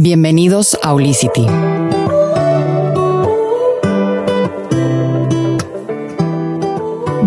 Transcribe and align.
Bienvenidos 0.00 0.78
a 0.84 0.94
Olicity. 0.94 1.44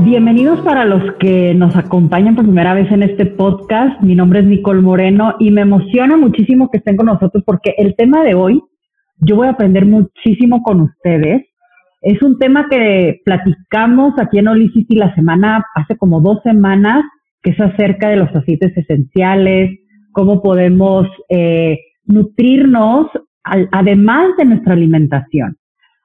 Bienvenidos 0.05 0.62
para 0.62 0.86
los 0.86 1.15
que 1.20 1.54
nos 1.54 1.76
acompañan 1.76 2.34
por 2.34 2.46
primera 2.46 2.73
vez 2.73 2.89
en 2.89 3.04
este 3.04 3.26
podcast. 3.26 3.99
Mi 4.02 4.15
nombre 4.15 4.39
es 4.39 4.46
Nicole 4.46 4.79
Moreno 4.79 5.36
y 5.38 5.52
me 5.52 5.63
emociona 5.63 6.15
muchísimo 6.15 6.71
que 6.71 6.78
estén 6.78 6.96
con 6.96 7.07
nosotros 7.07 7.44
porque 7.46 7.76
el 7.78 7.94
tema 7.97 8.23
de 8.23 8.36
hoy, 8.36 8.64
yo 9.18 9.36
voy 9.36 9.48
a 9.48 9.52
aprender 9.52 9.86
muchísimo 9.86 10.64
con 10.64 10.80
ustedes. 10.80 11.46
Es 12.02 12.22
un 12.22 12.40
tema 12.40 12.68
que 12.70 13.20
platicamos 13.26 14.14
aquí 14.18 14.38
en 14.38 14.48
Olicity 14.48 14.96
la 14.96 15.14
semana, 15.14 15.66
hace 15.76 15.98
como 15.98 16.22
dos 16.22 16.42
semanas, 16.44 17.04
que 17.44 17.52
es 17.52 17.60
acerca 17.60 18.08
de 18.08 18.16
los 18.16 18.34
aceites 18.34 18.72
esenciales, 18.78 19.78
cómo 20.14 20.42
podemos 20.42 21.06
eh, 21.28 21.78
nutrirnos 22.05 23.07
además 23.43 24.29
de 24.38 24.45
nuestra 24.45 24.73
alimentación. 24.73 25.57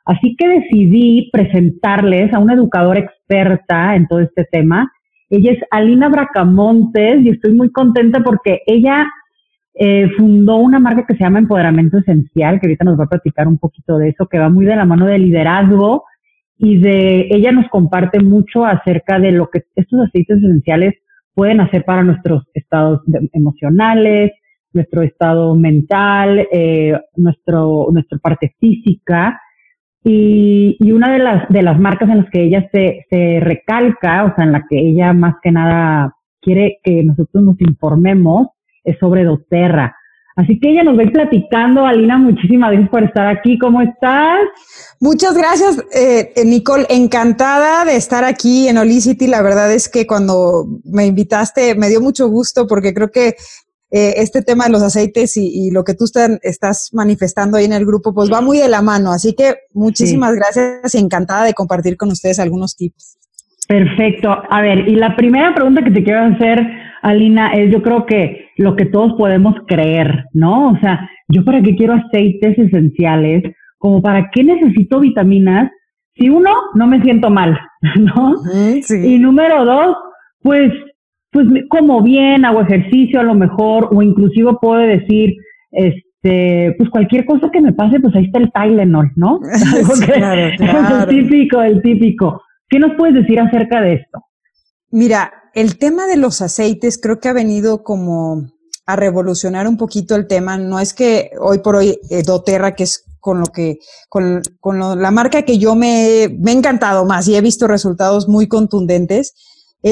Así 0.04 0.37
que 0.37 0.48
decidí 0.48 1.30
presentarles 1.32 2.32
a 2.32 2.38
una 2.38 2.54
educadora 2.54 3.00
experta 3.00 3.96
en 3.96 4.06
todo 4.06 4.20
este 4.20 4.45
tema. 4.45 4.90
Ella 5.28 5.52
es 5.52 5.59
Alina 5.70 6.09
Bracamontes 6.09 7.24
y 7.24 7.30
estoy 7.30 7.52
muy 7.52 7.70
contenta 7.70 8.20
porque 8.23 8.60
ella 8.66 9.06
eh, 9.74 10.09
fundó 10.16 10.56
una 10.56 10.78
marca 10.78 11.04
que 11.06 11.14
se 11.14 11.24
llama 11.24 11.40
Empoderamiento 11.40 11.98
Esencial, 11.98 12.60
que 12.60 12.66
ahorita 12.66 12.84
nos 12.84 12.98
va 12.98 13.04
a 13.04 13.09
platicar 13.09 13.48
un 13.48 13.59
poquito 13.59 13.98
de 13.98 14.10
eso, 14.10 14.26
que 14.26 14.38
va 14.38 14.48
muy 14.48 14.65
de 14.65 14.76
la 14.76 14.84
mano 14.84 15.06
de 15.06 15.18
liderazgo 15.18 16.04
y 16.56 16.78
de 16.78 17.28
ella 17.30 17.52
nos 17.52 17.68
comparte 17.68 18.20
mucho 18.20 18.65
acerca 18.65 19.18
de 19.18 19.32
lo 19.32 19.51
que 19.51 19.65
estos 19.74 20.01
aceites 20.01 20.38
esenciales 20.38 20.95
pueden 21.34 21.60
hacer 21.60 21.84
para 21.84 22.02
nuestros 22.02 22.45
estados 22.54 23.02
emocionales, 23.32 24.30
nuestro 24.73 25.02
estado 25.02 25.55
mental, 25.55 26.47
eh, 26.52 26.98
nuestro, 27.16 27.88
nuestra 27.93 28.19
parte 28.19 28.55
física. 28.59 29.41
Y, 30.05 30.77
y, 30.79 30.93
una 30.93 31.13
de 31.13 31.18
las, 31.18 31.49
de 31.49 31.63
las 31.63 31.79
marcas 31.80 32.09
en 32.09 32.18
las 32.18 32.30
que 32.30 32.45
ella 32.45 32.68
se, 32.73 33.07
se 33.10 33.40
recalca, 33.40 34.24
o 34.24 34.35
sea, 34.37 34.45
en 34.45 34.52
la 34.52 34.65
que 34.68 34.79
ella 34.79 35.13
más 35.13 35.35
que 35.43 35.51
nada 35.51 36.15
quiere 36.40 36.79
que 36.85 37.02
nosotros 37.02 37.43
nos 37.43 37.60
informemos, 37.60 38.49
es 38.85 38.96
sobre 38.99 39.24
doTERRA. 39.24 39.96
Así 40.37 40.60
que 40.60 40.71
ella 40.71 40.85
nos 40.85 40.99
va 40.99 41.10
platicando. 41.10 41.87
Alina, 41.87 42.18
muchísimas 42.18 42.71
gracias 42.71 42.90
por 42.90 43.02
estar 43.02 43.27
aquí. 43.27 43.59
¿Cómo 43.59 43.80
estás? 43.80 44.38
Muchas 45.01 45.35
gracias, 45.35 45.83
eh, 45.95 46.30
Nicole. 46.45 46.87
Encantada 46.90 47.87
de 47.87 47.96
estar 47.96 48.23
aquí 48.23 48.68
en 48.68 48.77
Olicity. 48.77 49.29
La 49.29 49.40
verdad 49.40 49.73
es 49.73 49.88
que 49.88 50.07
cuando 50.07 50.66
me 50.85 51.07
invitaste 51.07 51.74
me 51.74 51.88
dio 51.88 52.02
mucho 52.02 52.29
gusto 52.29 52.66
porque 52.66 52.93
creo 52.93 53.10
que 53.10 53.35
eh, 53.90 54.15
este 54.16 54.42
tema 54.42 54.65
de 54.65 54.70
los 54.70 54.82
aceites 54.82 55.37
y, 55.37 55.70
lo 55.70 55.84
que 55.84 55.95
tú 55.95 56.04
estás 56.42 56.90
manifestando 56.92 57.56
ahí 57.56 57.65
en 57.66 57.73
el 57.73 57.87
grupo, 57.87 58.12
pues 58.12 58.32
va 58.32 58.40
muy 58.40 58.59
de 58.59 58.68
la 58.68 58.82
mano. 58.82 59.12
Así 59.12 59.34
que 59.34 59.54
muchísimas 59.73 60.34
gracias 60.34 60.95
y 60.95 60.98
encantada 60.98 61.45
de 61.45 61.54
compartir 61.54 61.96
con 61.96 62.10
ustedes 62.10 62.38
algunos 62.40 62.76
tips. 62.76 63.18
Perfecto. 63.68 64.31
A 64.50 64.60
ver, 64.60 64.88
y 64.88 64.97
la 64.97 65.16
primera 65.16 65.54
pregunta 65.54 65.82
que 65.82 65.91
te 65.91 66.03
quiero 66.04 66.20
hacer, 66.20 66.60
Alina, 67.03 67.53
es 67.54 67.72
yo 67.72 67.82
creo 67.82 68.06
que 68.06 68.48
lo 68.56 68.75
que 68.75 68.87
todos 68.87 69.12
podemos 69.19 69.54
creer, 69.66 70.25
¿no? 70.32 70.72
O 70.72 70.78
sea, 70.81 71.09
yo 71.28 71.44
para 71.44 71.62
qué 71.62 71.76
quiero 71.76 71.94
aceites 71.94 72.59
esenciales, 72.59 73.43
como 73.78 74.03
para 74.03 74.31
qué 74.32 74.43
necesito 74.43 75.00
vitaminas, 75.00 75.71
si 76.15 76.31
uno, 76.31 76.50
no 76.75 76.87
me 76.87 77.03
siento 77.03 77.31
mal, 77.31 77.59
¿no? 77.98 78.34
Y 78.88 79.19
número 79.19 79.65
dos, 79.65 79.97
pues 80.43 80.72
pues 81.37 81.48
como 81.69 82.03
bien, 82.03 82.47
hago 82.47 82.62
ejercicio 82.62 83.20
a 83.20 83.22
lo 83.22 83.34
mejor, 83.34 83.91
o 83.92 84.00
inclusive 84.00 84.53
puedo 84.59 84.81
decir, 84.81 85.34
este, 85.70 86.75
pues 86.78 86.88
cualquier 86.88 87.26
cosa 87.26 87.50
que 87.53 87.60
me 87.60 87.75
pase, 87.75 88.00
pues 88.00 88.15
ahí 88.15 88.25
está 88.25 88.38
el 88.38 88.50
Tylenol, 88.50 89.12
¿no? 89.16 89.41
claro, 90.06 90.50
claro. 90.56 91.00
el 91.00 91.09
típico, 91.09 91.60
el 91.60 91.82
típico. 91.82 92.41
¿Qué 92.70 92.78
nos 92.78 92.97
puedes 92.97 93.16
decir 93.16 93.38
acerca 93.38 93.82
de 93.82 93.97
esto? 93.97 94.19
Mira, 94.91 95.31
el 95.53 95.77
tema 95.77 96.06
de 96.06 96.16
los 96.16 96.41
aceites 96.41 96.99
creo 96.99 97.21
que 97.21 97.28
ha 97.28 97.34
venido 97.34 97.82
como 97.82 98.47
a 98.87 98.97
revolucionar 98.97 99.69
un 99.69 99.77
poquito 99.77 100.16
el 100.16 100.27
tema. 100.27 100.56
No 100.56 100.81
es 100.81 100.94
que 100.94 101.32
hoy 101.38 101.59
por 101.59 101.77
hoy 101.77 101.99
eh, 102.09 102.22
doTERRA, 102.22 102.75
que 102.75 102.84
es 102.84 103.05
con 103.21 103.41
lo 103.41 103.47
que, 103.47 103.77
con, 104.09 104.41
con 104.59 104.78
la 104.78 105.11
marca 105.11 105.43
que 105.43 105.59
yo 105.59 105.75
me, 105.75 106.34
me 106.38 106.53
he 106.53 106.55
encantado 106.55 107.05
más 107.05 107.28
y 107.28 107.37
he 107.37 107.43
visto 107.43 107.66
resultados 107.66 108.27
muy 108.27 108.49
contundentes, 108.49 109.34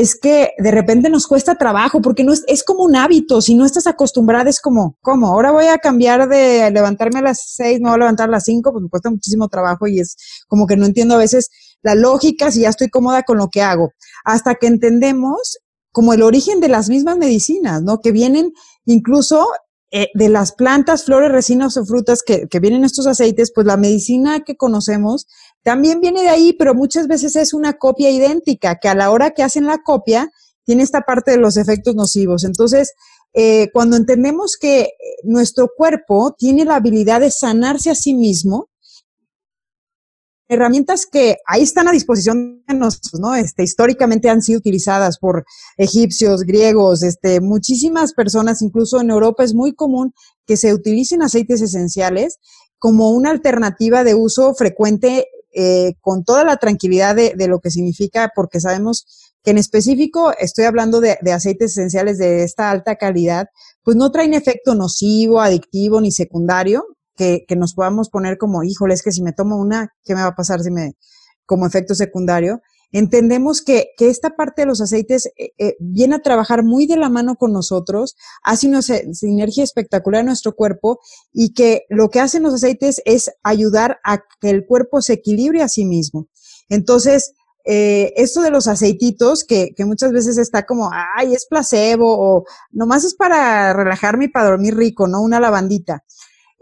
es 0.00 0.18
que 0.18 0.50
de 0.58 0.72
repente 0.72 1.08
nos 1.08 1.28
cuesta 1.28 1.54
trabajo 1.54 2.00
porque 2.00 2.24
no 2.24 2.32
es, 2.32 2.42
es 2.48 2.64
como 2.64 2.82
un 2.82 2.96
hábito. 2.96 3.40
Si 3.40 3.54
no 3.54 3.64
estás 3.64 3.86
acostumbrada, 3.86 4.50
es 4.50 4.60
como, 4.60 4.96
¿cómo? 5.00 5.28
Ahora 5.28 5.52
voy 5.52 5.66
a 5.66 5.78
cambiar 5.78 6.28
de 6.28 6.68
levantarme 6.72 7.20
a 7.20 7.22
las 7.22 7.54
seis, 7.54 7.78
me 7.78 7.90
voy 7.90 7.94
a 7.94 7.98
levantar 7.98 8.28
a 8.28 8.32
las 8.32 8.42
cinco, 8.42 8.72
pues 8.72 8.82
me 8.82 8.88
cuesta 8.88 9.08
muchísimo 9.08 9.46
trabajo 9.48 9.86
y 9.86 10.00
es 10.00 10.16
como 10.48 10.66
que 10.66 10.76
no 10.76 10.84
entiendo 10.84 11.14
a 11.14 11.18
veces 11.18 11.48
la 11.82 11.94
lógica 11.94 12.50
si 12.50 12.62
ya 12.62 12.70
estoy 12.70 12.88
cómoda 12.88 13.22
con 13.22 13.38
lo 13.38 13.50
que 13.50 13.62
hago. 13.62 13.92
Hasta 14.24 14.56
que 14.56 14.66
entendemos 14.66 15.58
como 15.92 16.12
el 16.12 16.22
origen 16.22 16.58
de 16.58 16.70
las 16.70 16.88
mismas 16.88 17.16
medicinas, 17.16 17.80
¿no? 17.80 18.00
Que 18.00 18.10
vienen 18.10 18.52
incluso 18.86 19.46
eh, 19.92 20.08
de 20.14 20.28
las 20.28 20.50
plantas, 20.50 21.04
flores, 21.04 21.30
resinas 21.30 21.76
o 21.76 21.84
frutas 21.84 22.22
que, 22.26 22.48
que 22.48 22.58
vienen 22.58 22.82
estos 22.82 23.06
aceites, 23.06 23.52
pues 23.54 23.64
la 23.64 23.76
medicina 23.76 24.40
que 24.40 24.56
conocemos 24.56 25.28
también 25.64 26.00
viene 26.00 26.22
de 26.22 26.28
ahí, 26.28 26.52
pero 26.52 26.74
muchas 26.74 27.08
veces 27.08 27.34
es 27.36 27.54
una 27.54 27.72
copia 27.72 28.10
idéntica, 28.10 28.76
que 28.76 28.88
a 28.88 28.94
la 28.94 29.10
hora 29.10 29.32
que 29.32 29.42
hacen 29.42 29.66
la 29.66 29.78
copia, 29.78 30.30
tiene 30.64 30.82
esta 30.82 31.00
parte 31.02 31.32
de 31.32 31.38
los 31.38 31.56
efectos 31.56 31.94
nocivos. 31.94 32.44
Entonces, 32.44 32.92
eh, 33.32 33.70
cuando 33.72 33.96
entendemos 33.96 34.56
que 34.60 34.90
nuestro 35.24 35.68
cuerpo 35.76 36.34
tiene 36.38 36.64
la 36.64 36.76
habilidad 36.76 37.20
de 37.20 37.30
sanarse 37.30 37.90
a 37.90 37.94
sí 37.94 38.14
mismo, 38.14 38.68
herramientas 40.48 41.06
que 41.10 41.38
ahí 41.46 41.62
están 41.62 41.88
a 41.88 41.92
disposición 41.92 42.62
de 42.66 42.74
nosotros, 42.74 43.20
¿no? 43.20 43.34
Este, 43.34 43.62
históricamente 43.62 44.28
han 44.28 44.42
sido 44.42 44.58
utilizadas 44.58 45.18
por 45.18 45.44
egipcios, 45.78 46.42
griegos, 46.42 47.02
este, 47.02 47.40
muchísimas 47.40 48.12
personas, 48.12 48.60
incluso 48.62 49.00
en 49.00 49.10
Europa 49.10 49.44
es 49.44 49.54
muy 49.54 49.74
común 49.74 50.12
que 50.46 50.56
se 50.56 50.74
utilicen 50.74 51.22
aceites 51.22 51.62
esenciales 51.62 52.38
como 52.78 53.10
una 53.10 53.30
alternativa 53.30 54.04
de 54.04 54.14
uso 54.14 54.54
frecuente 54.54 55.26
eh, 55.54 55.94
con 56.00 56.24
toda 56.24 56.44
la 56.44 56.56
tranquilidad 56.56 57.14
de, 57.14 57.34
de, 57.36 57.48
lo 57.48 57.60
que 57.60 57.70
significa, 57.70 58.30
porque 58.34 58.60
sabemos 58.60 59.06
que 59.42 59.52
en 59.52 59.58
específico 59.58 60.32
estoy 60.38 60.64
hablando 60.64 61.00
de, 61.00 61.18
de, 61.22 61.32
aceites 61.32 61.72
esenciales 61.72 62.18
de 62.18 62.42
esta 62.42 62.70
alta 62.70 62.96
calidad, 62.96 63.48
pues 63.82 63.96
no 63.96 64.10
traen 64.10 64.34
efecto 64.34 64.74
nocivo, 64.74 65.40
adictivo 65.40 66.00
ni 66.00 66.10
secundario, 66.12 66.84
que, 67.16 67.44
que 67.46 67.56
nos 67.56 67.74
podamos 67.74 68.08
poner 68.10 68.38
como, 68.38 68.64
híjole, 68.64 68.94
es 68.94 69.02
que 69.02 69.12
si 69.12 69.22
me 69.22 69.32
tomo 69.32 69.56
una, 69.56 69.94
¿qué 70.04 70.14
me 70.14 70.22
va 70.22 70.28
a 70.28 70.34
pasar 70.34 70.62
si 70.62 70.70
me, 70.70 70.94
como 71.46 71.66
efecto 71.66 71.94
secundario? 71.94 72.60
Entendemos 72.94 73.60
que, 73.60 73.88
que, 73.96 74.08
esta 74.08 74.30
parte 74.30 74.62
de 74.62 74.66
los 74.66 74.80
aceites 74.80 75.26
eh, 75.36 75.50
eh, 75.58 75.74
viene 75.80 76.14
a 76.14 76.22
trabajar 76.22 76.62
muy 76.62 76.86
de 76.86 76.96
la 76.96 77.08
mano 77.08 77.34
con 77.34 77.52
nosotros, 77.52 78.14
hace 78.44 78.68
una 78.68 78.82
sinergia 78.82 79.64
espectacular 79.64 80.20
en 80.20 80.26
nuestro 80.26 80.54
cuerpo 80.54 81.00
y 81.32 81.54
que 81.54 81.82
lo 81.88 82.08
que 82.08 82.20
hacen 82.20 82.44
los 82.44 82.54
aceites 82.54 83.02
es 83.04 83.32
ayudar 83.42 83.98
a 84.04 84.18
que 84.40 84.50
el 84.50 84.64
cuerpo 84.64 85.02
se 85.02 85.14
equilibre 85.14 85.60
a 85.60 85.68
sí 85.68 85.84
mismo. 85.84 86.28
Entonces, 86.68 87.34
eh, 87.64 88.12
esto 88.16 88.42
de 88.42 88.50
los 88.50 88.68
aceititos, 88.68 89.42
que, 89.42 89.74
que, 89.74 89.84
muchas 89.84 90.12
veces 90.12 90.38
está 90.38 90.64
como, 90.64 90.90
ay, 91.16 91.34
es 91.34 91.46
placebo 91.46 92.14
o 92.16 92.44
nomás 92.70 93.02
es 93.02 93.14
para 93.14 93.72
relajarme 93.72 94.26
y 94.26 94.28
para 94.28 94.50
dormir 94.50 94.76
rico, 94.76 95.08
¿no? 95.08 95.20
Una 95.20 95.40
lavandita. 95.40 96.04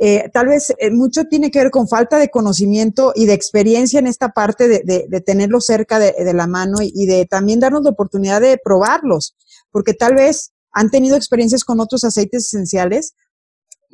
Eh, 0.04 0.28
tal 0.32 0.48
vez 0.48 0.74
eh, 0.78 0.90
mucho 0.90 1.26
tiene 1.26 1.52
que 1.52 1.60
ver 1.60 1.70
con 1.70 1.86
falta 1.86 2.18
de 2.18 2.28
conocimiento 2.28 3.12
y 3.14 3.26
de 3.26 3.34
experiencia 3.34 4.00
en 4.00 4.08
esta 4.08 4.30
parte 4.30 4.66
de, 4.66 5.06
de, 5.08 5.20
tenerlo 5.20 5.60
cerca 5.60 6.00
de, 6.00 6.12
de 6.12 6.34
la 6.34 6.48
mano 6.48 6.82
y, 6.82 6.90
y, 6.92 7.06
de 7.06 7.24
también 7.24 7.60
darnos 7.60 7.84
la 7.84 7.90
oportunidad 7.90 8.40
de 8.40 8.58
probarlos, 8.58 9.36
porque 9.70 9.94
tal 9.94 10.16
vez 10.16 10.54
han 10.72 10.90
tenido 10.90 11.14
experiencias 11.14 11.62
con 11.62 11.78
otros 11.78 12.02
aceites 12.02 12.46
esenciales 12.46 13.14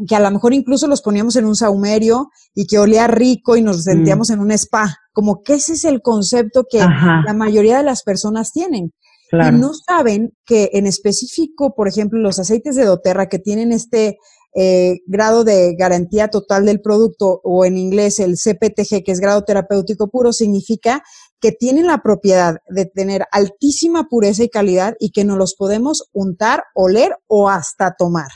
que 0.06 0.16
a 0.16 0.20
lo 0.20 0.30
mejor 0.30 0.54
incluso 0.54 0.86
los 0.86 1.02
poníamos 1.02 1.36
en 1.36 1.44
un 1.44 1.56
saumerio 1.56 2.30
y 2.54 2.66
que 2.66 2.78
olía 2.78 3.06
rico 3.06 3.58
y 3.58 3.62
nos 3.62 3.82
sentíamos 3.82 4.30
mm. 4.30 4.32
en 4.32 4.40
un 4.40 4.50
spa, 4.52 4.96
como 5.12 5.42
que 5.42 5.54
ese 5.54 5.74
es 5.74 5.84
el 5.84 6.00
concepto 6.00 6.64
que 6.70 6.78
la 6.78 7.34
mayoría 7.34 7.76
de 7.76 7.84
las 7.84 8.02
personas 8.02 8.52
tienen. 8.52 8.92
Claro. 9.28 9.54
Y 9.54 9.60
no 9.60 9.72
saben 9.74 10.32
que 10.46 10.70
en 10.72 10.86
específico, 10.86 11.74
por 11.74 11.86
ejemplo, 11.86 12.18
los 12.18 12.38
aceites 12.38 12.76
de 12.76 12.86
doTERRA 12.86 13.28
que 13.28 13.38
tienen 13.38 13.72
este 13.72 14.16
eh, 14.54 15.00
grado 15.06 15.44
de 15.44 15.74
garantía 15.76 16.28
total 16.28 16.66
del 16.66 16.80
producto 16.80 17.40
o 17.44 17.64
en 17.64 17.78
inglés 17.78 18.18
el 18.18 18.36
CPTG, 18.36 19.04
que 19.04 19.12
es 19.12 19.20
grado 19.20 19.44
terapéutico 19.44 20.08
puro, 20.08 20.32
significa 20.32 21.02
que 21.40 21.52
tienen 21.52 21.86
la 21.86 21.98
propiedad 21.98 22.56
de 22.68 22.86
tener 22.86 23.24
altísima 23.30 24.08
pureza 24.08 24.42
y 24.42 24.48
calidad 24.48 24.94
y 24.98 25.10
que 25.10 25.24
no 25.24 25.36
los 25.36 25.54
podemos 25.54 26.08
untar, 26.12 26.64
oler 26.74 27.16
o 27.26 27.48
hasta 27.48 27.94
tomar. 27.96 28.28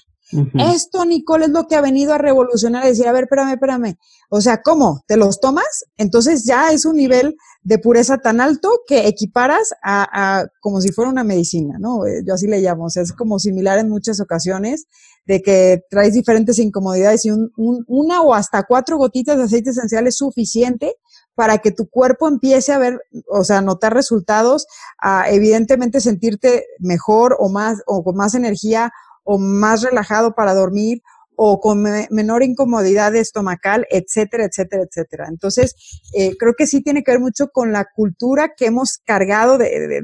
Esto, 0.54 1.04
Nicole, 1.04 1.46
es 1.46 1.50
lo 1.50 1.66
que 1.66 1.76
ha 1.76 1.80
venido 1.80 2.14
a 2.14 2.18
revolucionar, 2.18 2.84
decir, 2.84 3.06
a 3.06 3.12
ver, 3.12 3.24
espérame, 3.24 3.52
espérame. 3.52 3.96
O 4.30 4.40
sea, 4.40 4.62
¿cómo? 4.62 5.02
¿Te 5.06 5.16
los 5.16 5.40
tomas? 5.40 5.84
Entonces 5.96 6.44
ya 6.44 6.72
es 6.72 6.84
un 6.84 6.96
nivel 6.96 7.36
de 7.62 7.78
pureza 7.78 8.18
tan 8.18 8.40
alto 8.40 8.80
que 8.86 9.06
equiparas 9.06 9.74
a, 9.82 10.46
como 10.60 10.80
si 10.80 10.90
fuera 10.90 11.10
una 11.10 11.22
medicina, 11.22 11.76
¿no? 11.78 12.06
Eh, 12.06 12.22
yo 12.26 12.34
así 12.34 12.46
le 12.46 12.60
llamo, 12.60 12.86
o 12.86 12.90
sea, 12.90 13.02
es 13.02 13.12
como 13.12 13.38
similar 13.38 13.78
en 13.78 13.88
muchas 13.90 14.20
ocasiones 14.20 14.86
de 15.26 15.42
que 15.42 15.82
traes 15.88 16.14
diferentes 16.14 16.58
incomodidades 16.58 17.24
y 17.24 17.30
una 17.56 18.22
o 18.22 18.34
hasta 18.34 18.64
cuatro 18.64 18.96
gotitas 18.96 19.36
de 19.36 19.44
aceite 19.44 19.70
esencial 19.70 20.06
es 20.06 20.16
suficiente 20.16 20.96
para 21.34 21.58
que 21.58 21.70
tu 21.70 21.88
cuerpo 21.88 22.28
empiece 22.28 22.72
a 22.72 22.78
ver, 22.78 23.00
o 23.28 23.44
sea, 23.44 23.60
notar 23.60 23.94
resultados, 23.94 24.66
a 24.98 25.30
evidentemente 25.30 26.00
sentirte 26.00 26.66
mejor 26.78 27.36
o 27.38 27.48
más, 27.48 27.78
o 27.86 28.02
con 28.02 28.16
más 28.16 28.34
energía 28.34 28.92
o 29.24 29.38
más 29.38 29.82
relajado 29.82 30.34
para 30.34 30.54
dormir 30.54 31.02
o 31.34 31.60
con 31.60 31.82
menor 32.10 32.42
incomodidad 32.42 33.16
estomacal, 33.16 33.86
etcétera, 33.90 34.44
etcétera, 34.44 34.84
etcétera. 34.84 35.26
Entonces, 35.28 35.74
eh, 36.14 36.36
creo 36.38 36.54
que 36.56 36.66
sí 36.66 36.82
tiene 36.82 37.02
que 37.02 37.10
ver 37.12 37.20
mucho 37.20 37.48
con 37.48 37.72
la 37.72 37.86
cultura 37.96 38.52
que 38.56 38.66
hemos 38.66 38.98
cargado 39.04 39.58
de, 39.58 40.02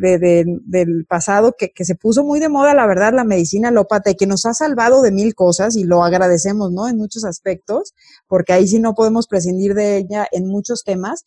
del 0.65 1.07
pasado, 1.07 1.55
que, 1.57 1.71
se 1.85 1.95
puso 1.95 2.25
muy 2.25 2.41
de 2.41 2.49
moda, 2.49 2.75
la 2.75 2.87
verdad, 2.87 3.13
la 3.13 3.25
medicina 3.25 3.69
alópata 3.69 4.11
y 4.11 4.17
que 4.17 4.27
nos 4.27 4.47
ha 4.47 4.55
salvado 4.55 5.03
de 5.03 5.13
mil 5.13 5.35
cosas 5.35 5.77
y 5.77 5.85
lo 5.85 6.03
agradecemos, 6.03 6.73
¿no? 6.73 6.89
En 6.89 6.97
muchos 6.97 7.25
aspectos, 7.25 7.95
porque 8.27 8.53
ahí 8.53 8.67
sí 8.67 8.81
no 8.81 8.95
podemos 8.95 9.27
prescindir 9.27 9.75
de 9.75 9.99
ella 9.99 10.27
en 10.33 10.49
muchos 10.49 10.83
temas, 10.83 11.25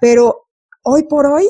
pero 0.00 0.46
hoy 0.82 1.04
por 1.04 1.26
hoy 1.26 1.48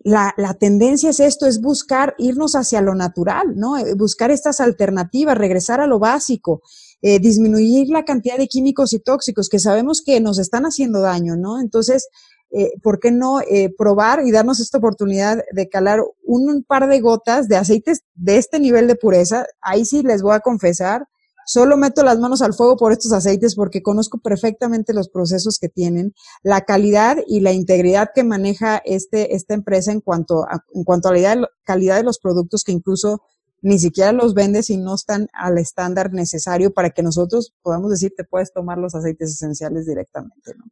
la, 0.00 0.34
la, 0.36 0.54
tendencia 0.54 1.10
es 1.10 1.20
esto, 1.20 1.46
es 1.46 1.60
buscar 1.60 2.14
irnos 2.18 2.54
hacia 2.54 2.80
lo 2.80 2.94
natural, 2.94 3.56
¿no? 3.56 3.76
Eh, 3.76 3.94
buscar 3.94 4.30
estas 4.30 4.60
alternativas, 4.60 5.36
regresar 5.36 5.80
a 5.80 5.86
lo 5.86 5.98
básico, 5.98 6.62
eh, 7.00 7.20
disminuir 7.20 7.88
la 7.90 8.04
cantidad 8.04 8.36
de 8.36 8.48
químicos 8.48 8.92
y 8.92 8.98
tóxicos 8.98 9.48
que 9.48 9.58
sabemos 9.58 10.02
que 10.04 10.20
nos 10.20 10.38
están 10.38 10.64
haciendo 10.64 11.00
daño, 11.00 11.36
¿no? 11.36 11.60
Entonces, 11.60 12.08
eh, 12.50 12.72
¿por 12.82 12.98
qué 12.98 13.10
no 13.10 13.40
eh, 13.40 13.72
probar 13.76 14.26
y 14.26 14.32
darnos 14.32 14.58
esta 14.58 14.78
oportunidad 14.78 15.44
de 15.52 15.68
calar 15.68 16.00
un, 16.24 16.64
par 16.64 16.88
de 16.88 17.00
gotas 17.00 17.46
de 17.46 17.56
aceites 17.56 18.04
de 18.14 18.38
este 18.38 18.58
nivel 18.58 18.88
de 18.88 18.96
pureza? 18.96 19.46
Ahí 19.60 19.84
sí 19.84 20.02
les 20.02 20.22
voy 20.22 20.34
a 20.34 20.40
confesar, 20.40 21.06
solo 21.48 21.78
meto 21.78 22.02
las 22.02 22.18
manos 22.18 22.42
al 22.42 22.52
fuego 22.52 22.76
por 22.76 22.92
estos 22.92 23.10
aceites 23.12 23.54
porque 23.54 23.82
conozco 23.82 24.18
perfectamente 24.18 24.92
los 24.92 25.08
procesos 25.08 25.58
que 25.58 25.70
tienen, 25.70 26.12
la 26.42 26.60
calidad 26.60 27.16
y 27.26 27.40
la 27.40 27.52
integridad 27.52 28.10
que 28.14 28.22
maneja 28.22 28.82
este, 28.84 29.34
esta 29.34 29.54
empresa 29.54 29.90
en 29.90 30.02
cuanto 30.02 30.44
a, 30.44 30.62
en 30.74 30.84
cuanto 30.84 31.08
a 31.08 31.14
la 31.14 31.48
calidad 31.64 31.96
de 31.96 32.02
los 32.02 32.18
productos 32.18 32.64
que 32.64 32.72
incluso 32.72 33.22
ni 33.62 33.78
siquiera 33.78 34.12
los 34.12 34.34
vendes 34.34 34.68
y 34.68 34.76
no 34.76 34.94
están 34.94 35.28
al 35.32 35.56
estándar 35.56 36.12
necesario 36.12 36.74
para 36.74 36.90
que 36.90 37.02
nosotros 37.02 37.54
podamos 37.62 37.90
decir, 37.90 38.12
te 38.14 38.24
puedes 38.24 38.52
tomar 38.52 38.76
los 38.76 38.94
aceites 38.94 39.30
esenciales 39.30 39.86
directamente, 39.86 40.52
¿no? 40.54 40.64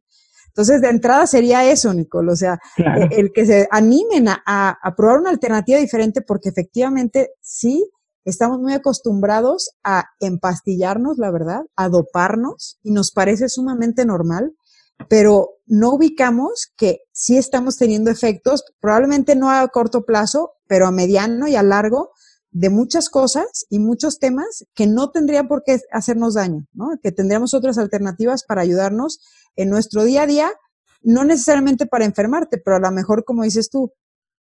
Entonces, 0.49 0.81
de 0.81 0.89
entrada 0.89 1.27
sería 1.27 1.69
eso, 1.69 1.93
Nicole, 1.93 2.31
o 2.31 2.35
sea, 2.35 2.59
e, 2.77 3.19
el 3.19 3.31
que 3.31 3.45
se 3.45 3.67
animen 3.69 4.27
a, 4.27 4.41
a, 4.45 4.95
probar 4.95 5.19
una 5.19 5.29
alternativa 5.29 5.77
diferente 5.79 6.21
porque 6.21 6.49
efectivamente 6.49 7.31
sí 7.41 7.87
estamos 8.29 8.59
muy 8.59 8.73
acostumbrados 8.73 9.71
a 9.83 10.05
empastillarnos, 10.19 11.17
la 11.17 11.31
verdad, 11.31 11.61
a 11.75 11.87
doparnos 11.87 12.77
y 12.83 12.91
nos 12.91 13.11
parece 13.11 13.47
sumamente 13.47 14.05
normal, 14.05 14.53
pero 15.07 15.51
no 15.65 15.93
ubicamos 15.93 16.71
que 16.75 16.99
sí 17.13 17.37
estamos 17.37 17.77
teniendo 17.77 18.11
efectos, 18.11 18.65
probablemente 18.81 19.35
no 19.35 19.49
a 19.49 19.65
corto 19.69 20.03
plazo, 20.03 20.51
pero 20.67 20.87
a 20.87 20.91
mediano 20.91 21.47
y 21.47 21.55
a 21.55 21.63
largo, 21.63 22.11
de 22.51 22.69
muchas 22.69 23.09
cosas 23.09 23.65
y 23.69 23.79
muchos 23.79 24.19
temas 24.19 24.65
que 24.73 24.87
no 24.87 25.11
tendrían 25.11 25.47
por 25.47 25.63
qué 25.63 25.79
hacernos 25.91 26.33
daño, 26.33 26.65
¿no? 26.73 26.89
Que 27.01 27.11
tendríamos 27.11 27.53
otras 27.53 27.77
alternativas 27.77 28.43
para 28.43 28.61
ayudarnos 28.61 29.19
en 29.55 29.69
nuestro 29.69 30.03
día 30.03 30.23
a 30.23 30.27
día, 30.27 30.51
no 31.01 31.23
necesariamente 31.23 31.85
para 31.85 32.05
enfermarte, 32.05 32.57
pero 32.57 32.77
a 32.77 32.79
lo 32.79 32.91
mejor, 32.91 33.23
como 33.23 33.43
dices 33.43 33.69
tú, 33.69 33.93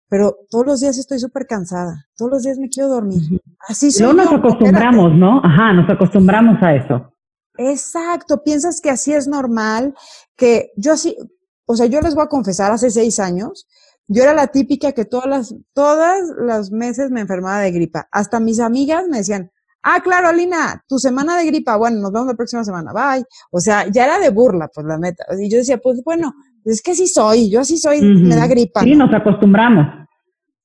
pero 0.08 0.36
todos 0.50 0.66
los 0.66 0.80
días 0.80 0.98
estoy 0.98 1.18
súper 1.18 1.46
cansada, 1.46 2.06
todos 2.16 2.30
los 2.30 2.42
días 2.42 2.58
me 2.58 2.68
quiero 2.68 2.88
dormir. 2.88 3.22
Así 3.68 3.90
No 4.00 4.12
nos 4.12 4.32
acostumbramos, 4.32 5.14
¿no? 5.14 5.40
Ajá, 5.42 5.72
nos 5.72 5.88
acostumbramos 5.90 6.62
a 6.62 6.74
eso. 6.74 7.12
Exacto, 7.58 8.42
piensas 8.42 8.80
que 8.80 8.90
así 8.90 9.12
es 9.12 9.26
normal, 9.26 9.94
que 10.36 10.70
yo 10.76 10.92
así, 10.92 11.16
o 11.64 11.74
sea, 11.74 11.86
yo 11.86 12.00
les 12.00 12.14
voy 12.14 12.24
a 12.24 12.28
confesar, 12.28 12.70
hace 12.70 12.90
seis 12.90 13.18
años, 13.18 13.66
yo 14.08 14.22
era 14.22 14.34
la 14.34 14.48
típica 14.48 14.92
que 14.92 15.04
todas 15.04 15.26
las, 15.26 15.54
todas 15.72 16.20
los 16.38 16.70
meses 16.70 17.10
me 17.10 17.20
enfermaba 17.20 17.60
de 17.60 17.72
gripa. 17.72 18.08
Hasta 18.12 18.38
mis 18.38 18.60
amigas 18.60 19.08
me 19.08 19.18
decían, 19.18 19.50
ah, 19.82 20.00
claro, 20.02 20.28
Alina, 20.28 20.84
tu 20.88 20.98
semana 20.98 21.36
de 21.36 21.46
gripa, 21.46 21.76
bueno, 21.76 22.00
nos 22.00 22.12
vemos 22.12 22.28
la 22.28 22.34
próxima 22.34 22.64
semana, 22.64 22.92
bye. 22.92 23.24
O 23.50 23.60
sea, 23.60 23.88
ya 23.88 24.04
era 24.04 24.18
de 24.18 24.30
burla, 24.30 24.68
pues 24.72 24.86
la 24.86 24.98
neta. 24.98 25.24
Y 25.38 25.50
yo 25.50 25.58
decía, 25.58 25.78
pues 25.78 26.02
bueno, 26.04 26.34
es 26.64 26.82
que 26.82 26.94
sí 26.94 27.06
soy, 27.06 27.50
yo 27.50 27.60
así 27.60 27.78
soy, 27.78 28.00
me 28.02 28.36
da 28.36 28.46
gripa. 28.46 28.82
Sí, 28.82 28.94
nos 28.94 29.12
acostumbramos. 29.12 29.86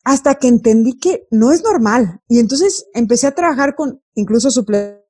Hasta 0.04 0.36
que 0.36 0.48
entendí 0.48 0.98
que 0.98 1.28
no 1.30 1.52
es 1.52 1.64
normal. 1.64 2.22
Y 2.28 2.40
entonces 2.40 2.86
empecé 2.94 3.28
a 3.28 3.36
trabajar 3.36 3.76
con 3.76 4.02
incluso 4.16 4.50
suplementos, 4.52 5.02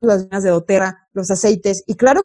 las 0.00 0.42
de 0.42 0.50
dotera, 0.50 1.08
los 1.12 1.30
aceites. 1.30 1.82
Y 1.86 1.94
claro 1.94 2.22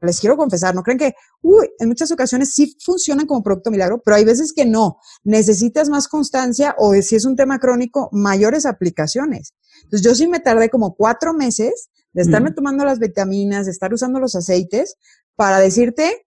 les 0.00 0.20
quiero 0.20 0.36
confesar, 0.36 0.74
no 0.74 0.82
creen 0.82 0.98
que, 0.98 1.14
uy, 1.42 1.68
en 1.78 1.88
muchas 1.88 2.10
ocasiones 2.10 2.52
sí 2.54 2.76
funcionan 2.84 3.26
como 3.26 3.42
producto 3.42 3.70
milagro, 3.70 4.00
pero 4.04 4.16
hay 4.16 4.24
veces 4.24 4.52
que 4.52 4.64
no. 4.64 4.98
Necesitas 5.24 5.88
más 5.88 6.08
constancia 6.08 6.74
o 6.78 6.94
si 7.02 7.16
es 7.16 7.24
un 7.24 7.36
tema 7.36 7.58
crónico, 7.58 8.08
mayores 8.12 8.66
aplicaciones. 8.66 9.54
Entonces 9.84 10.02
yo 10.02 10.14
sí 10.14 10.28
me 10.28 10.40
tardé 10.40 10.70
como 10.70 10.94
cuatro 10.94 11.34
meses 11.34 11.90
de 12.12 12.22
estarme 12.22 12.52
tomando 12.52 12.84
las 12.84 12.98
vitaminas, 12.98 13.66
de 13.66 13.72
estar 13.72 13.92
usando 13.92 14.18
los 14.18 14.34
aceites 14.34 14.96
para 15.36 15.58
decirte, 15.58 16.26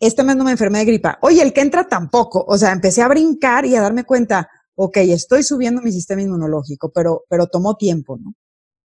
este 0.00 0.22
mes 0.24 0.36
no 0.36 0.44
me 0.44 0.52
enfermé 0.52 0.78
de 0.78 0.84
gripa. 0.84 1.18
Oye, 1.22 1.42
el 1.42 1.52
que 1.52 1.62
entra 1.62 1.88
tampoco. 1.88 2.44
O 2.46 2.56
sea, 2.58 2.72
empecé 2.72 3.02
a 3.02 3.08
brincar 3.08 3.64
y 3.64 3.76
a 3.76 3.80
darme 3.80 4.04
cuenta, 4.04 4.48
ok, 4.74 4.98
estoy 4.98 5.42
subiendo 5.42 5.82
mi 5.82 5.92
sistema 5.92 6.22
inmunológico, 6.22 6.90
pero, 6.94 7.22
pero 7.28 7.46
tomó 7.46 7.76
tiempo, 7.76 8.18
¿no? 8.18 8.34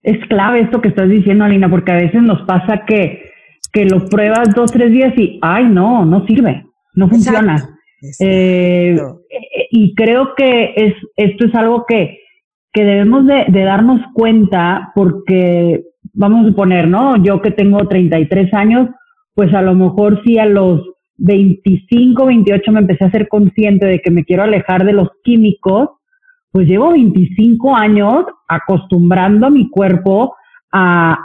Es 0.04 0.18
clave 0.28 0.62
esto 0.62 0.82
que 0.82 0.88
estás 0.88 1.10
diciendo, 1.10 1.44
Alina, 1.44 1.70
porque 1.70 1.92
a 1.92 1.96
veces 1.96 2.22
nos 2.24 2.42
pasa 2.48 2.86
que 2.88 3.32
que 3.72 3.86
lo 3.86 4.06
pruebas 4.06 4.54
dos, 4.54 4.72
tres 4.72 4.92
días 4.92 5.14
y, 5.18 5.40
ay, 5.42 5.68
no, 5.68 6.06
no 6.06 6.26
sirve, 6.26 6.66
no 6.94 7.08
funciona. 7.08 7.78
Eh, 8.20 8.98
y 9.70 9.94
creo 9.96 10.34
que 10.36 10.74
es, 10.76 10.94
esto 11.16 11.46
es 11.46 11.56
algo 11.56 11.86
que, 11.88 12.20
que 12.74 12.84
debemos 12.84 13.26
de, 13.28 13.46
de, 13.48 13.64
darnos 13.64 14.02
cuenta 14.14 14.92
porque, 14.96 15.84
vamos 16.14 16.46
a 16.46 16.50
suponer, 16.50 16.88
¿no? 16.88 17.22
Yo 17.24 17.42
que 17.42 17.52
tengo 17.52 17.88
33 17.88 18.54
años, 18.54 18.90
pues 19.34 19.54
a 19.54 19.62
lo 19.62 19.74
mejor 19.76 20.22
sí 20.26 20.38
a 20.38 20.46
los 20.46 20.82
25, 21.24 22.26
28 22.26 22.72
me 22.72 22.80
empecé 22.80 23.06
a 23.06 23.12
ser 23.12 23.28
consciente 23.28 23.86
de 23.86 24.00
que 24.00 24.10
me 24.10 24.26
quiero 24.26 24.44
alejar 24.44 24.84
de 24.84 24.94
los 24.94 25.10
químicos, 25.24 25.90
pues 26.52 26.68
llevo 26.68 26.92
25 26.92 27.76
años 27.76 28.26
acostumbrando 28.48 29.48
a 29.48 29.52
mi 29.52 29.70
cuerpo 29.70 30.36
a, 30.72 31.18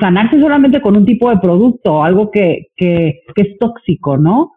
sanarse 0.00 0.40
solamente 0.40 0.80
con 0.80 0.96
un 0.96 1.04
tipo 1.04 1.28
de 1.28 1.38
producto, 1.38 2.04
algo 2.04 2.30
que, 2.30 2.68
es 2.76 3.58
tóxico, 3.58 4.16
¿no? 4.16 4.52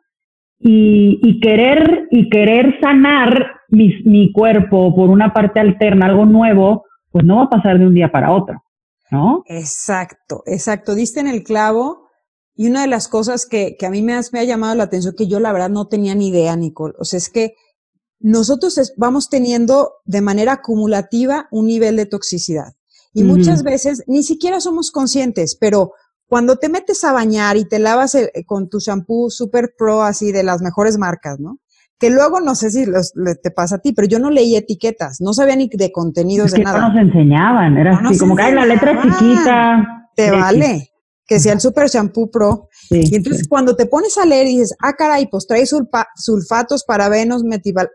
Y, 0.60 1.20
y, 1.24 1.40
querer, 1.40 2.08
y 2.12 2.30
querer 2.30 2.80
sanar 2.80 3.54
mi, 3.70 4.02
mi 4.06 4.32
cuerpo 4.32 4.96
por 4.96 5.10
una 5.10 5.34
parte 5.34 5.60
alterna, 5.60 6.06
algo 6.06 6.26
nuevo, 6.26 6.86
pues 7.12 7.26
no 7.26 7.38
va 7.38 7.44
a 7.44 7.50
pasar 7.50 7.80
de 7.80 7.88
un 7.88 7.96
día 7.96 8.12
para 8.12 8.32
otro, 8.32 8.64
¿no? 9.10 9.44
Exacto, 9.48 10.44
exacto. 10.46 10.94
Diste 10.94 11.20
en 11.20 11.28
el 11.28 11.44
clavo. 11.44 12.05
Y 12.56 12.68
una 12.70 12.82
de 12.82 12.88
las 12.88 13.08
cosas 13.08 13.46
que, 13.46 13.76
que 13.78 13.86
a 13.86 13.90
mí 13.90 14.02
me, 14.02 14.20
me 14.32 14.40
ha 14.40 14.44
llamado 14.44 14.76
la 14.76 14.84
atención, 14.84 15.14
que 15.18 15.28
yo 15.28 15.40
la 15.40 15.52
verdad 15.52 15.70
no 15.70 15.88
tenía 15.88 16.16
ni 16.16 16.30
idea, 16.30 16.56
Nicole, 16.56 16.94
o 16.98 17.04
sea, 17.04 17.18
es 17.18 17.30
que 17.30 17.56
nosotros 18.20 18.94
vamos 18.98 19.30
teniendo 19.30 19.94
de 20.06 20.22
manera 20.22 20.54
acumulativa 20.54 21.48
un 21.52 21.68
nivel 21.68 21.96
de 21.96 22.06
toxicidad. 22.06 22.74
Y 23.14 23.24
muchas 23.24 23.64
veces 23.64 24.04
ni 24.08 24.24
siquiera 24.24 24.60
somos 24.60 24.92
conscientes, 24.92 25.56
pero 25.56 25.94
cuando 26.28 26.58
te 26.58 26.68
metes 26.68 27.04
a 27.06 27.14
bañar 27.14 27.56
y 27.56 27.66
te 27.66 27.80
lavas 27.80 28.18
con 28.46 28.68
tu 28.68 28.80
shampoo 28.80 29.30
super 29.30 29.74
pro 29.78 30.02
así 30.02 30.34
de 30.34 30.44
las 30.44 30.62
mejores 30.62 30.98
marcas, 30.98 31.40
¿no? 31.40 31.60
Que 31.98 32.10
luego 32.10 32.42
no 32.42 32.56
sé 32.56 32.72
si 32.72 32.86
te 33.42 33.52
pasa 33.52 33.76
a 33.76 33.80
ti, 33.80 33.94
pero 33.94 34.08
yo 34.08 34.20
no 34.20 34.30
leí 34.30 34.58
etiquetas, 34.58 35.22
no 35.22 35.34
sabía 35.34 35.56
ni 35.56 35.70
de 35.72 35.94
contenidos 35.94 36.52
de 36.52 36.64
nada. 36.64 36.82
No 36.82 36.90
nos 36.90 36.98
enseñaban, 36.98 37.78
era 37.78 37.98
así 38.00 38.18
como 38.18 38.36
que 38.36 38.44
hay 38.44 38.54
la 38.54 38.66
letra 38.66 39.02
chiquita. 39.02 40.10
Te 40.14 40.32
vale, 40.32 40.90
que 41.28 41.40
sea 41.40 41.54
el 41.54 41.62
super 41.62 41.90
shampoo 41.90 42.30
pro. 42.30 42.70
y 42.90 43.16
entonces 43.16 43.48
cuando 43.48 43.76
te 43.76 43.86
pones 43.86 44.18
a 44.18 44.26
leer 44.26 44.48
y 44.48 44.58
dices, 44.58 44.76
ah, 44.82 44.94
caray, 44.94 45.28
pues 45.28 45.48
trae 45.48 45.66
sulfatos, 45.66 46.84
parabenos, 46.84 47.44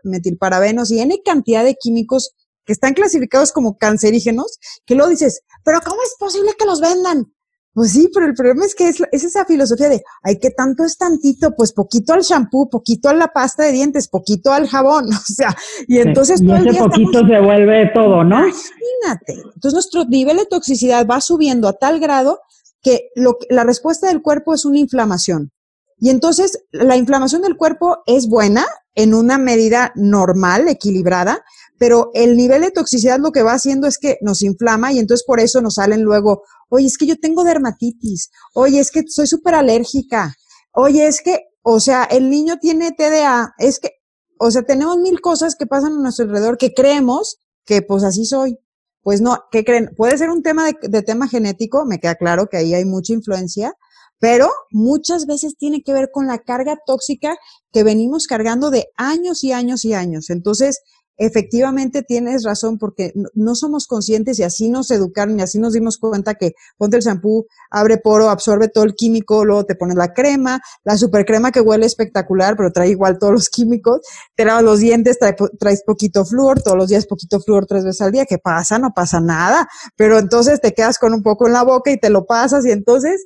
metilparabenos 0.03 0.91
y 0.91 0.99
N 0.99 1.21
cantidad 1.23 1.63
de 1.63 1.75
químicos 1.75 2.33
que 2.65 2.73
están 2.73 2.93
clasificados 2.93 3.51
como 3.51 3.77
cancerígenos, 3.77 4.59
que 4.85 4.95
luego 4.95 5.09
dices, 5.09 5.41
pero 5.63 5.79
¿cómo 5.81 6.01
es 6.03 6.15
posible 6.19 6.51
que 6.57 6.65
los 6.65 6.81
vendan? 6.81 7.31
Pues 7.73 7.93
sí, 7.93 8.09
pero 8.13 8.25
el 8.25 8.33
problema 8.33 8.65
es 8.65 8.75
que 8.75 8.89
es, 8.89 9.01
esa 9.13 9.45
filosofía 9.45 9.87
de, 9.87 10.03
ay, 10.23 10.39
¿qué 10.39 10.49
tanto 10.51 10.83
es 10.83 10.97
tantito? 10.97 11.55
Pues 11.55 11.71
poquito 11.71 12.13
al 12.13 12.21
shampoo, 12.21 12.69
poquito 12.69 13.07
a 13.07 13.13
la 13.13 13.29
pasta 13.29 13.63
de 13.63 13.71
dientes, 13.71 14.09
poquito 14.09 14.51
al 14.51 14.67
jabón, 14.67 15.05
o 15.13 15.33
sea, 15.33 15.55
y 15.87 15.99
entonces 15.99 16.45
todo 16.45 16.57
ese 16.57 16.77
poquito 16.77 17.25
se 17.25 17.39
vuelve 17.39 17.89
todo, 17.93 18.25
¿no? 18.25 18.39
Imagínate. 18.39 19.33
Entonces 19.55 19.73
nuestro 19.73 20.03
nivel 20.05 20.37
de 20.37 20.45
toxicidad 20.47 21.07
va 21.07 21.21
subiendo 21.21 21.69
a 21.69 21.73
tal 21.73 22.01
grado 22.01 22.41
que 22.81 23.09
lo, 23.15 23.37
la 23.49 23.63
respuesta 23.63 24.07
del 24.07 24.21
cuerpo 24.21 24.53
es 24.53 24.65
una 24.65 24.79
inflamación. 24.79 25.51
Y 25.97 26.09
entonces 26.09 26.63
la 26.71 26.97
inflamación 26.97 27.43
del 27.43 27.57
cuerpo 27.57 27.99
es 28.07 28.27
buena 28.27 28.65
en 28.95 29.13
una 29.13 29.37
medida 29.37 29.91
normal, 29.95 30.67
equilibrada, 30.67 31.43
pero 31.77 32.09
el 32.13 32.35
nivel 32.35 32.61
de 32.61 32.71
toxicidad 32.71 33.19
lo 33.19 33.31
que 33.31 33.43
va 33.43 33.53
haciendo 33.53 33.87
es 33.87 33.97
que 33.97 34.17
nos 34.21 34.41
inflama 34.41 34.91
y 34.91 34.99
entonces 34.99 35.23
por 35.25 35.39
eso 35.39 35.61
nos 35.61 35.75
salen 35.75 36.01
luego, 36.01 36.43
oye, 36.69 36.87
es 36.87 36.97
que 36.97 37.05
yo 37.05 37.17
tengo 37.19 37.43
dermatitis, 37.43 38.31
oye, 38.53 38.79
es 38.79 38.91
que 38.91 39.03
soy 39.07 39.27
súper 39.27 39.55
alérgica, 39.55 40.35
oye, 40.73 41.07
es 41.07 41.21
que, 41.21 41.39
o 41.61 41.79
sea, 41.79 42.03
el 42.03 42.29
niño 42.29 42.57
tiene 42.59 42.91
TDA, 42.91 43.53
es 43.59 43.79
que, 43.79 43.91
o 44.39 44.49
sea, 44.49 44.63
tenemos 44.63 44.97
mil 44.97 45.21
cosas 45.21 45.55
que 45.55 45.67
pasan 45.67 45.93
a 45.93 46.01
nuestro 46.01 46.25
alrededor 46.25 46.57
que 46.57 46.73
creemos 46.73 47.37
que 47.65 47.81
pues 47.81 48.03
así 48.03 48.25
soy. 48.25 48.57
Pues 49.01 49.21
no, 49.21 49.37
¿qué 49.51 49.63
creen? 49.63 49.89
Puede 49.97 50.17
ser 50.17 50.29
un 50.29 50.43
tema 50.43 50.65
de, 50.65 50.75
de 50.81 51.01
tema 51.01 51.27
genético, 51.27 51.85
me 51.85 51.99
queda 51.99 52.15
claro 52.15 52.47
que 52.47 52.57
ahí 52.57 52.73
hay 52.73 52.85
mucha 52.85 53.13
influencia, 53.13 53.73
pero 54.19 54.49
muchas 54.69 55.25
veces 55.25 55.57
tiene 55.57 55.81
que 55.81 55.93
ver 55.93 56.09
con 56.11 56.27
la 56.27 56.37
carga 56.37 56.77
tóxica 56.85 57.35
que 57.73 57.83
venimos 57.83 58.27
cargando 58.27 58.69
de 58.69 58.87
años 58.95 59.43
y 59.43 59.51
años 59.51 59.83
y 59.83 59.95
años. 59.95 60.29
Entonces, 60.29 60.81
efectivamente 61.17 62.03
tienes 62.03 62.43
razón 62.43 62.77
porque 62.77 63.13
no 63.33 63.55
somos 63.55 63.87
conscientes 63.87 64.39
y 64.39 64.43
así 64.43 64.69
nos 64.69 64.89
educaron 64.91 65.39
y 65.39 65.43
así 65.43 65.59
nos 65.59 65.73
dimos 65.73 65.97
cuenta 65.97 66.35
que 66.35 66.53
ponte 66.77 66.97
el 66.97 67.03
shampoo, 67.03 67.45
abre 67.69 67.97
poro, 67.97 68.29
absorbe 68.29 68.69
todo 68.69 68.83
el 68.83 68.95
químico, 68.95 69.45
luego 69.45 69.65
te 69.65 69.75
pones 69.75 69.95
la 69.95 70.13
crema, 70.13 70.61
la 70.83 70.97
super 70.97 71.25
crema 71.25 71.51
que 71.51 71.61
huele 71.61 71.85
espectacular, 71.85 72.55
pero 72.57 72.71
trae 72.71 72.89
igual 72.89 73.19
todos 73.19 73.33
los 73.33 73.49
químicos, 73.49 74.01
te 74.35 74.45
lavas 74.45 74.63
los 74.63 74.79
dientes, 74.79 75.19
traes 75.59 75.83
poquito 75.85 76.25
flúor, 76.25 76.61
todos 76.61 76.77
los 76.77 76.89
días 76.89 77.05
poquito 77.05 77.39
flúor 77.39 77.65
tres 77.65 77.83
veces 77.83 78.01
al 78.01 78.11
día, 78.11 78.25
¿qué 78.25 78.37
pasa? 78.37 78.79
No 78.79 78.91
pasa 78.93 79.19
nada, 79.19 79.67
pero 79.95 80.17
entonces 80.17 80.59
te 80.59 80.73
quedas 80.73 80.97
con 80.97 81.13
un 81.13 81.21
poco 81.21 81.47
en 81.47 81.53
la 81.53 81.63
boca 81.63 81.91
y 81.91 81.99
te 81.99 82.09
lo 82.09 82.25
pasas 82.25 82.65
y 82.65 82.71
entonces 82.71 83.25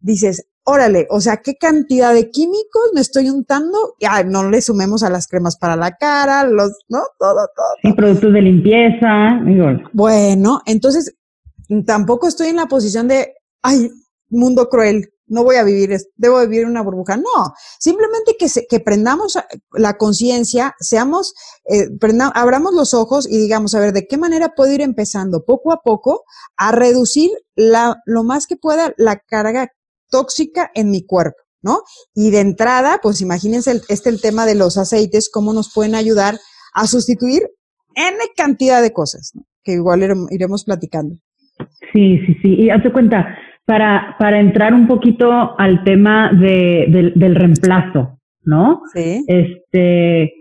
dices, 0.00 0.46
órale, 0.64 1.06
o 1.10 1.20
sea, 1.20 1.38
¿qué 1.38 1.56
cantidad 1.56 2.14
de 2.14 2.30
químicos 2.30 2.90
me 2.94 3.00
estoy 3.00 3.30
untando? 3.30 3.94
Ya, 4.00 4.22
no 4.22 4.48
le 4.48 4.60
sumemos 4.60 5.02
a 5.02 5.10
las 5.10 5.26
cremas 5.26 5.56
para 5.56 5.76
la 5.76 5.92
cara, 5.92 6.44
los, 6.44 6.72
¿no? 6.88 7.00
Todo, 7.18 7.48
todo. 7.54 7.66
Sí, 7.82 7.92
productos 7.92 8.32
de 8.32 8.42
limpieza. 8.42 9.40
Bueno, 9.92 10.60
entonces 10.66 11.14
tampoco 11.86 12.28
estoy 12.28 12.48
en 12.48 12.56
la 12.56 12.66
posición 12.66 13.08
de, 13.08 13.34
ay, 13.62 13.90
mundo 14.28 14.68
cruel, 14.68 15.08
no 15.26 15.44
voy 15.44 15.56
a 15.56 15.64
vivir, 15.64 15.96
debo 16.16 16.40
vivir 16.40 16.66
una 16.66 16.82
burbuja. 16.82 17.16
No, 17.16 17.54
simplemente 17.78 18.36
que, 18.38 18.48
se, 18.48 18.66
que 18.66 18.80
prendamos 18.80 19.38
la 19.72 19.96
conciencia, 19.96 20.74
seamos, 20.78 21.34
eh, 21.64 21.88
abramos 22.34 22.74
los 22.74 22.92
ojos 22.92 23.26
y 23.28 23.38
digamos, 23.38 23.74
a 23.74 23.80
ver, 23.80 23.92
¿de 23.92 24.06
qué 24.06 24.18
manera 24.18 24.52
puedo 24.54 24.72
ir 24.72 24.82
empezando 24.82 25.44
poco 25.44 25.72
a 25.72 25.80
poco 25.82 26.24
a 26.56 26.72
reducir 26.72 27.30
la, 27.56 27.96
lo 28.04 28.24
más 28.24 28.46
que 28.46 28.56
pueda 28.56 28.92
la 28.98 29.18
carga 29.18 29.70
tóxica 30.12 30.70
en 30.74 30.90
mi 30.90 31.04
cuerpo, 31.04 31.38
¿no? 31.62 31.78
Y 32.14 32.30
de 32.30 32.40
entrada, 32.40 33.00
pues 33.02 33.20
imagínense 33.20 33.80
este 33.88 34.10
el 34.10 34.20
tema 34.20 34.46
de 34.46 34.54
los 34.54 34.78
aceites, 34.78 35.30
cómo 35.32 35.52
nos 35.52 35.72
pueden 35.74 35.96
ayudar 35.96 36.36
a 36.74 36.86
sustituir 36.86 37.42
N 37.96 38.16
cantidad 38.36 38.80
de 38.80 38.92
cosas, 38.92 39.32
¿no? 39.34 39.42
que 39.64 39.72
igual 39.72 40.00
iremos 40.30 40.64
platicando. 40.64 41.16
Sí, 41.92 42.18
sí, 42.26 42.36
sí. 42.42 42.54
Y 42.54 42.70
hazte 42.70 42.92
cuenta, 42.92 43.36
para, 43.64 44.16
para 44.18 44.40
entrar 44.40 44.74
un 44.74 44.86
poquito 44.88 45.58
al 45.58 45.84
tema 45.84 46.32
de, 46.32 47.12
del 47.14 47.34
reemplazo, 47.34 48.18
¿no? 48.44 48.82
Sí. 48.92 49.24
Este, 49.28 50.32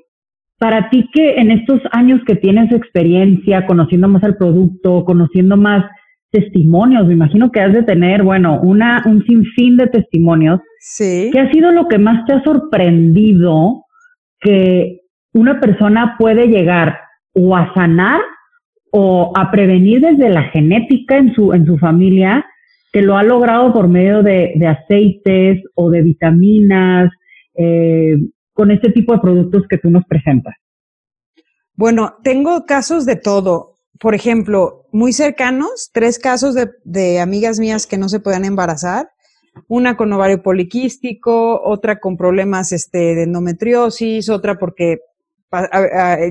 para 0.57 0.89
ti 0.89 1.07
que 1.13 1.35
en 1.35 1.51
estos 1.51 1.81
años 1.91 2.21
que 2.25 2.35
tienes 2.35 2.71
experiencia, 2.71 3.65
conociendo 3.65 4.07
más 4.07 4.23
al 4.23 4.37
producto, 4.37 5.05
conociendo 5.05 5.57
más 5.57 5.85
testimonios, 6.31 7.05
me 7.07 7.13
imagino 7.13 7.51
que 7.51 7.59
has 7.59 7.73
de 7.73 7.83
tener, 7.83 8.23
bueno, 8.23 8.59
una, 8.61 9.03
un 9.05 9.23
sinfín 9.25 9.77
de 9.77 9.88
testimonios. 9.88 10.59
Sí. 10.79 11.29
¿Qué 11.31 11.39
ha 11.39 11.51
sido 11.51 11.71
lo 11.71 11.88
que 11.88 11.97
más 11.97 12.25
te 12.25 12.33
ha 12.33 12.43
sorprendido 12.43 13.85
que 14.39 15.01
una 15.33 15.59
persona 15.59 16.15
puede 16.17 16.47
llegar 16.47 16.97
o 17.33 17.55
a 17.55 17.73
sanar 17.73 18.21
o 18.91 19.31
a 19.35 19.51
prevenir 19.51 20.01
desde 20.01 20.29
la 20.29 20.43
genética 20.43 21.17
en 21.17 21.33
su, 21.33 21.53
en 21.53 21.65
su 21.65 21.77
familia, 21.77 22.45
que 22.91 23.01
lo 23.01 23.17
ha 23.17 23.23
logrado 23.23 23.71
por 23.71 23.88
medio 23.88 24.23
de, 24.23 24.53
de 24.55 24.67
aceites 24.67 25.63
o 25.75 25.89
de 25.89 26.01
vitaminas, 26.01 27.11
eh, 27.55 28.17
con 28.53 28.71
este 28.71 28.91
tipo 28.91 29.13
de 29.13 29.19
productos 29.19 29.63
que 29.69 29.77
tú 29.77 29.89
nos 29.89 30.05
presentas? 30.05 30.55
Bueno, 31.75 32.15
tengo 32.23 32.65
casos 32.65 33.05
de 33.05 33.15
todo 33.15 33.71
por 34.01 34.15
ejemplo, 34.15 34.80
muy 34.91 35.13
cercanos, 35.13 35.89
tres 35.93 36.19
casos 36.19 36.55
de, 36.83 37.19
amigas 37.19 37.60
mías 37.60 37.88
que 37.88 37.98
no 37.98 38.10
se 38.10 38.19
podían 38.19 38.45
embarazar, 38.45 39.10
una 39.67 39.98
con 39.98 40.12
ovario 40.13 40.41
poliquístico, 40.41 41.62
otra 41.63 42.00
con 42.00 42.17
problemas 42.17 42.71
este, 42.71 43.15
de 43.15 43.24
endometriosis, 43.24 44.29
otra 44.29 44.57
porque 44.57 45.00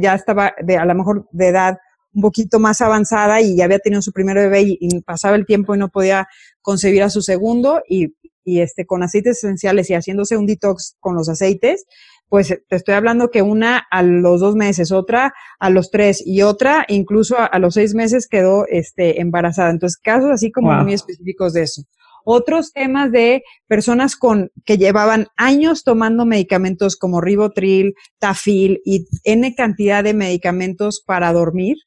ya 0.00 0.14
estaba 0.14 0.55
de, 0.62 0.79
a 0.79 0.87
lo 0.87 0.95
mejor 0.95 1.29
de 1.31 1.49
edad 1.49 1.79
un 2.12 2.23
poquito 2.23 2.59
más 2.59 2.81
avanzada 2.81 3.40
y 3.40 3.57
ya 3.57 3.64
había 3.64 3.79
tenido 3.79 4.02
su 4.02 4.12
primer 4.12 4.37
bebé 4.37 4.62
y, 4.62 5.00
pasaba 5.02 5.37
el 5.37 5.47
tiempo 5.47 5.75
y 5.75 5.79
no 5.79 5.88
podía 5.88 6.26
concebir 6.62 7.02
a 7.02 7.11
su 7.11 7.23
segundo 7.23 7.83
y, 7.88 8.14
y 8.45 8.61
este 8.61 8.87
con 8.87 9.02
aceites 9.02 9.38
esenciales 9.38 9.90
y 9.90 9.95
haciéndose 9.95 10.37
un 10.37 10.47
detox 10.47 10.97
con 11.00 11.14
los 11.14 11.29
aceites, 11.29 11.85
pues 12.31 12.57
te 12.69 12.77
estoy 12.77 12.95
hablando 12.95 13.31
que 13.31 13.43
una 13.43 13.79
a 13.91 14.05
los 14.05 14.41
dos 14.41 14.55
meses, 14.55 14.93
otra 14.93 15.35
a 15.59 15.69
los 15.69 15.91
tres 15.91 16.25
y 16.25 16.43
otra 16.43 16.87
incluso 16.89 17.37
a, 17.37 17.59
los 17.59 17.75
seis 17.75 17.93
meses 17.93 18.29
quedó 18.29 18.67
este, 18.69 19.21
embarazada. 19.21 19.71
Entonces, 19.71 19.99
casos 19.99 20.31
así 20.31 20.53
como 20.53 20.73
muy 20.73 20.95
específicos 20.95 21.53
de 21.53 21.63
eso. 21.63 21.83
Otros 22.25 22.73
temas 22.73 23.11
de 23.11 23.43
personas 23.67 24.15
con 24.15 24.53
que 24.65 24.79
llevaban 24.79 25.27
años 25.37 25.83
tomando 25.83 26.25
medicamentos 26.25 26.97
como 26.97 27.21
ribotril, 27.21 27.95
tafil 28.21 28.81
y 28.85 29.07
n 29.25 29.53
cantidad 29.57 30.05
de 30.05 30.15
medicamentos 30.15 31.03
para 31.05 31.33
dormir, 31.33 31.79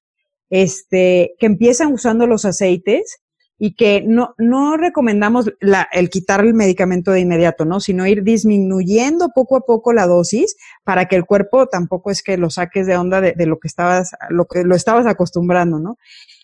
este, 0.50 1.36
que 1.40 1.46
empiezan 1.46 1.94
usando 1.94 2.28
los 2.28 2.44
aceites 2.44 3.23
y 3.66 3.76
que 3.76 4.04
no, 4.06 4.36
no 4.38 4.76
recomendamos 4.76 5.50
la, 5.62 5.88
el 5.94 6.10
quitar 6.10 6.42
el 6.42 6.54
medicamento 6.54 7.12
de 7.12 7.22
inmediato, 7.22 7.64
¿no? 7.64 7.80
Sino 7.80 8.06
ir 8.06 8.22
disminuyendo 8.22 9.30
poco 9.34 9.56
a 9.56 9.62
poco 9.62 9.94
la 9.94 10.06
dosis 10.06 10.58
para 10.84 11.06
que 11.06 11.16
el 11.16 11.24
cuerpo 11.24 11.68
tampoco 11.68 12.12
es 12.12 12.24
que 12.24 12.36
lo 12.36 12.50
saques 12.50 12.88
de 12.88 12.98
onda 12.98 13.22
de, 13.22 13.46
lo 13.46 13.60
que 13.60 13.70
estabas, 13.70 14.12
lo 14.30 14.48
que 14.48 14.66
lo 14.66 14.76
estabas 14.76 15.06
acostumbrando, 15.06 15.80
¿no? 15.80 15.96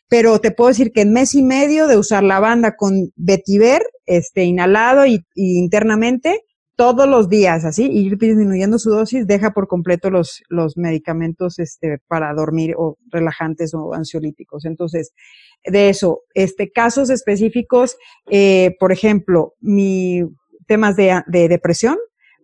Pero 0.08 0.40
te 0.40 0.52
puedo 0.52 0.70
decir 0.70 0.94
que 0.94 1.02
en 1.02 1.12
mes 1.12 1.36
y 1.36 1.44
medio 1.44 1.88
de 1.88 1.98
usar 1.98 2.24
la 2.24 2.40
banda 2.40 2.78
con 2.78 3.12
vetiver, 3.18 3.82
este, 4.06 4.46
inhalado 4.46 5.06
y, 5.06 5.26
internamente, 5.36 6.46
todos 6.80 7.10
los 7.10 7.28
días, 7.28 7.66
así, 7.66 7.92
ir 7.92 8.18
disminuyendo 8.18 8.80
su 8.80 8.90
dosis, 8.90 9.28
deja 9.28 9.52
por 9.52 9.68
completo 9.68 10.10
los, 10.10 10.44
los 10.48 10.78
medicamentos, 10.78 11.60
este, 11.60 12.00
para 12.08 12.34
dormir 12.34 12.74
o 12.78 12.98
relajantes 13.12 13.74
o 13.74 13.94
ansiolíticos. 13.94 14.64
Entonces, 14.64 15.12
de 15.66 15.90
eso. 15.90 16.22
Este, 16.34 16.72
casos 16.72 17.10
específicos, 17.10 17.98
eh, 18.32 18.78
por 18.80 18.94
ejemplo, 18.94 19.56
mi 19.60 20.22
temas 20.68 20.96
de, 20.96 21.22
depresión, 21.28 21.98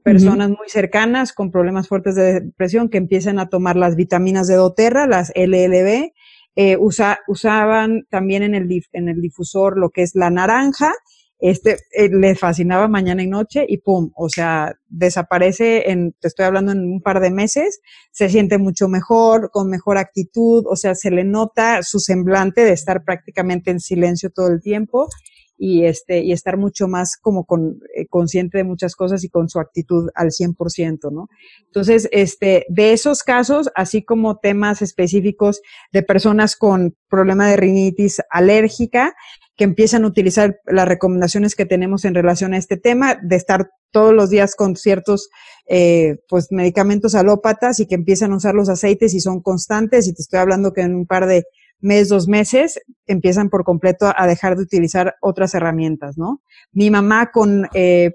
personas 0.04 0.50
muy 0.50 0.68
cercanas 0.68 1.32
con 1.32 1.50
problemas 1.50 1.88
fuertes 1.88 2.15
de 2.15 2.42
depresión 2.42 2.89
que 2.89 2.98
empiezan 2.98 3.39
a 3.39 3.48
tomar 3.48 3.77
las 3.77 3.96
vitaminas 3.96 4.48
de 4.50 4.56
doTERRA, 4.56 5.08
las 5.08 5.32
LLB, 5.34 6.12
eh, 6.58 6.77
usaban 6.77 8.06
también 8.10 8.44
en 8.44 8.54
el, 8.54 8.84
en 8.92 9.08
el 9.08 9.22
difusor 9.22 9.77
lo 9.77 9.92
que 9.92 10.01
es 10.01 10.13
la 10.13 10.30
naranja 10.30 10.94
este 11.39 11.77
eh, 11.92 12.10
le 12.10 12.36
fascinaba 12.36 12.88
mañana 12.88 13.22
y 13.22 13.27
noche 13.27 13.65
y 13.68 13.77
pum, 13.77 14.12
o 14.15 14.30
sea, 14.30 14.74
desaparece 14.88 15.92
en, 15.92 16.13
te 16.20 16.27
estoy 16.27 16.46
hablando 16.46 16.72
en 16.72 16.80
un 16.80 17.01
par 17.01 17.20
de 17.20 17.32
meses, 17.32 17.82
se 18.12 18.30
siente 18.30 18.58
mucho 18.58 18.88
mejor, 18.88 19.50
con 19.51 19.70
mejor 19.70 19.98
actitud, 19.98 20.63
o 20.70 20.75
sea, 20.75 20.96
se 20.96 21.12
le 21.12 21.24
nota 21.24 21.84
su 21.84 22.00
semblante 22.00 22.63
de 22.63 22.72
estar 22.72 23.04
prácticamente 23.04 23.72
en 23.72 23.80
silencio 23.80 24.30
todo 24.30 24.48
el 24.48 24.62
tiempo 24.62 25.10
y 25.58 25.86
este, 25.86 26.20
y 26.20 26.32
estar 26.32 26.58
mucho 26.58 26.88
más 26.88 27.18
como 27.18 27.46
con, 27.46 27.80
eh, 27.96 28.08
consciente 28.08 28.58
de 28.58 28.64
muchas 28.64 28.96
cosas 28.96 29.24
y 29.24 29.30
con 29.30 29.50
su 29.50 29.60
actitud 29.60 30.10
al 30.16 30.32
100%, 30.32 31.12
¿no? 31.12 31.30
Entonces, 31.66 32.10
este, 32.12 32.66
de 32.70 32.94
esos 32.94 33.24
casos, 33.24 33.70
así 33.76 34.04
como 34.04 34.38
temas 34.38 34.82
específicos 34.82 35.62
de 35.92 36.04
personas 36.04 36.56
con 36.56 36.96
problema 37.10 37.50
de 37.50 37.58
rinitis 37.58 38.22
alérgica, 38.30 39.16
que 39.56 39.64
empiezan 39.64 40.04
a 40.04 40.08
utilizar 40.08 40.60
las 40.66 40.88
recomendaciones 40.88 41.56
que 41.56 41.66
tenemos 41.66 42.04
en 42.04 42.14
relación 42.14 42.54
a 42.54 42.58
este 42.58 42.76
tema, 42.78 43.18
de 43.24 43.38
estar 43.38 43.70
todos 43.92 44.14
los 44.14 44.30
días 44.30 44.56
con 44.56 44.76
ciertos 44.76 45.30
eh, 45.68 46.18
pues 46.28 46.48
medicamentos 46.52 47.16
alópatas 47.16 47.80
y 47.80 47.88
que 47.88 47.96
empiezan 47.96 48.34
a 48.34 48.36
usar 48.36 48.54
los 48.54 48.68
aceites 48.68 49.14
y 49.14 49.22
son 49.22 49.42
constantes, 49.42 50.08
y 50.08 50.14
te 50.14 50.22
estoy 50.22 50.40
hablando 50.40 50.74
que 50.74 50.82
en 50.82 50.96
un 50.96 51.06
par 51.06 51.28
de 51.28 51.46
mes, 51.79 52.10
dos 52.10 52.27
meses, 52.27 52.82
empiezan 53.05 53.50
por 53.50 53.63
completo 53.63 54.12
a 54.15 54.27
dejar 54.27 54.55
de 54.55 54.63
utilizar 54.63 55.15
otras 55.22 55.53
herramientas, 55.53 56.17
¿no? 56.17 56.41
Mi 56.72 56.89
mamá 56.89 57.32
con, 57.32 57.67
eh, 57.74 58.12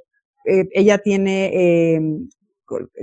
eh, 0.46 0.68
ella 0.72 0.98
tiene, 0.98 1.94
eh, 1.94 2.00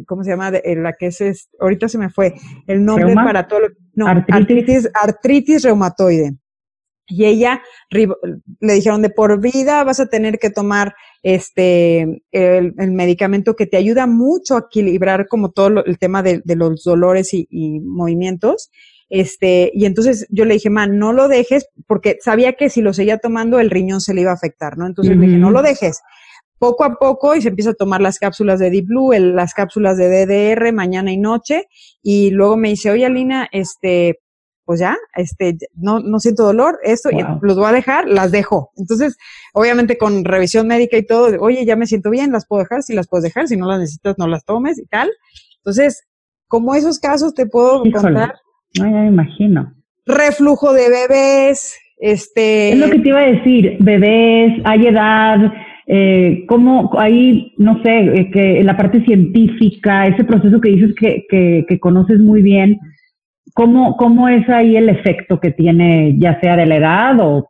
¿cómo 0.05 0.23
se 0.23 0.31
llama? 0.31 0.51
la 0.51 0.93
que 0.93 1.07
es, 1.07 1.49
ahorita 1.59 1.87
se 1.87 1.97
me 1.97 2.09
fue, 2.09 2.35
el 2.67 2.83
nombre 2.83 3.13
para 3.15 3.47
todo, 3.47 3.61
no, 3.93 4.07
artritis, 4.07 4.89
artritis 4.93 5.63
reumatoide. 5.63 6.37
Y 7.09 7.23
ella 7.23 7.61
le 7.89 8.73
dijeron 8.73 9.01
de 9.01 9.09
por 9.09 9.39
vida 9.39 9.85
vas 9.85 10.01
a 10.01 10.07
tener 10.07 10.39
que 10.39 10.49
tomar 10.49 10.93
este 11.23 12.21
el, 12.31 12.73
medicamento 12.91 13.55
que 13.55 13.65
te 13.65 13.77
ayuda 13.77 14.07
mucho 14.07 14.57
a 14.57 14.65
equilibrar 14.67 15.27
como 15.27 15.51
todo 15.51 15.85
el 15.85 15.97
tema 15.97 16.21
de, 16.21 16.41
los 16.45 16.83
dolores 16.83 17.33
y, 17.33 17.79
movimientos. 17.79 18.69
Este, 19.09 19.71
y 19.73 19.85
entonces 19.85 20.27
yo 20.29 20.45
le 20.45 20.55
dije, 20.55 20.69
man, 20.69 20.99
no 20.99 21.13
lo 21.13 21.27
dejes, 21.27 21.67
porque 21.87 22.17
sabía 22.21 22.53
que 22.53 22.69
si 22.69 22.81
lo 22.81 22.93
seguía 22.93 23.17
tomando 23.17 23.59
el 23.59 23.69
riñón 23.69 24.01
se 24.01 24.13
le 24.13 24.21
iba 24.21 24.31
a 24.31 24.35
afectar, 24.35 24.77
¿no? 24.77 24.85
Entonces 24.85 25.15
le 25.15 25.25
dije, 25.25 25.37
no 25.37 25.51
lo 25.51 25.61
dejes. 25.61 26.01
Poco 26.59 26.83
a 26.83 26.95
poco 26.95 27.35
y 27.35 27.41
se 27.41 27.49
empieza 27.49 27.71
a 27.71 27.75
tomar 27.75 28.01
las 28.01 28.19
cápsulas 28.19 28.59
de 28.59 28.71
Deep 28.71 28.87
Blue, 28.87 29.11
las 29.13 29.53
cápsulas 29.53 29.97
de 29.97 30.09
DDR 30.09 30.73
mañana 30.73 31.11
y 31.11 31.17
noche. 31.17 31.67
Y 32.01 32.31
luego 32.31 32.57
me 32.57 32.69
dice, 32.69 32.89
oye 32.89 33.05
Alina, 33.05 33.47
este, 33.51 34.19
pues 34.65 34.81
ya, 34.81 34.97
este, 35.15 35.57
no, 35.75 35.99
no 35.99 36.19
siento 36.19 36.43
dolor, 36.43 36.77
esto, 36.83 37.09
y 37.09 37.23
los 37.41 37.55
voy 37.55 37.67
a 37.67 37.71
dejar, 37.71 38.09
las 38.09 38.31
dejo. 38.31 38.71
Entonces, 38.75 39.15
obviamente 39.53 39.97
con 39.97 40.25
revisión 40.25 40.67
médica 40.67 40.97
y 40.97 41.05
todo, 41.05 41.29
oye, 41.39 41.63
ya 41.63 41.77
me 41.77 41.87
siento 41.87 42.09
bien, 42.09 42.33
las 42.33 42.45
puedo 42.45 42.63
dejar, 42.63 42.83
si 42.83 42.93
las 42.93 43.07
puedes 43.07 43.23
dejar, 43.23 43.47
si 43.47 43.55
no 43.55 43.65
las 43.65 43.79
necesitas, 43.79 44.17
no 44.17 44.27
las 44.27 44.43
tomes 44.43 44.77
y 44.77 44.85
tal. 44.85 45.09
Entonces, 45.59 46.03
como 46.49 46.75
esos 46.75 46.99
casos 46.99 47.33
te 47.33 47.45
puedo 47.45 47.81
contar. 47.81 48.35
No, 48.79 48.85
ya 48.85 49.01
me 49.01 49.07
imagino. 49.07 49.73
Reflujo 50.05 50.73
de 50.73 50.89
bebés, 50.89 51.77
este. 51.97 52.73
Es 52.73 52.79
lo 52.79 52.89
que 52.89 52.99
te 52.99 53.09
iba 53.09 53.19
a 53.19 53.31
decir, 53.31 53.77
bebés, 53.79 54.61
hay 54.63 54.87
edad, 54.87 55.51
eh, 55.87 56.45
cómo 56.47 56.91
ahí, 56.97 57.53
no 57.57 57.81
sé, 57.83 57.99
eh, 57.99 58.31
que 58.31 58.63
la 58.63 58.77
parte 58.77 59.03
científica, 59.03 60.05
ese 60.05 60.23
proceso 60.23 60.61
que 60.61 60.69
dices 60.69 60.95
que, 60.99 61.25
que, 61.29 61.65
que 61.67 61.79
conoces 61.79 62.19
muy 62.19 62.41
bien, 62.41 62.79
¿Cómo, 63.57 63.97
¿Cómo 63.97 64.29
es 64.29 64.47
ahí 64.49 64.77
el 64.77 64.87
efecto 64.87 65.39
que 65.39 65.49
tiene, 65.49 66.15
ya 66.19 66.39
sea 66.41 66.55
de 66.55 66.67
la 66.67 66.75
edad 66.75 67.19
o 67.19 67.49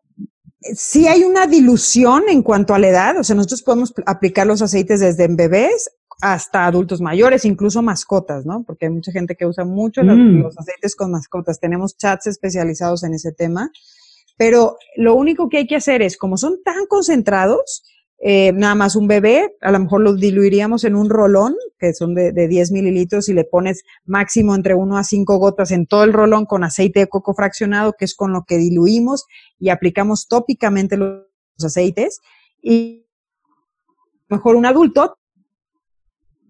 Sí 0.62 1.06
hay 1.06 1.24
una 1.24 1.48
dilución 1.48 2.24
en 2.30 2.44
cuanto 2.44 2.74
a 2.74 2.80
la 2.80 2.88
edad, 2.88 3.18
o 3.20 3.24
sea, 3.26 3.36
nosotros 3.36 3.62
podemos 3.62 3.94
aplicar 4.06 4.48
los 4.48 4.62
aceites 4.62 5.02
desde 5.02 5.26
en 5.26 5.36
bebés 5.36 5.90
hasta 6.22 6.66
adultos 6.66 7.02
mayores, 7.02 7.46
incluso 7.46 7.82
mascotas, 7.82 8.46
¿no? 8.46 8.64
Porque 8.64 8.88
hay 8.88 8.92
mucha 8.92 9.12
gente 9.12 9.36
que 9.36 9.46
usa 9.46 9.66
mucho 9.66 10.02
los, 10.02 10.18
mm. 10.18 10.42
los, 10.42 10.58
aceites 10.58 10.96
con 10.96 11.12
mascotas. 11.12 11.60
Tenemos 11.60 11.96
chats 11.96 12.28
especializados 12.28 13.04
en 13.04 13.14
ese 13.14 13.32
tema, 13.32 13.72
pero 14.38 14.78
lo 14.96 15.16
único 15.16 15.50
que 15.50 15.58
hay 15.58 15.68
que 15.68 15.76
hacer 15.76 16.02
es, 16.02 16.18
como 16.18 16.38
son 16.38 16.62
tan 16.64 16.88
concentrados, 16.88 17.84
eh, 18.20 18.52
nada 18.54 18.74
más 18.74 18.96
un 18.96 19.08
bebé, 19.08 19.56
a 19.62 19.72
lo 19.72 19.80
mejor 19.80 20.02
lo 20.02 20.16
diluiríamos 20.16 20.84
en 20.86 20.96
un 20.96 21.08
rolón, 21.08 21.56
que 21.78 21.94
son 21.94 22.16
de, 22.16 22.32
de 22.32 22.48
10 22.48 22.72
mililitros, 22.72 23.30
y 23.30 23.34
le 23.34 23.44
pones 23.44 23.84
máximo 24.06 24.56
entre 24.56 24.74
1 24.74 24.98
a 24.98 25.04
5 25.04 25.38
gotas 25.38 25.70
en 25.70 25.86
todo 25.86 26.04
el 26.04 26.14
rolón 26.14 26.46
con 26.46 26.64
aceite 26.64 27.02
de 27.02 27.08
coco 27.08 27.36
fraccionado, 27.36 27.94
que 27.94 28.06
es 28.06 28.16
con 28.16 28.34
lo 28.34 28.44
que 28.48 28.58
diluimos 28.58 29.26
y 29.60 29.70
aplicamos 29.70 30.28
tópicamente 30.28 30.98
los 30.98 31.26
aceites. 31.64 32.20
Y 32.60 33.06
mejor 34.30 34.56
un 34.56 34.66
adulto, 34.66 35.18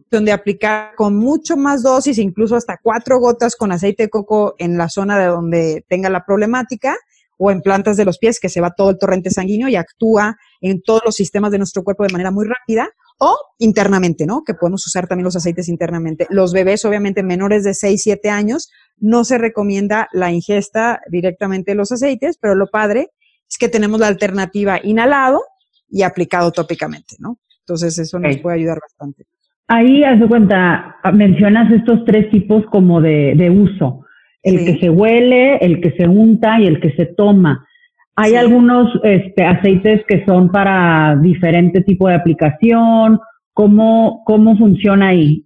donde 0.10 0.32
aplicar 0.32 0.96
con 0.96 1.16
mucho 1.16 1.58
más 1.58 1.84
dosis, 1.84 2.18
incluso 2.18 2.56
hasta 2.56 2.80
cuatro 2.82 3.20
gotas 3.20 3.56
con 3.56 3.72
aceite 3.72 4.04
de 4.04 4.10
coco 4.10 4.56
en 4.58 4.78
la 4.78 4.90
zona 4.90 5.20
de 5.20 5.26
donde 5.26 5.86
tenga 5.88 6.10
la 6.10 6.26
problemática, 6.26 6.96
o 7.38 7.52
en 7.52 7.62
plantas 7.62 7.98
de 7.98 8.06
los 8.06 8.18
pies, 8.18 8.40
que 8.40 8.50
se 8.50 8.62
va 8.62 8.74
todo 8.76 8.90
el 8.90 8.98
torrente 8.98 9.30
sanguíneo 9.30 9.68
y 9.68 9.76
actúa 9.76 10.38
en 10.60 10.82
todos 10.82 11.02
los 11.06 11.16
sistemas 11.16 11.52
de 11.52 11.60
nuestro 11.60 11.84
cuerpo 11.84 12.04
de 12.04 12.12
manera 12.12 12.32
muy 12.32 12.48
rápida, 12.48 12.90
o 13.20 13.36
internamente, 13.58 14.26
¿no? 14.26 14.44
Que 14.44 14.54
podemos 14.54 14.86
usar 14.86 15.08
también 15.08 15.26
los 15.26 15.36
aceites 15.36 15.70
internamente. 15.70 16.28
Los 16.30 16.54
bebés, 16.54 16.86
obviamente, 16.86 17.24
menores 17.24 17.64
de 17.64 17.74
6, 17.74 18.02
7 18.04 18.30
años, 18.30 18.70
no 18.98 19.24
se 19.24 19.38
recomienda 19.38 20.08
la 20.14 20.32
ingesta 20.32 21.02
directamente 21.10 21.72
de 21.72 21.76
los 21.76 21.92
aceites, 21.92 22.38
pero 22.40 22.56
lo 22.56 22.68
padre 22.68 23.12
es 23.50 23.58
que 23.58 23.70
tenemos 23.70 24.00
la 24.00 24.08
alternativa 24.08 24.80
inhalado 24.84 25.42
y 25.90 26.04
aplicado 26.04 26.52
tópicamente, 26.52 27.16
¿no? 27.20 27.40
Entonces, 27.60 27.98
eso 27.98 28.20
nos 28.20 28.38
puede 28.38 28.58
ayudar 28.58 28.80
bastante. 28.80 29.26
Ahí, 29.68 30.04
haz 30.04 30.20
de 30.20 30.28
cuenta, 30.28 30.96
mencionas 31.14 31.72
estos 31.72 32.06
tres 32.06 32.30
tipos 32.30 32.66
como 32.68 33.02
de, 33.02 33.34
de 33.36 33.50
uso 33.50 34.06
el 34.48 34.66
que 34.66 34.80
se 34.80 34.90
huele, 34.90 35.58
el 35.58 35.82
que 35.82 35.92
se 35.92 36.08
unta 36.08 36.60
y 36.60 36.68
el 36.68 36.80
que 36.80 36.92
se 36.94 37.06
toma. 37.06 37.68
Hay 38.16 38.36
algunos 38.36 38.90
este, 39.04 39.44
aceites 39.46 40.04
que 40.08 40.26
son 40.26 40.50
para 40.52 41.18
diferente 41.22 41.82
tipo 41.82 42.08
de 42.08 42.16
aplicación. 42.16 43.20
¿Cómo, 43.54 44.24
cómo 44.26 44.58
funciona 44.58 45.10
ahí? 45.10 45.46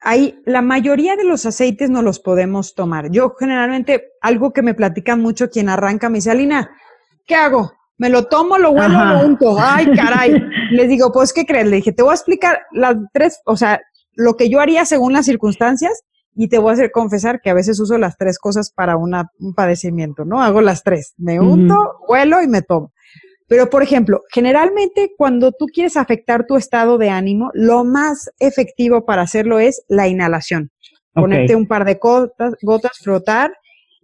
Hay, 0.00 0.38
la 0.44 0.62
mayoría 0.62 1.16
de 1.16 1.24
los 1.24 1.44
aceites 1.44 1.90
no 1.90 2.02
los 2.02 2.20
podemos 2.20 2.74
tomar. 2.74 3.10
Yo 3.10 3.34
generalmente, 3.38 4.12
algo 4.20 4.52
que 4.52 4.62
me 4.62 4.74
platican 4.74 5.20
mucho 5.20 5.50
quien 5.50 5.68
arranca, 5.68 6.08
me 6.08 6.18
dice, 6.18 6.30
Alina, 6.30 6.70
¿qué 7.26 7.34
hago? 7.34 7.72
Me 7.98 8.10
lo 8.10 8.24
tomo, 8.24 8.58
lo 8.58 8.70
huelo, 8.70 9.04
lo 9.04 9.20
unto. 9.20 9.56
Ay, 9.58 9.86
caray. 9.96 10.42
Les 10.70 10.88
digo, 10.88 11.12
pues, 11.12 11.32
¿qué 11.32 11.46
crees? 11.46 11.66
Le 11.66 11.76
dije, 11.76 11.92
te 11.92 12.02
voy 12.02 12.12
a 12.12 12.14
explicar 12.14 12.60
las 12.72 12.96
tres, 13.12 13.40
o 13.46 13.56
sea, 13.56 13.80
lo 14.14 14.36
que 14.36 14.48
yo 14.48 14.60
haría 14.60 14.84
según 14.84 15.12
las 15.12 15.26
circunstancias 15.26 16.02
y 16.34 16.48
te 16.48 16.58
voy 16.58 16.70
a 16.70 16.74
hacer 16.74 16.90
confesar 16.90 17.40
que 17.40 17.50
a 17.50 17.54
veces 17.54 17.80
uso 17.80 17.96
las 17.96 18.16
tres 18.18 18.38
cosas 18.38 18.70
para 18.70 18.96
una, 18.96 19.30
un 19.38 19.54
padecimiento, 19.54 20.24
¿no? 20.24 20.42
Hago 20.42 20.60
las 20.60 20.82
tres. 20.82 21.14
Me 21.16 21.40
unto, 21.40 21.98
huelo 22.06 22.42
y 22.42 22.46
me 22.48 22.60
tomo. 22.62 22.92
Pero, 23.48 23.70
por 23.70 23.82
ejemplo, 23.82 24.22
generalmente 24.30 25.12
cuando 25.16 25.52
tú 25.52 25.66
quieres 25.66 25.96
afectar 25.96 26.46
tu 26.46 26.56
estado 26.56 26.98
de 26.98 27.10
ánimo, 27.10 27.50
lo 27.54 27.84
más 27.84 28.28
efectivo 28.38 29.06
para 29.06 29.22
hacerlo 29.22 29.60
es 29.60 29.82
la 29.88 30.08
inhalación. 30.08 30.70
Ponerte 31.14 31.56
un 31.56 31.66
par 31.66 31.86
de 31.86 31.94
gotas, 31.94 32.54
gotas, 32.60 32.98
frotar 33.02 33.54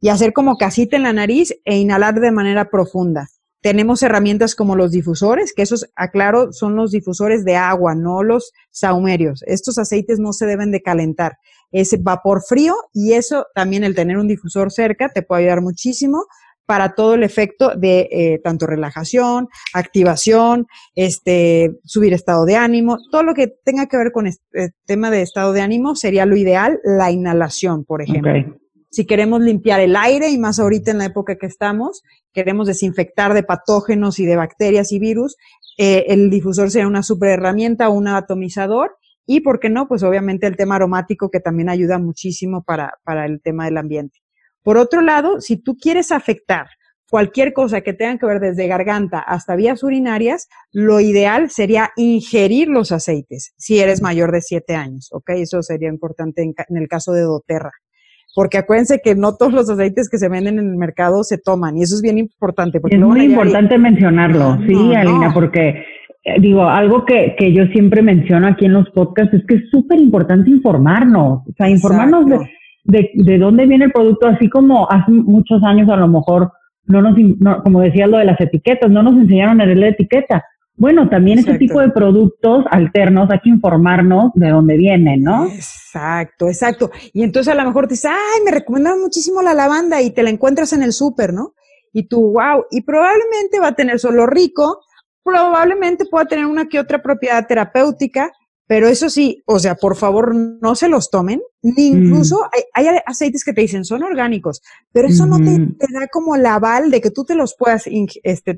y 0.00 0.08
hacer 0.08 0.32
como 0.32 0.56
casita 0.56 0.96
en 0.96 1.02
la 1.02 1.12
nariz 1.12 1.54
e 1.64 1.76
inhalar 1.76 2.18
de 2.18 2.30
manera 2.30 2.70
profunda. 2.70 3.28
Tenemos 3.62 4.02
herramientas 4.02 4.54
como 4.54 4.76
los 4.76 4.90
difusores, 4.90 5.54
que 5.54 5.62
esos, 5.62 5.88
aclaro, 5.96 6.52
son 6.52 6.76
los 6.76 6.90
difusores 6.90 7.44
de 7.44 7.56
agua, 7.56 7.94
no 7.94 8.22
los 8.22 8.52
saumerios. 8.70 9.42
Estos 9.46 9.78
aceites 9.78 10.18
no 10.18 10.32
se 10.32 10.46
deben 10.46 10.72
de 10.72 10.82
calentar. 10.82 11.38
Es 11.70 11.96
vapor 12.02 12.42
frío 12.46 12.74
y 12.92 13.14
eso 13.14 13.46
también 13.54 13.84
el 13.84 13.94
tener 13.94 14.18
un 14.18 14.28
difusor 14.28 14.70
cerca 14.70 15.08
te 15.08 15.22
puede 15.22 15.42
ayudar 15.42 15.62
muchísimo 15.62 16.26
para 16.66 16.94
todo 16.94 17.14
el 17.14 17.22
efecto 17.22 17.72
de 17.76 18.08
eh, 18.10 18.40
tanto 18.42 18.66
relajación, 18.66 19.48
activación, 19.74 20.66
este, 20.94 21.78
subir 21.84 22.12
estado 22.12 22.44
de 22.44 22.56
ánimo, 22.56 22.98
todo 23.10 23.22
lo 23.22 23.34
que 23.34 23.48
tenga 23.48 23.86
que 23.86 23.96
ver 23.96 24.12
con 24.12 24.26
este 24.26 24.72
tema 24.86 25.10
de 25.10 25.22
estado 25.22 25.52
de 25.52 25.60
ánimo 25.60 25.94
sería 25.96 26.26
lo 26.26 26.36
ideal, 26.36 26.80
la 26.84 27.10
inhalación, 27.10 27.84
por 27.84 28.02
ejemplo. 28.02 28.61
Si 28.92 29.06
queremos 29.06 29.40
limpiar 29.40 29.80
el 29.80 29.96
aire, 29.96 30.28
y 30.28 30.36
más 30.36 30.58
ahorita 30.58 30.90
en 30.90 30.98
la 30.98 31.06
época 31.06 31.36
que 31.36 31.46
estamos, 31.46 32.02
queremos 32.34 32.66
desinfectar 32.66 33.32
de 33.32 33.42
patógenos 33.42 34.18
y 34.18 34.26
de 34.26 34.36
bacterias 34.36 34.92
y 34.92 34.98
virus, 34.98 35.38
eh, 35.78 36.04
el 36.08 36.28
difusor 36.28 36.70
sería 36.70 36.86
una 36.86 37.02
super 37.02 37.30
herramienta 37.30 37.88
un 37.88 38.06
atomizador. 38.06 38.98
Y, 39.24 39.40
¿por 39.40 39.60
qué 39.60 39.70
no? 39.70 39.88
Pues 39.88 40.02
obviamente 40.02 40.46
el 40.46 40.58
tema 40.58 40.76
aromático 40.76 41.30
que 41.30 41.40
también 41.40 41.70
ayuda 41.70 41.98
muchísimo 41.98 42.64
para, 42.64 42.98
para 43.02 43.24
el 43.24 43.40
tema 43.40 43.64
del 43.64 43.78
ambiente. 43.78 44.18
Por 44.62 44.76
otro 44.76 45.00
lado, 45.00 45.40
si 45.40 45.56
tú 45.56 45.78
quieres 45.78 46.12
afectar 46.12 46.66
cualquier 47.08 47.54
cosa 47.54 47.80
que 47.80 47.94
tenga 47.94 48.18
que 48.18 48.26
ver 48.26 48.40
desde 48.40 48.66
garganta 48.66 49.20
hasta 49.20 49.56
vías 49.56 49.82
urinarias, 49.82 50.48
lo 50.70 51.00
ideal 51.00 51.48
sería 51.48 51.92
ingerir 51.96 52.68
los 52.68 52.92
aceites 52.92 53.54
si 53.56 53.80
eres 53.80 54.02
mayor 54.02 54.32
de 54.32 54.42
7 54.42 54.74
años, 54.74 55.08
¿ok? 55.12 55.30
Eso 55.36 55.62
sería 55.62 55.88
importante 55.88 56.42
en 56.42 56.76
el 56.76 56.88
caso 56.88 57.12
de 57.12 57.22
doTERRA 57.22 57.72
porque 58.34 58.58
acuérdense 58.58 59.00
que 59.02 59.14
no 59.14 59.36
todos 59.36 59.52
los 59.52 59.68
aceites 59.68 60.08
que 60.08 60.18
se 60.18 60.28
venden 60.28 60.58
en 60.58 60.70
el 60.70 60.76
mercado 60.76 61.22
se 61.22 61.38
toman 61.38 61.76
y 61.76 61.82
eso 61.82 61.96
es 61.96 62.02
bien 62.02 62.18
importante. 62.18 62.80
Porque 62.80 62.96
es 62.96 63.02
muy 63.02 63.24
importante 63.24 63.76
mencionarlo, 63.78 64.58
sí, 64.66 64.94
Alina, 64.94 65.32
porque 65.34 65.84
eh, 66.24 66.40
digo, 66.40 66.64
algo 66.64 67.04
que, 67.04 67.34
que 67.36 67.52
yo 67.52 67.66
siempre 67.66 68.00
menciono 68.00 68.46
aquí 68.46 68.66
en 68.66 68.74
los 68.74 68.88
podcasts 68.90 69.34
es 69.34 69.44
que 69.46 69.56
es 69.56 69.70
súper 69.70 69.98
importante 69.98 70.50
informarnos, 70.50 71.40
o 71.46 71.52
sea, 71.56 71.68
informarnos 71.68 72.26
de, 72.26 72.38
de, 72.84 73.10
de, 73.14 73.38
dónde 73.38 73.66
viene 73.66 73.86
el 73.86 73.92
producto, 73.92 74.28
así 74.28 74.48
como 74.48 74.90
hace 74.90 75.10
muchos 75.10 75.62
años 75.64 75.88
a 75.88 75.96
lo 75.96 76.08
mejor 76.08 76.52
no 76.86 77.02
nos, 77.02 77.16
no, 77.18 77.62
como 77.62 77.80
decía 77.80 78.06
lo 78.06 78.18
de 78.18 78.24
las 78.24 78.40
etiquetas, 78.40 78.90
no 78.90 79.02
nos 79.02 79.14
enseñaron 79.14 79.60
a 79.60 79.66
leer 79.66 79.78
la 79.78 79.88
etiqueta. 79.88 80.44
Bueno, 80.74 81.08
también 81.08 81.38
ese 81.38 81.58
tipo 81.58 81.80
de 81.80 81.90
productos 81.90 82.64
alternos 82.70 83.30
hay 83.30 83.40
que 83.40 83.50
informarnos 83.50 84.32
de 84.34 84.48
dónde 84.48 84.76
vienen, 84.76 85.22
¿no? 85.22 85.46
Exacto, 85.46 86.48
exacto. 86.48 86.90
Y 87.12 87.22
entonces 87.22 87.52
a 87.52 87.56
lo 87.56 87.64
mejor 87.64 87.86
te 87.86 87.94
dices, 87.94 88.10
ay, 88.10 88.42
me 88.44 88.50
recomendaron 88.50 89.00
muchísimo 89.00 89.42
la 89.42 89.54
lavanda 89.54 90.00
y 90.00 90.10
te 90.10 90.22
la 90.22 90.30
encuentras 90.30 90.72
en 90.72 90.82
el 90.82 90.92
súper, 90.92 91.34
¿no? 91.34 91.54
Y 91.92 92.08
tú, 92.08 92.32
wow, 92.32 92.64
y 92.70 92.80
probablemente 92.82 93.60
va 93.60 93.68
a 93.68 93.74
tener 93.74 93.98
solo 93.98 94.26
rico, 94.26 94.80
probablemente 95.22 96.06
pueda 96.06 96.24
tener 96.24 96.46
una 96.46 96.66
que 96.66 96.80
otra 96.80 97.02
propiedad 97.02 97.46
terapéutica, 97.46 98.32
Pero 98.66 98.88
eso 98.88 99.10
sí, 99.10 99.42
o 99.44 99.58
sea, 99.58 99.74
por 99.74 99.96
favor, 99.96 100.34
no 100.34 100.74
se 100.74 100.88
los 100.88 101.10
tomen. 101.10 101.42
Ni 101.60 101.88
incluso 101.88 102.48
hay, 102.72 102.86
aceites 103.04 103.44
que 103.44 103.52
te 103.52 103.60
dicen 103.60 103.84
son 103.84 104.02
orgánicos, 104.02 104.62
pero 104.92 105.08
eso 105.08 105.26
no 105.26 105.38
te, 105.38 105.58
da 105.92 106.06
como 106.10 106.36
la 106.36 106.54
aval 106.54 106.90
de 106.90 107.02
que 107.02 107.10
tú 107.10 107.24
te 107.24 107.34
los 107.34 107.54
puedas 107.54 107.84
este, 107.86 108.56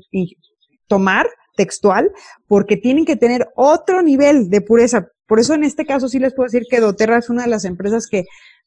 tomar 0.87 1.27
textual, 1.55 2.11
porque 2.47 2.77
tienen 2.77 3.05
que 3.05 3.15
tener 3.15 3.47
otro 3.55 4.01
nivel 4.01 4.49
de 4.49 4.61
pureza. 4.61 5.07
Por 5.27 5.39
eso 5.39 5.53
en 5.53 5.63
este 5.63 5.85
caso 5.85 6.07
sí 6.07 6.19
les 6.19 6.33
puedo 6.33 6.45
decir 6.45 6.63
que 6.69 6.79
doTERRA 6.79 7.17
es 7.17 7.29
una 7.29 7.43
de 7.43 7.49
las 7.49 7.65
empresas 7.65 8.07
que 8.07 8.25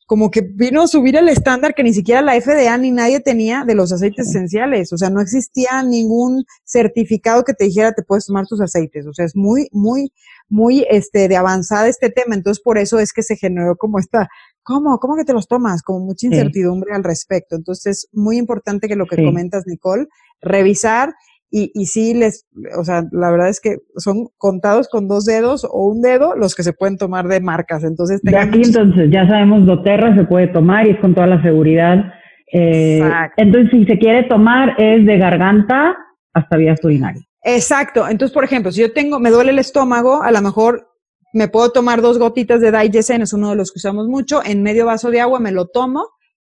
como 0.08 0.30
que 0.30 0.40
vino 0.40 0.80
a 0.80 0.86
subir 0.86 1.16
el 1.16 1.28
estándar 1.28 1.74
que 1.74 1.82
ni 1.82 1.92
siquiera 1.92 2.22
la 2.22 2.40
FDA 2.40 2.78
ni 2.78 2.90
nadie 2.90 3.20
tenía 3.20 3.64
de 3.66 3.74
los 3.74 3.92
aceites 3.92 4.28
esenciales. 4.28 4.90
O 4.94 4.96
sea, 4.96 5.10
no 5.10 5.20
existía 5.20 5.82
ningún 5.82 6.46
certificado 6.64 7.44
que 7.44 7.52
te 7.52 7.64
dijera 7.64 7.92
te 7.92 8.02
puedes 8.02 8.24
tomar 8.24 8.46
tus 8.46 8.62
aceites. 8.62 9.06
O 9.06 9.12
sea, 9.12 9.26
es 9.26 9.36
muy, 9.36 9.68
muy, 9.70 10.10
muy 10.48 10.86
este, 10.88 11.28
de 11.28 11.36
avanzada 11.36 11.88
este 11.88 12.08
tema. 12.08 12.34
Entonces, 12.34 12.62
por 12.62 12.78
eso 12.78 12.98
es 12.98 13.12
que 13.12 13.22
se 13.22 13.36
generó 13.36 13.76
como 13.76 13.98
esta, 13.98 14.30
¿cómo? 14.62 14.98
¿Cómo 14.98 15.14
que 15.14 15.26
te 15.26 15.34
los 15.34 15.46
tomas? 15.46 15.82
Como 15.82 16.00
mucha 16.00 16.26
incertidumbre 16.26 16.94
al 16.94 17.04
respecto. 17.04 17.54
Entonces, 17.54 18.04
es 18.04 18.08
muy 18.10 18.38
importante 18.38 18.88
que 18.88 18.96
lo 18.96 19.04
que 19.04 19.22
comentas, 19.22 19.64
Nicole, 19.66 20.06
revisar 20.40 21.12
y, 21.50 21.70
y 21.74 21.86
sí 21.86 22.14
les, 22.14 22.46
o 22.76 22.84
sea, 22.84 23.04
la 23.10 23.30
verdad 23.30 23.48
es 23.48 23.60
que 23.60 23.76
son 23.96 24.28
contados 24.36 24.88
con 24.88 25.08
dos 25.08 25.24
dedos 25.24 25.64
o 25.64 25.86
un 25.88 26.02
dedo 26.02 26.36
los 26.36 26.54
que 26.54 26.62
se 26.62 26.72
pueden 26.72 26.98
tomar 26.98 27.26
de 27.28 27.40
marcas. 27.40 27.84
Entonces, 27.84 28.20
ya 28.22 28.42
aquí 28.42 28.62
entonces 28.64 29.10
ya 29.10 29.26
sabemos 29.26 29.66
doTERRA 29.66 30.14
se 30.14 30.24
puede 30.24 30.48
tomar 30.48 30.86
y 30.86 30.90
es 30.90 31.00
con 31.00 31.14
toda 31.14 31.26
la 31.26 31.42
seguridad. 31.42 32.12
Eh, 32.52 33.02
entonces, 33.36 33.70
si 33.70 33.84
se 33.84 33.98
quiere 33.98 34.24
tomar 34.24 34.74
es 34.78 35.06
de 35.06 35.18
garganta 35.18 35.96
hasta 36.32 36.56
vías 36.56 36.82
urinarias. 36.82 37.24
Exacto. 37.42 38.06
Entonces, 38.08 38.34
por 38.34 38.44
ejemplo, 38.44 38.72
si 38.72 38.80
yo 38.80 38.92
tengo, 38.92 39.20
me 39.20 39.30
duele 39.30 39.52
el 39.52 39.58
estómago, 39.58 40.22
a 40.22 40.30
lo 40.30 40.42
mejor 40.42 40.88
me 41.32 41.48
puedo 41.48 41.70
tomar 41.70 42.02
dos 42.02 42.18
gotitas 42.18 42.60
de 42.60 42.72
Digestion, 42.72 43.22
es 43.22 43.32
uno 43.32 43.50
de 43.50 43.56
los 43.56 43.70
que 43.72 43.78
usamos 43.78 44.08
mucho, 44.08 44.42
en 44.44 44.62
medio 44.62 44.86
vaso 44.86 45.10
de 45.10 45.20
agua 45.20 45.40
me 45.40 45.52
lo 45.52 45.66
tomo 45.66 46.06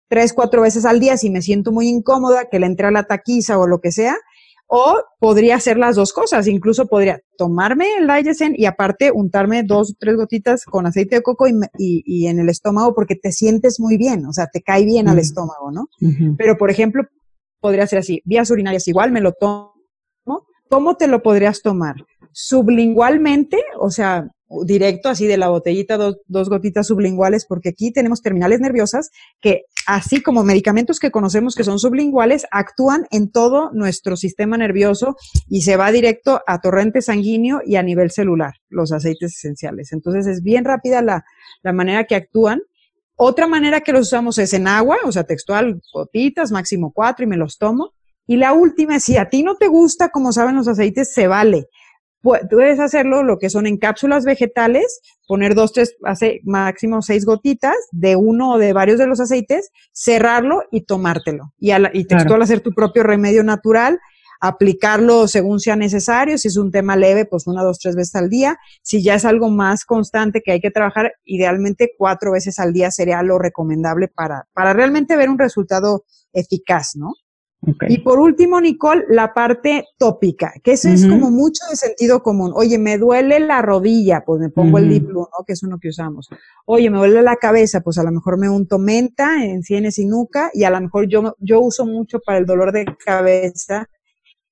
tres, 0.08 0.32
cuatro 0.32 0.62
veces 0.62 0.84
al 0.84 1.00
día 1.00 1.16
si 1.16 1.30
me 1.30 1.42
siento 1.42 1.70
muy 1.70 1.88
incómoda, 1.88 2.48
que 2.50 2.58
le 2.58 2.66
entre 2.66 2.88
a 2.88 2.90
la 2.90 3.04
taquiza 3.04 3.58
o 3.58 3.66
lo 3.66 3.80
que 3.80 3.92
sea, 3.92 4.16
o 4.68 5.02
podría 5.18 5.57
hacer 5.57 5.78
las 5.78 5.96
dos 5.96 6.12
cosas, 6.12 6.46
incluso 6.46 6.87
podría 6.87 7.20
tomarme 7.38 7.87
el 7.98 8.07
Digestion 8.07 8.52
y 8.54 8.66
aparte 8.66 9.11
untarme 9.11 9.62
dos 9.62 9.92
o 9.92 9.94
tres 9.98 10.16
gotitas 10.16 10.64
con 10.64 10.87
aceite 10.87 11.16
de 11.16 11.22
coco 11.22 11.48
y, 11.48 11.54
y, 11.78 12.26
en 12.26 12.38
el 12.38 12.50
estómago 12.50 12.94
porque 12.94 13.16
te 13.16 13.33
sientes 13.33 13.81
muy 13.81 13.96
bien, 13.96 14.26
o 14.26 14.33
sea, 14.33 14.46
te 14.46 14.61
cae 14.61 14.85
bien 14.85 15.09
al 15.09 15.18
estómago, 15.18 15.72
¿no? 15.72 15.88
Pero, 16.37 16.59
por 16.59 16.70
ejemplo, 16.70 17.04
podría 17.61 17.87
ser 17.87 18.00
así, 18.00 18.20
vías 18.24 18.50
urinarias 18.50 18.87
igual, 18.88 19.11
me 19.11 19.22
lo 19.22 19.33
tomo. 19.33 19.72
¿Cómo 20.70 20.96
te 20.96 21.07
lo 21.07 21.22
podrías 21.22 21.62
tomar? 21.62 21.96
Sublingualmente, 22.33 23.59
o 23.81 23.90
sea, 23.90 24.28
directo 24.64 25.08
así 25.08 25.26
de 25.26 25.37
la 25.37 25.48
botellita, 25.48 25.96
dos, 25.96 26.18
dos, 26.26 26.48
gotitas 26.48 26.87
sublinguales, 26.87 27.44
porque 27.46 27.70
aquí 27.70 27.92
tenemos 27.92 28.22
terminales 28.22 28.61
nerviosas 28.61 29.11
que, 29.40 29.64
así 29.87 30.22
como 30.22 30.42
medicamentos 30.42 30.98
que 30.98 31.11
conocemos 31.11 31.54
que 31.54 31.64
son 31.64 31.78
sublinguales, 31.78 32.46
actúan 32.50 33.06
en 33.11 33.30
todo 33.30 33.70
nuestro 33.72 34.16
sistema 34.16 34.56
nervioso 34.56 35.16
y 35.48 35.62
se 35.62 35.76
va 35.76 35.92
directo 35.92 36.40
a 36.46 36.61
torrente 36.61 37.02
sanguíneo 37.02 37.61
y 37.64 37.76
a 37.76 37.82
nivel 37.82 38.11
celular, 38.11 38.54
los 38.70 38.92
aceites 38.92 39.37
esenciales. 39.37 39.92
Entonces 39.92 40.26
es 40.26 40.42
bien 40.42 40.64
rápida 40.64 41.02
la, 41.02 41.24
la 41.62 41.72
manera 41.72 42.04
que 42.04 42.14
actúan. 42.14 42.62
Otra 43.16 43.48
manera 43.48 43.80
que 43.80 43.92
los 43.92 44.06
usamos 44.06 44.38
es 44.38 44.54
en 44.54 44.66
agua, 44.66 44.96
o 45.04 45.12
sea, 45.12 45.24
textual, 45.24 45.80
gotitas, 45.92 46.52
máximo 46.52 46.92
cuatro 46.94 47.24
y 47.24 47.28
me 47.28 47.37
los 47.37 47.58
tomo. 47.58 47.92
Y 48.26 48.37
la 48.37 48.52
última, 48.52 49.00
si 49.00 49.16
a 49.16 49.28
ti 49.28 49.42
no 49.42 49.56
te 49.56 49.68
gusta, 49.68 50.11
como 50.11 50.32
saben 50.32 50.54
los 50.54 50.68
aceites, 50.68 51.12
se 51.12 51.26
vale 51.26 51.68
puedes 52.22 52.81
hacerlo 52.81 53.22
lo 53.22 53.38
que 53.38 53.50
son 53.50 53.66
en 53.66 53.78
cápsulas 53.78 54.24
vegetales, 54.24 55.00
poner 55.26 55.54
dos, 55.54 55.72
tres, 55.72 55.96
hace 56.04 56.40
máximo 56.44 57.02
seis 57.02 57.24
gotitas 57.24 57.76
de 57.92 58.16
uno 58.16 58.52
o 58.52 58.59
de 58.59 58.72
varios 58.72 58.98
de 58.98 59.07
los 59.07 59.20
aceites, 59.20 59.70
cerrarlo 59.92 60.62
y 60.70 60.85
tomártelo. 60.85 61.52
Y, 61.59 61.72
y 61.92 62.04
textual 62.04 62.42
hacer 62.42 62.61
tu 62.61 62.72
propio 62.72 63.02
remedio 63.02 63.44
natural, 63.44 63.98
aplicarlo 64.40 65.28
según 65.28 65.61
sea 65.61 65.76
necesario. 65.76 66.38
Si 66.38 66.48
es 66.48 66.57
un 66.57 66.70
tema 66.70 66.96
leve, 66.96 67.24
pues 67.24 67.46
una, 67.46 67.62
dos, 67.62 67.78
tres 67.78 67.96
veces 67.96 68.14
al 68.14 68.28
día. 68.28 68.57
Si 68.83 69.02
ya 69.02 69.14
es 69.14 69.24
algo 69.24 69.50
más 69.50 69.85
constante 69.85 70.42
que 70.44 70.52
hay 70.52 70.61
que 70.61 70.70
trabajar, 70.70 71.12
idealmente 71.24 71.92
cuatro 71.96 72.33
veces 72.33 72.59
al 72.59 72.72
día 72.72 72.90
sería 72.90 73.22
lo 73.22 73.38
recomendable 73.38 74.09
para, 74.09 74.46
para 74.52 74.72
realmente 74.72 75.16
ver 75.16 75.28
un 75.28 75.38
resultado 75.38 76.04
eficaz, 76.33 76.92
¿no? 76.94 77.12
Y 77.88 77.99
por 77.99 78.21
último, 78.21 78.61
Nicole, 78.61 79.05
la 79.09 79.35
parte 79.35 79.85
tópica, 79.99 80.53
que 80.62 80.73
eso 80.73 80.88
es 80.88 81.05
como 81.07 81.31
mucho 81.31 81.64
de 81.68 81.75
sentido 81.75 82.23
común. 82.23 82.53
Oye, 82.55 82.79
me 82.79 82.99
duele 82.99 83.40
la 83.40 83.62
rodilla, 83.62 84.23
pues 84.25 84.40
me 84.40 84.49
pongo 84.49 84.79
el 84.79 84.88
Diplo, 84.88 85.29
¿no? 85.37 85.44
Que 85.44 85.55
es 85.55 85.62
uno 85.64 85.79
que 85.81 85.88
usamos. 85.88 86.29
Oye, 86.66 86.88
me 86.88 86.99
duele 86.99 87.21
la 87.23 87.35
cabeza, 87.35 87.81
pues 87.81 87.99
a 87.99 88.05
lo 88.05 88.12
mejor 88.12 88.38
me 88.38 88.49
unto 88.49 88.79
menta 88.79 89.44
en 89.44 89.64
sienes 89.64 89.99
y 89.99 90.07
nuca 90.07 90.51
y 90.55 90.64
a 90.64 90.71
lo 90.71 90.81
mejor 90.81 91.09
yo, 91.09 91.35
yo 91.40 91.61
uso 91.61 91.85
mucho 91.85 92.21
para 92.21 92.38
el 92.38 92.47
dolor 92.47 92.71
de 92.71 92.87
cabeza 93.05 93.88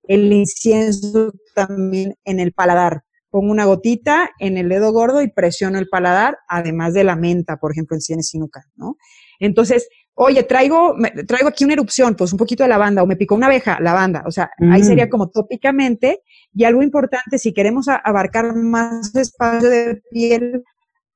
el 0.08 0.32
incienso 0.32 1.32
también 1.54 2.16
en 2.24 2.40
el 2.40 2.52
paladar. 2.52 3.02
Pongo 3.30 3.52
una 3.52 3.66
gotita 3.66 4.30
en 4.38 4.56
el 4.56 4.68
dedo 4.68 4.92
gordo 4.92 5.22
y 5.22 5.30
presiono 5.30 5.78
el 5.78 5.88
paladar, 5.88 6.38
además 6.48 6.94
de 6.94 7.04
la 7.04 7.16
menta, 7.16 7.58
por 7.58 7.72
ejemplo, 7.72 7.96
en 7.96 8.00
sienes 8.00 8.32
y 8.34 8.38
nuca, 8.38 8.64
¿no? 8.76 8.96
Entonces, 9.40 9.88
oye, 10.16 10.42
traigo, 10.42 10.96
traigo 11.26 11.48
aquí 11.48 11.64
una 11.64 11.74
erupción, 11.74 12.14
pues 12.16 12.32
un 12.32 12.38
poquito 12.38 12.62
de 12.62 12.70
lavanda, 12.70 13.02
o 13.02 13.06
me 13.06 13.16
picó 13.16 13.34
una 13.34 13.46
abeja, 13.46 13.78
lavanda. 13.80 14.24
O 14.26 14.30
sea, 14.30 14.50
ahí 14.58 14.80
mm. 14.82 14.84
sería 14.84 15.10
como 15.10 15.28
tópicamente. 15.28 16.22
Y 16.54 16.64
algo 16.64 16.82
importante, 16.82 17.38
si 17.38 17.52
queremos 17.52 17.86
abarcar 17.88 18.54
más 18.54 19.14
espacio 19.14 19.68
de 19.68 20.02
piel, 20.10 20.64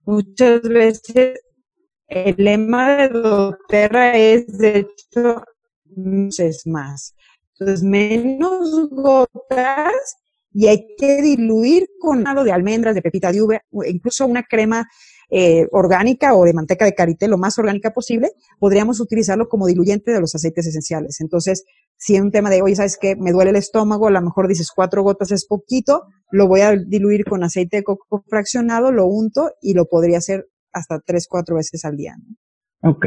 muchas 0.04 0.62
veces 0.62 1.40
el 2.06 2.34
lema 2.36 2.96
de 2.96 3.08
doTERRA 3.08 4.16
es, 4.16 4.58
de 4.58 4.78
hecho, 4.80 5.44
es 6.38 6.66
más. 6.66 7.14
Entonces, 7.54 7.82
menos 7.82 8.90
gotas 8.90 10.16
y 10.52 10.66
hay 10.66 10.94
que 10.98 11.22
diluir 11.22 11.88
con 12.00 12.26
algo 12.26 12.44
de 12.44 12.52
almendras, 12.52 12.94
de 12.94 13.02
pepita 13.02 13.32
de 13.32 13.42
uva, 13.42 13.62
incluso 13.86 14.26
una 14.26 14.42
crema 14.42 14.88
eh, 15.30 15.66
orgánica 15.70 16.34
o 16.34 16.44
de 16.44 16.52
manteca 16.52 16.84
de 16.84 16.94
karité, 16.94 17.28
lo 17.28 17.38
más 17.38 17.58
orgánica 17.58 17.92
posible, 17.92 18.30
podríamos 18.58 19.00
utilizarlo 19.00 19.48
como 19.48 19.66
diluyente 19.66 20.10
de 20.10 20.20
los 20.20 20.34
aceites 20.34 20.66
esenciales. 20.66 21.20
Entonces, 21.20 21.64
si 21.96 22.16
es 22.16 22.22
un 22.22 22.30
tema 22.30 22.50
de, 22.50 22.62
oye, 22.62 22.74
¿sabes 22.74 22.98
qué? 23.00 23.14
Me 23.16 23.32
duele 23.32 23.50
el 23.50 23.56
estómago, 23.56 24.08
a 24.08 24.10
lo 24.10 24.20
mejor 24.22 24.48
dices 24.48 24.70
cuatro 24.74 25.02
gotas 25.02 25.30
es 25.32 25.46
poquito, 25.46 26.04
lo 26.30 26.48
voy 26.48 26.60
a 26.60 26.76
diluir 26.76 27.24
con 27.24 27.44
aceite 27.44 27.78
de 27.78 27.82
coco 27.84 28.24
fraccionado, 28.26 28.90
lo 28.90 29.06
unto 29.06 29.50
y 29.60 29.74
lo 29.74 29.86
podría 29.86 30.18
hacer 30.18 30.46
hasta 30.72 31.00
tres, 31.00 31.26
cuatro 31.28 31.56
veces 31.56 31.84
al 31.84 31.96
día. 31.96 32.14
Ok, 32.82 33.06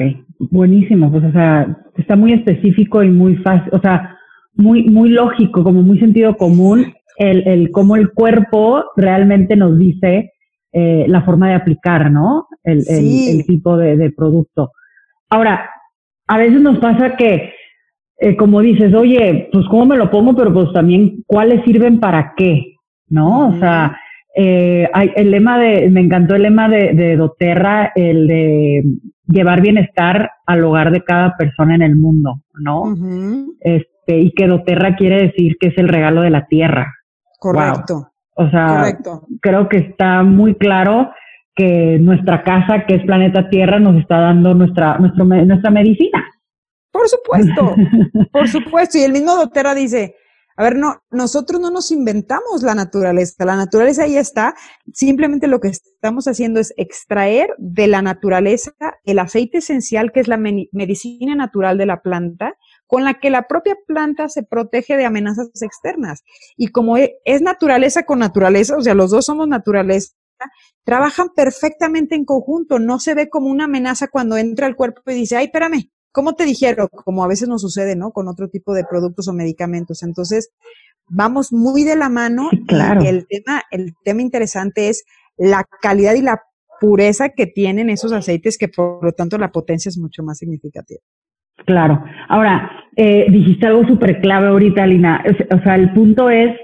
buenísimo. 0.51 1.11
Pues, 1.11 1.23
o 1.23 1.31
sea, 1.31 1.85
está 1.97 2.15
muy 2.15 2.33
específico 2.33 3.03
y 3.03 3.09
muy 3.09 3.37
fácil, 3.37 3.73
o 3.73 3.79
sea, 3.79 4.17
muy, 4.55 4.83
muy 4.83 5.09
lógico, 5.09 5.63
como 5.63 5.81
muy 5.81 5.99
sentido 5.99 6.37
común, 6.37 6.93
el, 7.17 7.47
el 7.47 7.71
cómo 7.71 7.95
el 7.95 8.11
cuerpo 8.11 8.83
realmente 8.95 9.55
nos 9.55 9.77
dice 9.77 10.32
eh, 10.73 11.05
la 11.07 11.21
forma 11.21 11.49
de 11.49 11.53
aplicar, 11.53 12.09
¿no? 12.09 12.47
El, 12.63 12.83
el, 12.87 13.45
tipo 13.45 13.77
de, 13.77 14.11
producto. 14.11 14.71
Ahora, 15.29 15.69
a 16.27 16.37
veces 16.37 16.61
nos 16.61 16.79
pasa 16.79 17.15
que, 17.15 17.53
eh, 18.17 18.35
como 18.35 18.59
dices, 18.61 18.91
oye, 18.93 19.49
pues 19.51 19.65
cómo 19.69 19.85
me 19.85 19.97
lo 19.97 20.09
pongo, 20.09 20.35
pero 20.35 20.51
pues 20.51 20.73
también 20.73 21.23
cuáles 21.27 21.63
sirven 21.63 21.99
para 21.99 22.33
qué, 22.35 22.75
¿no? 23.07 23.49
O 23.49 23.59
sea, 23.59 23.95
eh, 24.35 24.89
hay 24.93 25.11
el 25.15 25.29
lema 25.29 25.59
de, 25.59 25.89
me 25.91 26.01
encantó 26.01 26.33
el 26.33 26.41
lema 26.41 26.67
de, 26.67 26.93
de 26.93 27.17
doTERRA, 27.17 27.91
el 27.93 28.25
de 28.25 28.83
llevar 29.27 29.61
bienestar 29.61 30.31
al 30.47 30.63
hogar 30.63 30.91
de 30.91 31.03
cada 31.03 31.35
persona 31.37 31.75
en 31.75 31.83
el 31.83 31.95
mundo, 31.95 32.41
¿no? 32.55 32.95
Este, 33.59 34.19
y 34.19 34.31
que 34.31 34.47
doTERRA 34.47 34.95
quiere 34.95 35.27
decir 35.27 35.57
que 35.59 35.67
es 35.67 35.77
el 35.77 35.87
regalo 35.87 36.21
de 36.21 36.31
la 36.31 36.47
tierra. 36.47 36.93
Correcto. 37.39 38.12
O 38.35 38.49
sea, 38.49 38.97
creo 39.41 39.69
que 39.69 39.77
está 39.77 40.23
muy 40.23 40.55
claro 40.55 41.11
que 41.55 41.99
nuestra 41.99 42.43
casa, 42.43 42.85
que 42.87 42.95
es 42.95 43.05
planeta 43.05 43.49
Tierra, 43.49 43.79
nos 43.79 44.01
está 44.01 44.19
dando 44.19 44.53
nuestra, 44.53 44.97
nuestro, 44.97 45.25
nuestra 45.25 45.69
medicina. 45.69 46.25
Por 46.91 47.07
supuesto, 47.07 47.75
por 48.31 48.47
supuesto. 48.47 48.97
Y 48.97 49.01
el 49.01 49.11
mismo 49.11 49.35
Dotera 49.35 49.75
dice, 49.75 50.15
a 50.55 50.63
ver, 50.63 50.75
no, 50.75 51.01
nosotros 51.09 51.59
no 51.59 51.71
nos 51.71 51.91
inventamos 51.91 52.61
la 52.61 52.75
naturaleza, 52.75 53.45
la 53.45 53.55
naturaleza 53.55 54.03
ahí 54.03 54.17
está, 54.17 54.53
simplemente 54.93 55.47
lo 55.47 55.59
que 55.59 55.69
estamos 55.69 56.27
haciendo 56.27 56.59
es 56.59 56.73
extraer 56.77 57.49
de 57.57 57.87
la 57.87 58.01
naturaleza 58.01 58.71
el 59.03 59.19
aceite 59.19 59.59
esencial 59.59 60.11
que 60.11 60.19
es 60.19 60.27
la 60.27 60.37
medicina 60.37 61.35
natural 61.35 61.77
de 61.77 61.87
la 61.87 62.01
planta 62.01 62.55
con 62.93 63.05
la 63.05 63.15
que 63.15 63.31
la 63.31 63.47
propia 63.47 63.75
planta 63.87 64.29
se 64.29 64.43
protege 64.43 64.95
de 64.95 65.05
amenazas 65.05 65.49
externas. 65.63 66.23
Y 66.55 66.67
como 66.67 66.95
e, 66.95 67.15
es 67.25 67.41
naturaleza 67.41 68.03
con 68.03 68.19
naturaleza, 68.19 68.77
o 68.77 68.83
sea, 68.83 68.93
los 68.93 69.09
dos 69.09 69.25
somos 69.25 69.47
naturaleza, 69.47 70.13
trabajan 70.83 71.29
perfectamente 71.35 72.13
en 72.13 72.23
conjunto, 72.23 72.77
no 72.77 72.99
se 72.99 73.15
ve 73.15 73.29
como 73.29 73.47
una 73.49 73.63
amenaza 73.63 74.09
cuando 74.09 74.37
entra 74.37 74.67
al 74.67 74.75
cuerpo 74.75 75.01
y 75.07 75.15
dice, 75.15 75.37
ay, 75.37 75.45
espérame, 75.45 75.89
¿cómo 76.11 76.35
te 76.35 76.45
dijeron? 76.45 76.87
Como 76.87 77.23
a 77.23 77.27
veces 77.27 77.49
nos 77.49 77.61
sucede, 77.61 77.95
¿no? 77.95 78.11
Con 78.11 78.27
otro 78.27 78.47
tipo 78.47 78.75
de 78.75 78.83
productos 78.83 79.27
o 79.27 79.33
medicamentos. 79.33 80.03
Entonces, 80.03 80.51
vamos 81.07 81.51
muy 81.51 81.83
de 81.83 81.95
la 81.95 82.09
mano. 82.09 82.51
claro. 82.67 83.03
Y 83.03 83.07
el 83.07 83.25
tema, 83.25 83.63
el 83.71 83.95
tema 84.03 84.21
interesante 84.21 84.89
es 84.89 85.03
la 85.35 85.65
calidad 85.81 86.13
y 86.13 86.21
la 86.21 86.43
pureza 86.79 87.29
que 87.29 87.47
tienen 87.47 87.89
esos 87.89 88.11
aceites, 88.11 88.59
que 88.59 88.67
por 88.67 89.03
lo 89.03 89.13
tanto 89.13 89.39
la 89.39 89.51
potencia 89.51 89.89
es 89.89 89.97
mucho 89.97 90.21
más 90.21 90.37
significativa. 90.37 91.01
Claro. 91.65 92.03
Ahora, 92.27 92.71
eh, 92.95 93.25
dijiste 93.29 93.67
algo 93.67 93.85
súper 93.87 94.21
clave 94.21 94.47
ahorita, 94.47 94.85
Lina. 94.85 95.23
O 95.51 95.59
sea, 95.63 95.75
el 95.75 95.91
punto 95.93 96.29
es, 96.29 96.55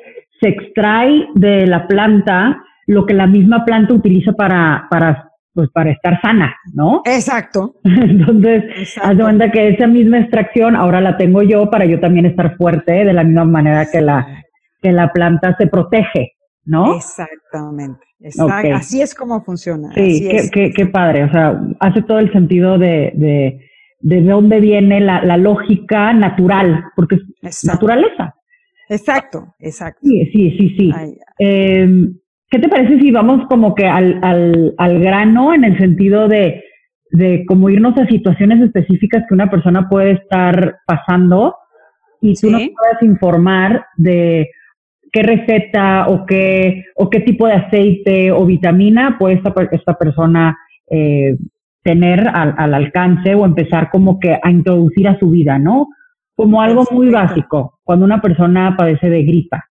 se 0.42 0.50
extrae 0.50 1.28
de 1.36 1.68
la 1.68 1.88
planta 1.88 2.64
lo 2.88 3.06
que 3.06 3.14
la 3.14 3.28
misma 3.28 3.66
planta 3.66 3.94
utiliza 3.94 4.34
para, 4.34 4.88
para, 4.90 5.32
pues, 5.54 5.70
para 5.70 5.92
estar 5.92 6.20
sana, 6.22 6.56
¿no? 6.74 7.02
Exacto. 7.06 7.76
Entonces, 7.84 8.98
haz 9.02 9.16
de 9.16 9.24
cuenta 9.24 9.52
que 9.52 9.70
esa 9.70 9.88
misma 9.88 10.20
extracción 10.20 10.76
ahora 10.76 11.00
la 11.00 11.16
tengo 11.18 11.44
yo 11.44 11.70
para 11.70 11.86
yo 11.86 12.00
también 12.00 12.26
estar 12.26 12.58
fuerte 12.58 13.06
de 13.06 13.14
la 13.14 13.24
misma 13.24 13.46
manera 13.46 13.86
que 13.92 14.02
la, 14.02 14.44
que 14.82 14.92
la 14.92 15.14
planta 15.14 15.56
se 15.58 15.68
protege, 15.68 16.34
¿no? 16.66 16.96
Exactamente. 16.96 18.00
Así 18.74 19.02
es 19.02 19.16
como 19.16 19.42
funciona. 19.44 19.94
Sí, 19.94 20.50
qué, 20.52 20.72
qué, 20.76 20.86
padre. 20.88 21.24
O 21.24 21.32
sea, 21.32 21.62
hace 21.80 22.02
todo 22.02 22.20
el 22.20 22.32
sentido 22.34 22.78
de, 22.78 23.14
de, 23.16 23.69
de 24.00 24.22
dónde 24.22 24.60
viene 24.60 25.00
la, 25.00 25.24
la 25.24 25.38
lógica 25.38 26.14
natural, 26.14 26.86
porque 26.96 27.18
es 27.42 27.66
naturaleza. 27.66 28.36
Exacto, 28.90 29.54
exacto. 29.60 30.00
Sí, 30.04 30.26
sí, 30.32 30.58
sí, 30.58 30.76
sí. 30.78 30.94
Em, 31.38 32.16
¿Qué 32.50 32.58
te 32.58 32.68
parece 32.68 33.00
si 33.00 33.12
vamos 33.12 33.46
como 33.48 33.76
que 33.76 33.86
al, 33.86 34.20
al, 34.24 34.74
al 34.78 35.00
grano 35.00 35.54
en 35.54 35.64
el 35.64 35.78
sentido 35.78 36.28
de, 36.28 36.64
de 37.12 37.46
como 37.46 37.70
irnos 37.70 37.96
a 37.98 38.08
situaciones 38.08 38.60
específicas 38.62 39.24
que 39.28 39.36
una 39.36 39.52
persona 39.52 39.88
puede 39.88 40.14
estar 40.14 40.78
pasando 40.88 41.56
y 42.22 42.34
tú 42.34 42.50
nos 42.50 42.62
puedas 42.62 43.04
informar 43.04 43.86
de 43.98 44.50
qué 45.12 45.22
receta 45.22 46.08
o 46.10 46.26
qué, 46.26 46.86
o 46.96 47.10
qué 47.10 47.20
tipo 47.20 47.46
de 47.46 47.54
aceite 47.54 48.32
o 48.32 48.46
vitamina 48.46 49.18
puede 49.20 49.36
esta, 49.36 49.54
esta 49.72 49.94
persona 49.94 50.58
eh, 50.90 51.38
tener 51.84 52.28
al, 52.28 52.56
al, 52.58 52.74
alcance 52.74 53.36
o 53.36 53.46
empezar 53.46 53.90
como 53.92 54.20
que 54.20 54.38
a 54.42 54.52
introducir 54.52 55.08
a 55.08 55.18
su 55.20 55.30
vida, 55.30 55.58
¿no? 55.58 55.88
Como 56.36 56.62
algo 56.62 56.86
muy 56.92 57.10
básico, 57.10 57.80
cuando 57.84 58.06
una 58.06 58.22
persona 58.22 58.76
padece 58.78 59.10
de 59.10 59.24
gripa. 59.24 59.66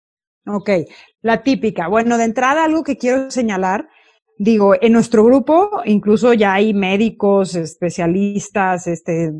Ok, 0.47 0.71
la 1.23 1.43
típica. 1.43 1.89
Bueno, 1.89 2.17
de 2.17 2.25
entrada 2.25 2.65
algo 2.65 2.83
que 2.83 2.97
quiero 2.97 3.31
señalar, 3.31 3.89
digo, 4.39 4.75
en 4.81 4.93
nuestro 4.93 5.25
grupo 5.25 5.83
incluso 5.85 6.33
ya 6.33 6.55
hay 6.55 6.73
médicos, 6.73 7.55
especialistas, 7.55 8.87
este, 8.87 9.33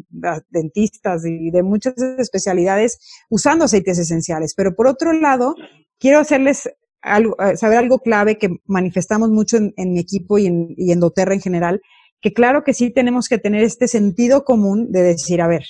dentistas 0.51 1.25
y 1.25 1.51
de 1.51 1.63
muchas 1.63 1.95
especialidades 2.19 2.99
usando 3.31 3.65
aceites 3.65 3.99
esenciales, 3.99 4.55
pero 4.57 4.75
por 4.75 4.87
otro 4.87 5.13
lado, 5.13 5.55
quiero 5.99 6.19
hacerles 6.19 6.69
algo, 7.01 7.37
eh, 7.41 7.57
saber 7.57 7.79
algo 7.79 8.01
clave 8.01 8.39
que 8.39 8.51
manifestamos 8.67 9.31
mucho 9.31 9.57
en, 9.57 9.93
mi 9.93 10.01
equipo 10.01 10.39
y 10.39 10.47
en, 10.47 10.75
y 10.77 10.93
en 10.93 11.01
doTERRA 11.01 11.35
en 11.35 11.41
general, 11.41 11.81
que 12.21 12.33
claro 12.33 12.65
que 12.65 12.75
sí 12.75 12.91
tenemos 12.91 13.29
que 13.29 13.39
tener 13.39 13.63
este 13.63 13.89
sentido 13.89 14.45
común 14.45 14.91
de 14.91 15.03
decir, 15.03 15.41
a 15.41 15.49
ver, 15.49 15.65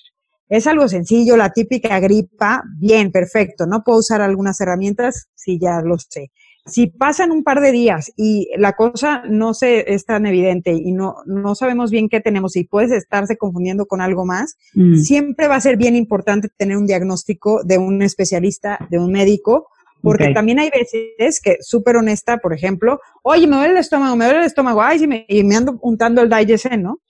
es 0.49 0.67
algo 0.67 0.89
sencillo, 0.89 1.37
la 1.37 1.53
típica 1.53 2.01
gripa, 2.01 2.63
bien, 2.79 3.13
perfecto, 3.13 3.67
no 3.67 3.83
puedo 3.85 3.99
usar 3.99 4.23
algunas 4.23 4.61
herramientas, 4.61 5.29
sí, 5.35 5.59
ya 5.61 5.81
lo 5.83 5.99
sé. 5.99 6.31
Si 6.65 6.87
pasan 6.87 7.33
un 7.33 7.45
par 7.45 7.61
de 7.61 7.73
días 7.73 8.13
y 8.17 8.49
la 8.59 8.75
cosa 8.75 9.23
no 9.29 9.55
se 9.55 9.95
es 9.95 10.05
tan 10.05 10.27
evidente 10.27 10.73
y 10.73 10.93
no, 10.93 11.17
no 11.25 11.55
sabemos 11.55 11.91
bien 11.91 12.11
qué 12.11 12.21
tenemos 12.21 12.57
y 12.57 12.65
puedes 12.65 12.93
estarse 12.93 13.39
confundiendo 13.39 13.87
con 13.87 14.03
algo 14.03 14.27
más, 14.27 14.57
mm. 14.75 14.97
siempre 14.97 15.49
va 15.49 15.57
a 15.57 15.61
ser 15.63 15.79
bien 15.79 15.97
importante 15.97 16.49
tener 16.55 16.77
un 16.77 16.87
diagnóstico 16.87 17.63
de 17.65 17.79
un 17.79 18.03
especialista, 18.03 18.87
de 18.91 18.99
un 18.99 19.11
médico, 19.11 19.69
porque 20.03 20.33
también 20.33 20.59
hay 20.59 20.71
veces 20.71 21.41
que, 21.41 21.57
súper 21.61 21.97
honesta, 21.97 22.39
por 22.39 22.53
ejemplo, 22.53 23.01
oye, 23.23 23.47
me 23.47 23.57
duele 23.57 23.73
el 23.73 23.79
estómago, 23.79 24.17
me 24.17 24.25
duele 24.25 24.41
el 24.41 24.47
estómago, 24.47 24.83
ay, 24.83 24.99
sí, 25.01 25.07
me, 25.07 25.25
y 25.29 25.43
me 25.45 25.57
ando 25.57 25.79
untando 25.83 26.23
el 26.23 26.29
Digestion, 26.29 26.83
¿no? 26.83 27.01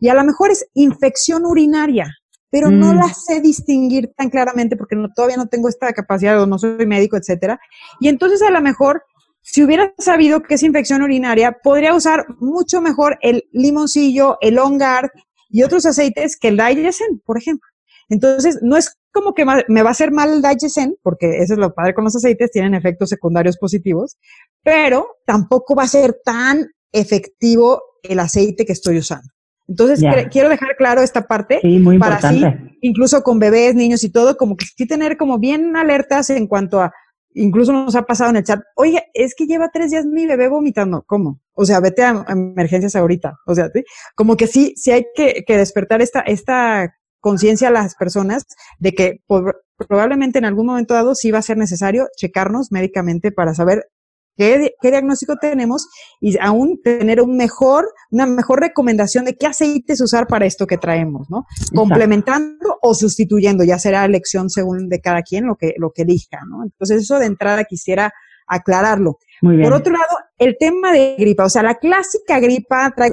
Y 0.00 0.08
a 0.08 0.14
lo 0.14 0.24
mejor 0.24 0.50
es 0.50 0.66
infección 0.74 1.44
urinaria, 1.44 2.14
pero 2.50 2.70
no 2.70 2.92
mm. 2.92 2.96
la 2.96 3.12
sé 3.12 3.40
distinguir 3.40 4.12
tan 4.16 4.30
claramente 4.30 4.76
porque 4.76 4.96
no, 4.96 5.08
todavía 5.14 5.36
no 5.36 5.48
tengo 5.48 5.68
esta 5.68 5.92
capacidad 5.92 6.40
o 6.40 6.46
no 6.46 6.58
soy 6.58 6.86
médico, 6.86 7.16
etcétera. 7.16 7.60
Y 8.00 8.08
entonces 8.08 8.40
a 8.42 8.50
lo 8.50 8.60
mejor, 8.60 9.02
si 9.42 9.62
hubiera 9.62 9.92
sabido 9.98 10.42
que 10.42 10.54
es 10.54 10.62
infección 10.62 11.02
urinaria, 11.02 11.58
podría 11.62 11.94
usar 11.94 12.26
mucho 12.38 12.80
mejor 12.80 13.18
el 13.22 13.44
limoncillo, 13.52 14.38
el 14.40 14.58
ongar 14.58 15.10
y 15.50 15.62
otros 15.62 15.86
aceites 15.86 16.38
que 16.38 16.48
el 16.48 16.56
Digestion, 16.56 17.20
por 17.24 17.38
ejemplo. 17.38 17.68
Entonces, 18.08 18.58
no 18.62 18.76
es 18.76 18.97
como 19.12 19.34
que 19.34 19.44
me 19.44 19.82
va 19.82 19.88
a 19.88 19.92
hacer 19.92 20.12
mal 20.12 20.32
el 20.32 20.42
Digestion, 20.42 20.96
porque 21.02 21.38
eso 21.38 21.54
es 21.54 21.58
lo 21.58 21.74
padre 21.74 21.94
con 21.94 22.04
los 22.04 22.16
aceites, 22.16 22.50
tienen 22.50 22.74
efectos 22.74 23.08
secundarios 23.08 23.56
positivos, 23.56 24.16
pero 24.62 25.16
tampoco 25.24 25.74
va 25.74 25.84
a 25.84 25.88
ser 25.88 26.20
tan 26.24 26.66
efectivo 26.92 27.82
el 28.02 28.20
aceite 28.20 28.64
que 28.64 28.72
estoy 28.72 28.98
usando. 28.98 29.28
Entonces, 29.66 30.02
quiero 30.30 30.48
dejar 30.48 30.76
claro 30.76 31.02
esta 31.02 31.26
parte 31.26 31.60
para 31.98 32.30
sí, 32.30 32.42
incluso 32.80 33.22
con 33.22 33.38
bebés, 33.38 33.74
niños 33.74 34.02
y 34.02 34.10
todo, 34.10 34.38
como 34.38 34.56
que 34.56 34.64
sí 34.64 34.86
tener 34.86 35.18
como 35.18 35.38
bien 35.38 35.76
alertas 35.76 36.30
en 36.30 36.46
cuanto 36.46 36.80
a, 36.80 36.90
incluso 37.34 37.72
nos 37.72 37.94
ha 37.94 38.02
pasado 38.02 38.30
en 38.30 38.36
el 38.36 38.44
chat, 38.44 38.60
oye, 38.76 39.04
es 39.12 39.34
que 39.34 39.46
lleva 39.46 39.68
tres 39.70 39.90
días 39.90 40.06
mi 40.06 40.26
bebé 40.26 40.48
vomitando, 40.48 41.04
¿cómo? 41.06 41.40
O 41.52 41.66
sea, 41.66 41.80
vete 41.80 42.02
a, 42.02 42.24
emergencias 42.28 42.96
ahorita, 42.96 43.40
o 43.46 43.54
sea, 43.54 43.68
¿sí? 43.74 43.84
como 44.14 44.38
que 44.38 44.46
sí, 44.46 44.72
sí 44.76 44.90
hay 44.90 45.04
que, 45.14 45.44
que 45.46 45.58
despertar 45.58 46.00
esta, 46.00 46.20
esta 46.20 46.94
conciencia 47.20 47.68
a 47.68 47.72
las 47.72 47.94
personas 47.94 48.46
de 48.78 48.92
que 48.92 49.20
probablemente 49.76 50.38
en 50.38 50.44
algún 50.44 50.66
momento 50.66 50.94
dado 50.94 51.14
sí 51.14 51.30
va 51.30 51.38
a 51.38 51.42
ser 51.42 51.56
necesario 51.56 52.08
checarnos 52.16 52.72
médicamente 52.72 53.32
para 53.32 53.54
saber 53.54 53.86
qué, 54.38 54.72
diagnóstico 54.82 55.36
tenemos 55.36 55.88
y 56.20 56.38
aún 56.38 56.80
tener 56.82 57.20
un 57.20 57.36
mejor, 57.36 57.88
una 58.10 58.26
mejor 58.26 58.60
recomendación 58.60 59.24
de 59.24 59.36
qué 59.36 59.46
aceites 59.46 60.00
usar 60.00 60.26
para 60.28 60.46
esto 60.46 60.66
que 60.66 60.78
traemos, 60.78 61.28
¿no? 61.28 61.44
Complementando 61.74 62.78
o 62.80 62.94
sustituyendo, 62.94 63.64
ya 63.64 63.78
será 63.78 64.04
elección 64.04 64.48
según 64.48 64.88
de 64.88 65.00
cada 65.00 65.22
quien 65.22 65.46
lo 65.46 65.56
que, 65.56 65.74
lo 65.76 65.90
que 65.90 66.02
elija, 66.02 66.38
¿no? 66.48 66.62
Entonces 66.62 67.02
eso 67.02 67.18
de 67.18 67.26
entrada 67.26 67.64
quisiera 67.64 68.12
aclararlo. 68.46 69.18
Por 69.40 69.72
otro 69.72 69.92
lado, 69.92 70.16
el 70.38 70.56
tema 70.58 70.92
de 70.92 71.16
gripa, 71.18 71.44
o 71.44 71.50
sea, 71.50 71.62
la 71.62 71.74
clásica 71.74 72.40
gripa 72.40 72.92
trae, 72.96 73.10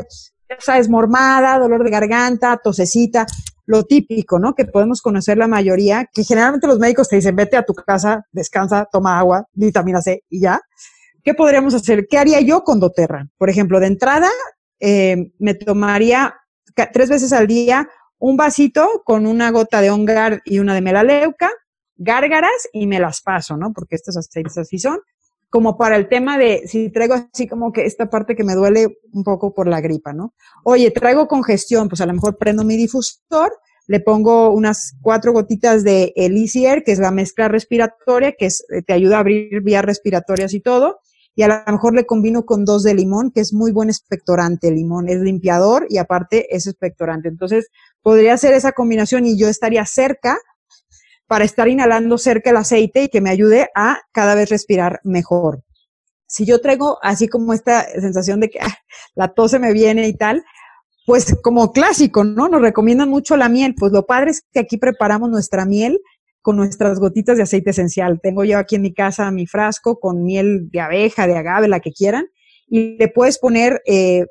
ya 0.50 0.58
sabes, 0.60 0.90
mormada, 0.90 1.60
dolor 1.60 1.84
de 1.84 1.90
garganta, 1.90 2.58
tosecita, 2.64 3.26
lo 3.66 3.84
típico, 3.84 4.40
¿no? 4.40 4.54
Que 4.54 4.66
podemos 4.66 5.02
conocer 5.02 5.38
la 5.38 5.48
mayoría, 5.48 6.10
que 6.14 6.24
generalmente 6.24 6.68
los 6.68 6.80
médicos 6.80 7.10
te 7.10 7.16
dicen, 7.16 7.36
vete 7.36 7.58
a 7.58 7.64
tu 7.64 7.74
casa, 7.74 8.26
descansa, 8.32 8.88
toma 8.92 9.18
agua, 9.20 9.48
vitamina 9.54 10.02
C 10.02 10.24
y 10.30 10.42
ya. 10.42 10.62
¿Qué 11.24 11.34
podríamos 11.34 11.74
hacer? 11.74 12.08
¿Qué 12.08 12.18
haría 12.18 12.40
yo 12.42 12.64
con 12.64 12.80
doTERRA? 12.80 13.28
Por 13.38 13.50
ejemplo, 13.50 13.80
de 13.80 13.88
entrada, 13.88 14.30
eh, 14.80 15.32
me 15.40 15.56
tomaría 15.56 16.36
tres 16.94 17.10
veces 17.10 17.34
al 17.34 17.48
día 17.48 17.88
un 18.20 18.38
vasito 18.38 19.02
con 19.06 19.26
una 19.26 19.50
gota 19.52 19.82
de 19.82 19.90
ongar 19.90 20.42
y 20.46 20.60
una 20.60 20.74
de 20.74 20.82
melaleuca, 20.82 21.50
gárgaras 21.96 22.70
y 22.74 22.88
me 22.88 23.00
las 23.00 23.22
paso, 23.22 23.58
¿no? 23.58 23.74
Porque 23.74 23.96
aceites 23.96 24.58
así 24.58 24.80
son. 24.80 25.00
Como 25.56 25.78
para 25.78 25.96
el 25.96 26.10
tema 26.10 26.38
de 26.38 26.68
si 26.68 26.90
traigo 26.90 27.14
así 27.14 27.48
como 27.48 27.72
que 27.72 27.86
esta 27.86 28.10
parte 28.10 28.36
que 28.36 28.44
me 28.44 28.56
duele 28.56 29.00
un 29.14 29.24
poco 29.24 29.54
por 29.54 29.70
la 29.70 29.80
gripa, 29.80 30.12
¿no? 30.12 30.34
Oye, 30.66 30.92
traigo 30.92 31.30
congestión, 31.30 31.88
pues 31.88 32.02
a 32.02 32.06
lo 32.06 32.12
mejor 32.12 32.38
prendo 32.38 32.66
mi 32.66 32.76
difusor, 32.76 33.54
le 33.88 34.02
pongo 34.02 34.50
unas 34.50 34.98
cuatro 35.02 35.32
gotitas 35.32 35.86
de 35.86 36.12
Elisier, 36.18 36.84
que 36.84 36.92
es 36.92 37.00
la 37.00 37.12
mezcla 37.12 37.48
respiratoria, 37.48 38.34
que 38.34 38.50
te 38.86 38.92
ayuda 38.92 39.16
a 39.16 39.20
abrir 39.22 39.62
vías 39.62 39.86
respiratorias 39.86 40.54
y 40.54 40.60
todo 40.60 41.00
y 41.36 41.44
a 41.44 41.48
lo 41.48 41.72
mejor 41.72 41.96
le 41.96 42.06
combino 42.06 42.46
con 42.46 42.66
dos 42.66 42.84
de 42.84 42.94
limón, 42.94 43.32
que 43.32 43.40
es 43.40 43.54
muy 43.54 43.72
buen 43.72 43.90
expectorante. 43.90 44.68
El 44.68 44.76
limón 44.76 45.08
es 45.08 45.20
limpiador 45.20 45.86
y 45.90 46.00
aparte 46.00 46.54
es 46.54 46.68
expectorante. 46.68 47.30
Entonces, 47.30 47.70
podría 48.02 48.34
hacer 48.34 48.54
esa 48.54 48.74
combinación 48.74 49.26
y 49.26 49.38
yo 49.38 49.48
estaría 49.48 49.86
cerca 49.86 50.38
para 51.28 51.46
estar 51.46 51.68
inhalando 51.68 52.18
cerca 52.18 52.50
el 52.50 52.58
aceite 52.58 53.04
y 53.04 53.10
que 53.10 53.22
me 53.22 53.30
ayude 53.30 53.70
a 53.76 54.02
cada 54.12 54.36
vez 54.36 54.50
respirar 54.50 55.00
mejor. 55.04 55.64
Si 56.28 56.46
yo 56.46 56.60
traigo 56.62 56.98
así 57.02 57.28
como 57.28 57.54
esta 57.54 57.84
sensación 58.00 58.40
de 58.40 58.50
que 58.50 58.60
ah, 58.60 58.78
la 59.16 59.34
tos 59.34 59.52
se 59.52 59.60
me 59.60 59.74
viene 59.74 60.08
y 60.08 60.14
tal, 60.14 60.44
pues 61.06 61.36
como 61.44 61.72
clásico, 61.72 62.24
¿no? 62.24 62.50
Nos 62.50 62.62
recomiendan 62.62 63.10
mucho 63.10 63.38
la 63.38 63.48
miel. 63.48 63.76
Pues 63.78 63.92
lo 63.92 64.06
padre 64.06 64.32
es 64.32 64.44
que 64.52 64.60
aquí 64.60 64.78
preparamos 64.78 65.30
nuestra 65.30 65.66
miel 65.66 66.00
con 66.42 66.58
nuestras 66.58 67.00
gotitas 67.00 67.38
de 67.38 67.44
aceite 67.44 67.72
esencial. 67.72 68.20
Tengo 68.22 68.44
yo 68.44 68.58
aquí 68.58 68.76
en 68.76 68.82
mi 68.82 68.94
casa 68.94 69.32
mi 69.32 69.48
frasco 69.48 70.00
con 70.00 70.24
miel 70.24 70.70
de 70.70 70.80
abeja, 70.80 71.28
de 71.28 71.38
agave, 71.38 71.68
la 71.68 71.80
que 71.80 71.92
quieran, 71.92 72.28
y 72.68 72.98
le 72.98 73.08
puedes 73.08 73.40
poner 73.40 73.82
eh, 73.86 74.26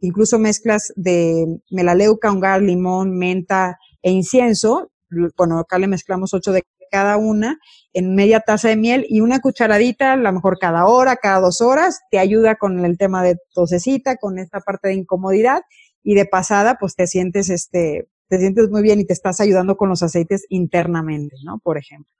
incluso 0.00 0.38
mezclas 0.38 0.92
de 0.96 1.46
melaleuca, 1.70 2.30
hongar, 2.30 2.62
limón, 2.62 3.16
menta 3.16 3.78
e 4.02 4.10
incienso. 4.10 4.91
Bueno, 5.36 5.58
acá 5.58 5.78
le 5.78 5.86
mezclamos 5.86 6.34
ocho 6.34 6.52
de 6.52 6.62
cada 6.90 7.16
una 7.16 7.58
en 7.92 8.14
media 8.14 8.40
taza 8.40 8.68
de 8.68 8.76
miel 8.76 9.06
y 9.08 9.20
una 9.20 9.40
cucharadita, 9.40 10.12
a 10.12 10.16
lo 10.16 10.32
mejor 10.32 10.58
cada 10.58 10.86
hora, 10.86 11.16
cada 11.16 11.40
dos 11.40 11.60
horas, 11.60 12.00
te 12.10 12.18
ayuda 12.18 12.56
con 12.56 12.84
el 12.84 12.98
tema 12.98 13.22
de 13.22 13.36
tosecita, 13.54 14.16
con 14.16 14.38
esta 14.38 14.60
parte 14.60 14.88
de 14.88 14.94
incomodidad 14.94 15.62
y 16.02 16.14
de 16.14 16.26
pasada, 16.26 16.76
pues 16.78 16.94
te 16.94 17.06
sientes 17.06 17.48
este, 17.48 18.08
te 18.28 18.38
sientes 18.38 18.70
muy 18.70 18.82
bien 18.82 19.00
y 19.00 19.06
te 19.06 19.12
estás 19.12 19.40
ayudando 19.40 19.76
con 19.76 19.88
los 19.88 20.02
aceites 20.02 20.46
internamente, 20.48 21.36
¿no? 21.44 21.58
Por 21.62 21.78
ejemplo. 21.78 22.10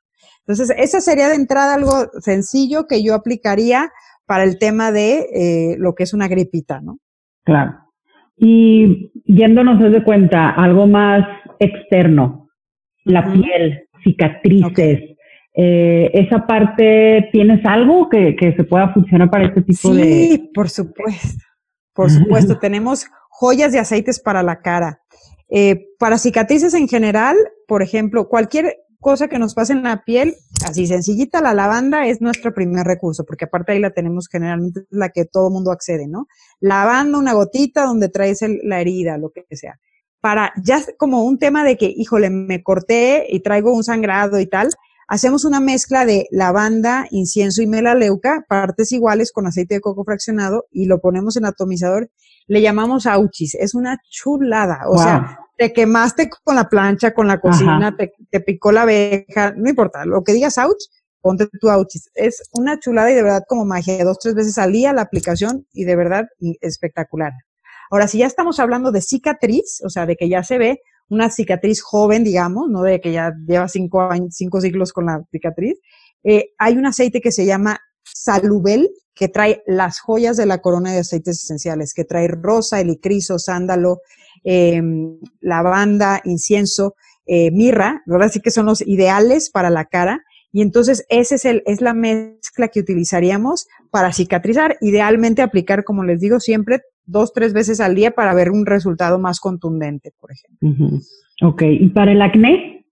Entonces, 0.47 0.75
esa 0.77 1.01
sería 1.01 1.29
de 1.29 1.37
entrada 1.37 1.75
algo 1.75 2.11
sencillo 2.21 2.87
que 2.87 3.03
yo 3.03 3.15
aplicaría 3.15 3.91
para 4.27 4.45
el 4.45 4.59
tema 4.59 4.93
de 4.93 5.27
eh, 5.35 5.77
lo 5.79 5.95
que 5.95 6.03
es 6.03 6.15
una 6.15 6.29
gripita, 6.29 6.81
¿no? 6.81 6.99
Claro. 7.45 7.73
Y 8.37 9.13
yéndonos 9.25 9.79
de 9.81 10.03
cuenta, 10.05 10.51
algo 10.51 10.87
más 10.87 11.25
externo, 11.59 12.42
la 13.05 13.33
piel, 13.33 13.89
cicatrices, 14.03 15.17
eh, 15.55 16.11
esa 16.15 16.47
parte, 16.47 17.29
¿tienes 17.31 17.65
algo 17.67 18.09
que, 18.09 18.35
que, 18.37 18.55
se 18.55 18.65
pueda 18.65 18.93
funcionar 18.93 19.31
para 19.31 19.47
este 19.47 19.63
tipo 19.63 19.95
de...? 19.95 20.03
Sí, 20.03 20.51
por 20.55 20.71
supuesto, 20.71 21.39
por 21.93 22.11
supuesto. 22.11 22.59
Tenemos 22.59 23.07
joyas 23.29 23.73
de 23.73 23.79
aceites 23.79 24.21
para 24.21 24.43
la 24.43 24.61
cara. 24.61 25.03
Eh, 25.51 25.89
para 25.99 26.17
cicatrices 26.17 26.73
en 26.73 26.89
general, 26.89 27.37
por 27.69 27.83
ejemplo, 27.83 28.29
cualquier 28.29 28.79
cosa 29.01 29.29
que 29.29 29.39
nos 29.39 29.53
pase 29.53 29.75
en 29.75 29.83
la 29.83 30.03
piel, 30.05 30.37
así 30.65 30.87
sencillita, 30.87 31.43
la 31.43 31.53
lavanda 31.53 32.07
es 32.07 32.23
nuestro 32.23 32.55
primer 32.55 32.87
recurso, 32.87 33.25
porque 33.27 33.45
aparte 33.45 33.73
ahí 33.73 33.81
la 33.81 33.91
tenemos 33.91 34.29
generalmente, 34.29 34.81
es 34.81 34.87
la 34.91 35.11
que 35.11 35.27
todo 35.27 35.51
mundo 35.51 35.73
accede, 35.73 36.07
¿no? 36.07 36.27
Lavanda, 36.61 37.19
una 37.19 37.35
gotita 37.35 37.85
donde 37.85 38.09
traes 38.09 38.41
la 38.63 38.81
herida, 38.81 39.19
lo 39.19 39.31
que 39.31 39.45
sea. 39.51 39.79
Para 40.23 40.55
ya 40.65 40.81
como 40.97 41.25
un 41.25 41.39
tema 41.39 41.65
de 41.65 41.77
que, 41.77 41.93
híjole, 41.95 42.31
me 42.31 42.63
corté 42.63 43.27
y 43.29 43.41
traigo 43.41 43.75
un 43.75 43.85
sangrado 43.85 44.41
y 44.41 44.47
tal, 44.47 44.71
hacemos 45.09 45.45
una 45.45 45.61
mezcla 45.61 46.07
de 46.07 46.29
lavanda, 46.31 47.07
incienso 47.11 47.61
y 47.61 47.67
melaleuca, 47.67 48.47
partes 48.49 48.93
iguales 48.93 49.33
con 49.33 49.47
aceite 49.47 49.75
de 49.75 49.81
coco 49.81 50.05
fraccionado 50.05 50.67
y 50.71 50.87
lo 50.87 51.01
ponemos 51.01 51.37
en 51.37 51.45
atomizador. 51.45 52.09
Le 52.47 52.63
llamamos 52.63 53.07
auchis. 53.07 53.57
Es 53.57 53.75
una 53.75 53.99
chulada. 54.09 54.83
O 54.89 54.97
sea, 54.97 55.41
te 55.59 55.73
quemaste 55.73 56.31
con 56.45 56.57
la 56.57 56.69
plancha, 56.69 57.13
con 57.13 57.27
la 57.27 57.41
cocina, 57.41 57.97
te, 57.97 58.41
picó 58.41 58.73
la 58.73 58.83
abeja, 58.83 59.53
no 59.57 59.69
importa, 59.69 60.05
lo 60.05 60.23
que 60.25 60.33
digas 60.33 60.57
ouch, 60.59 60.83
ponte 61.21 61.47
tu 61.61 61.69
ouch. 61.69 61.95
Es 62.15 62.49
una 62.53 62.79
chulada 62.79 63.11
y 63.11 63.15
de 63.15 63.23
verdad 63.23 63.43
como 63.47 63.65
magia, 63.65 64.05
dos, 64.05 64.19
tres 64.19 64.35
veces 64.35 64.57
al 64.59 64.73
día 64.73 64.93
la 64.93 65.03
aplicación 65.03 65.67
y 65.73 65.85
de 65.85 65.97
verdad 65.97 66.27
espectacular. 66.61 67.33
Ahora, 67.93 68.09
si 68.09 68.17
ya 68.17 68.27
estamos 68.27 68.59
hablando 68.59 68.91
de 68.91 69.03
cicatriz, 69.03 69.83
o 69.85 69.91
sea, 69.91 70.07
de 70.07 70.17
que 70.17 70.27
ya 70.27 70.43
se 70.43 70.57
ve 70.57 70.81
una 71.11 71.29
cicatriz 71.29 71.83
joven, 71.83 72.25
digamos, 72.25 72.71
no 72.71 72.81
de 72.81 73.03
que 73.03 73.13
ya 73.13 73.35
lleva 73.47 73.69
cinco, 73.69 74.01
años, 74.01 74.35
cinco 74.35 74.63
siglos 74.63 74.95
con 74.95 75.05
la 75.05 75.23
cicatriz, 75.31 75.79
eh, 76.25 76.53
hay 76.57 76.79
un 76.79 76.87
aceite 76.87 77.21
que 77.21 77.31
se 77.31 77.45
llama 77.45 77.81
Salubel, 78.03 78.89
que 79.15 79.29
trae 79.29 79.63
las 79.67 80.01
joyas 80.01 80.39
de 80.39 80.47
la 80.47 80.63
corona 80.63 80.91
de 80.91 81.01
aceites 81.01 81.43
esenciales, 81.43 81.93
que 81.93 82.07
trae 82.07 82.29
rosa, 82.29 82.81
helicriso, 82.81 83.39
sándalo, 83.39 84.01
eh, 84.43 84.81
lavanda, 85.43 86.23
incienso, 86.25 86.95
eh, 87.27 87.51
mirra, 87.51 88.03
¿verdad? 88.07 88.29
Así 88.29 88.41
que 88.41 88.51
son 88.51 88.65
los 88.65 88.81
ideales 88.81 89.51
para 89.51 89.69
la 89.69 89.85
cara. 89.85 90.25
Y 90.51 90.63
entonces 90.63 91.05
ese 91.11 91.35
es, 91.35 91.45
el, 91.45 91.63
es 91.67 91.83
la 91.83 91.93
mezcla 91.93 92.69
que 92.69 92.81
utilizaríamos 92.81 93.67
para 93.91 94.15
cicatrizar. 94.15 94.79
Idealmente 94.81 95.43
aplicar, 95.43 95.85
como 95.85 96.05
les 96.05 96.21
digo 96.21 96.41
siempre, 96.41 96.81
dos, 97.05 97.33
tres 97.33 97.53
veces 97.53 97.81
al 97.81 97.95
día 97.95 98.13
para 98.13 98.35
ver 98.35 98.51
un 98.51 98.67
resultado 98.67 99.19
más 99.19 99.41
contundente, 99.41 100.13
por 100.19 100.31
ejemplo. 100.33 101.01
Ok, 101.43 101.63
¿y 101.63 101.89
para 101.91 102.13
el 102.13 102.23
acné? 102.23 102.87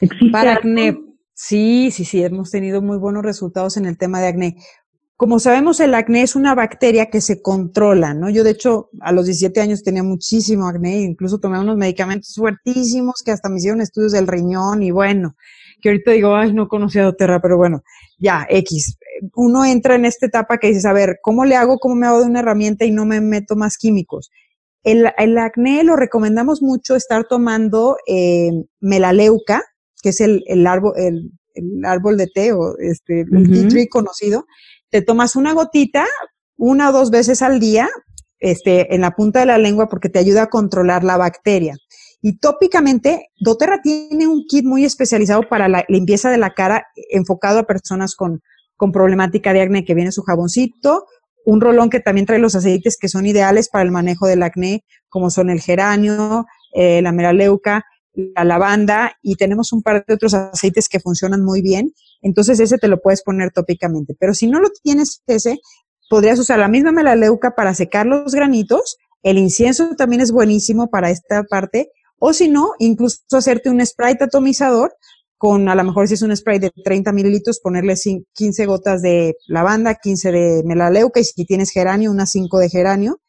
¿Existe 0.00 0.30
para 0.30 0.54
acné? 0.54 0.98
Sí, 1.34 1.90
sí, 1.92 2.04
sí, 2.04 2.22
hemos 2.22 2.50
tenido 2.50 2.82
muy 2.82 2.98
buenos 2.98 3.22
resultados 3.22 3.76
en 3.76 3.86
el 3.86 3.96
tema 3.96 4.20
de 4.20 4.28
acné. 4.28 4.56
Como 5.16 5.40
sabemos, 5.40 5.80
el 5.80 5.94
acné 5.94 6.22
es 6.22 6.36
una 6.36 6.54
bacteria 6.54 7.06
que 7.06 7.20
se 7.20 7.42
controla, 7.42 8.14
¿no? 8.14 8.30
Yo, 8.30 8.44
de 8.44 8.50
hecho, 8.50 8.90
a 9.00 9.12
los 9.12 9.26
17 9.26 9.60
años 9.60 9.82
tenía 9.82 10.04
muchísimo 10.04 10.68
acné, 10.68 11.00
incluso 11.00 11.40
tomé 11.40 11.58
unos 11.58 11.76
medicamentos 11.76 12.34
fuertísimos 12.36 13.22
que 13.24 13.32
hasta 13.32 13.48
me 13.48 13.56
hicieron 13.56 13.80
estudios 13.80 14.12
del 14.12 14.28
riñón 14.28 14.82
y 14.82 14.92
bueno, 14.92 15.34
que 15.80 15.88
ahorita 15.88 16.12
digo, 16.12 16.34
ay, 16.34 16.52
no 16.52 16.68
conocía 16.68 17.04
doTERRA, 17.04 17.40
pero 17.40 17.56
bueno, 17.56 17.82
ya, 18.18 18.46
X. 18.48 18.97
Uno 19.34 19.64
entra 19.64 19.94
en 19.94 20.04
esta 20.04 20.26
etapa 20.26 20.58
que 20.58 20.68
dices, 20.68 20.84
a 20.86 20.92
ver, 20.92 21.18
¿cómo 21.22 21.44
le 21.44 21.56
hago? 21.56 21.78
¿Cómo 21.78 21.94
me 21.94 22.06
hago 22.06 22.20
de 22.20 22.26
una 22.26 22.40
herramienta 22.40 22.84
y 22.84 22.90
no 22.90 23.04
me 23.04 23.20
meto 23.20 23.56
más 23.56 23.76
químicos? 23.76 24.30
El, 24.82 25.10
el 25.18 25.36
acné 25.38 25.82
lo 25.84 25.96
recomendamos 25.96 26.62
mucho 26.62 26.96
estar 26.96 27.24
tomando 27.24 27.96
eh, 28.06 28.50
melaleuca, 28.80 29.62
que 30.02 30.10
es 30.10 30.20
el, 30.20 30.44
el 30.46 30.66
árbol, 30.66 30.94
el, 30.96 31.32
el, 31.54 31.84
árbol 31.84 32.16
de 32.16 32.28
té 32.28 32.52
o 32.52 32.76
este, 32.78 33.22
el 33.22 33.50
tea 33.50 33.68
tree 33.68 33.88
conocido, 33.88 34.46
te 34.90 35.02
tomas 35.02 35.36
una 35.36 35.52
gotita 35.52 36.06
una 36.56 36.90
o 36.90 36.92
dos 36.92 37.10
veces 37.10 37.40
al 37.40 37.60
día 37.60 37.88
este, 38.40 38.94
en 38.94 39.00
la 39.00 39.12
punta 39.12 39.40
de 39.40 39.46
la 39.46 39.58
lengua 39.58 39.88
porque 39.88 40.08
te 40.08 40.18
ayuda 40.18 40.42
a 40.42 40.50
controlar 40.50 41.04
la 41.04 41.16
bacteria. 41.16 41.76
Y 42.20 42.38
tópicamente, 42.38 43.28
doTERRA 43.38 43.80
tiene 43.80 44.26
un 44.26 44.44
kit 44.46 44.64
muy 44.64 44.84
especializado 44.84 45.42
para 45.48 45.68
la 45.68 45.84
limpieza 45.88 46.30
de 46.30 46.38
la 46.38 46.52
cara 46.52 46.86
enfocado 47.10 47.60
a 47.60 47.66
personas 47.66 48.16
con, 48.16 48.42
con 48.78 48.92
problemática 48.92 49.52
de 49.52 49.60
acné, 49.60 49.84
que 49.84 49.92
viene 49.92 50.12
su 50.12 50.22
jaboncito, 50.22 51.04
un 51.44 51.60
rolón 51.60 51.90
que 51.90 52.00
también 52.00 52.26
trae 52.26 52.38
los 52.38 52.54
aceites 52.54 52.96
que 52.98 53.08
son 53.08 53.26
ideales 53.26 53.68
para 53.68 53.84
el 53.84 53.90
manejo 53.90 54.26
del 54.26 54.42
acné, 54.42 54.84
como 55.08 55.28
son 55.30 55.50
el 55.50 55.60
geranio, 55.60 56.46
eh, 56.74 57.02
la 57.02 57.12
meraleuca, 57.12 57.84
la 58.14 58.44
lavanda 58.44 59.12
y 59.22 59.34
tenemos 59.34 59.72
un 59.72 59.82
par 59.82 60.04
de 60.06 60.14
otros 60.14 60.34
aceites 60.34 60.88
que 60.88 61.00
funcionan 61.00 61.44
muy 61.44 61.60
bien. 61.60 61.92
Entonces 62.22 62.60
ese 62.60 62.78
te 62.78 62.88
lo 62.88 63.00
puedes 63.00 63.22
poner 63.22 63.50
tópicamente. 63.52 64.16
Pero 64.18 64.32
si 64.32 64.46
no 64.46 64.60
lo 64.60 64.68
tienes 64.82 65.22
ese, 65.26 65.58
podrías 66.08 66.38
usar 66.38 66.58
la 66.58 66.68
misma 66.68 66.92
melaleuca 66.92 67.54
para 67.54 67.74
secar 67.74 68.06
los 68.06 68.32
granitos. 68.34 68.96
El 69.22 69.38
incienso 69.38 69.96
también 69.96 70.20
es 70.22 70.32
buenísimo 70.32 70.88
para 70.88 71.10
esta 71.10 71.42
parte. 71.44 71.90
O 72.20 72.32
si 72.32 72.48
no, 72.48 72.72
incluso 72.78 73.20
hacerte 73.32 73.70
un 73.70 73.84
spray 73.84 74.16
atomizador 74.20 74.94
con, 75.38 75.68
a 75.68 75.74
lo 75.76 75.84
mejor 75.84 76.08
si 76.08 76.14
es 76.14 76.22
un 76.22 76.36
spray 76.36 76.58
de 76.58 76.70
30 76.70 77.12
mililitros, 77.12 77.60
ponerle 77.60 77.94
15 77.94 78.66
gotas 78.66 79.00
de 79.02 79.36
lavanda, 79.46 79.94
15 79.94 80.32
de 80.32 80.62
melaleuca 80.64 81.20
y 81.20 81.24
si 81.24 81.44
tienes 81.46 81.70
geranio, 81.70 82.10
unas 82.10 82.30
5 82.32 82.58
de 82.58 82.68
geranio 82.68 83.20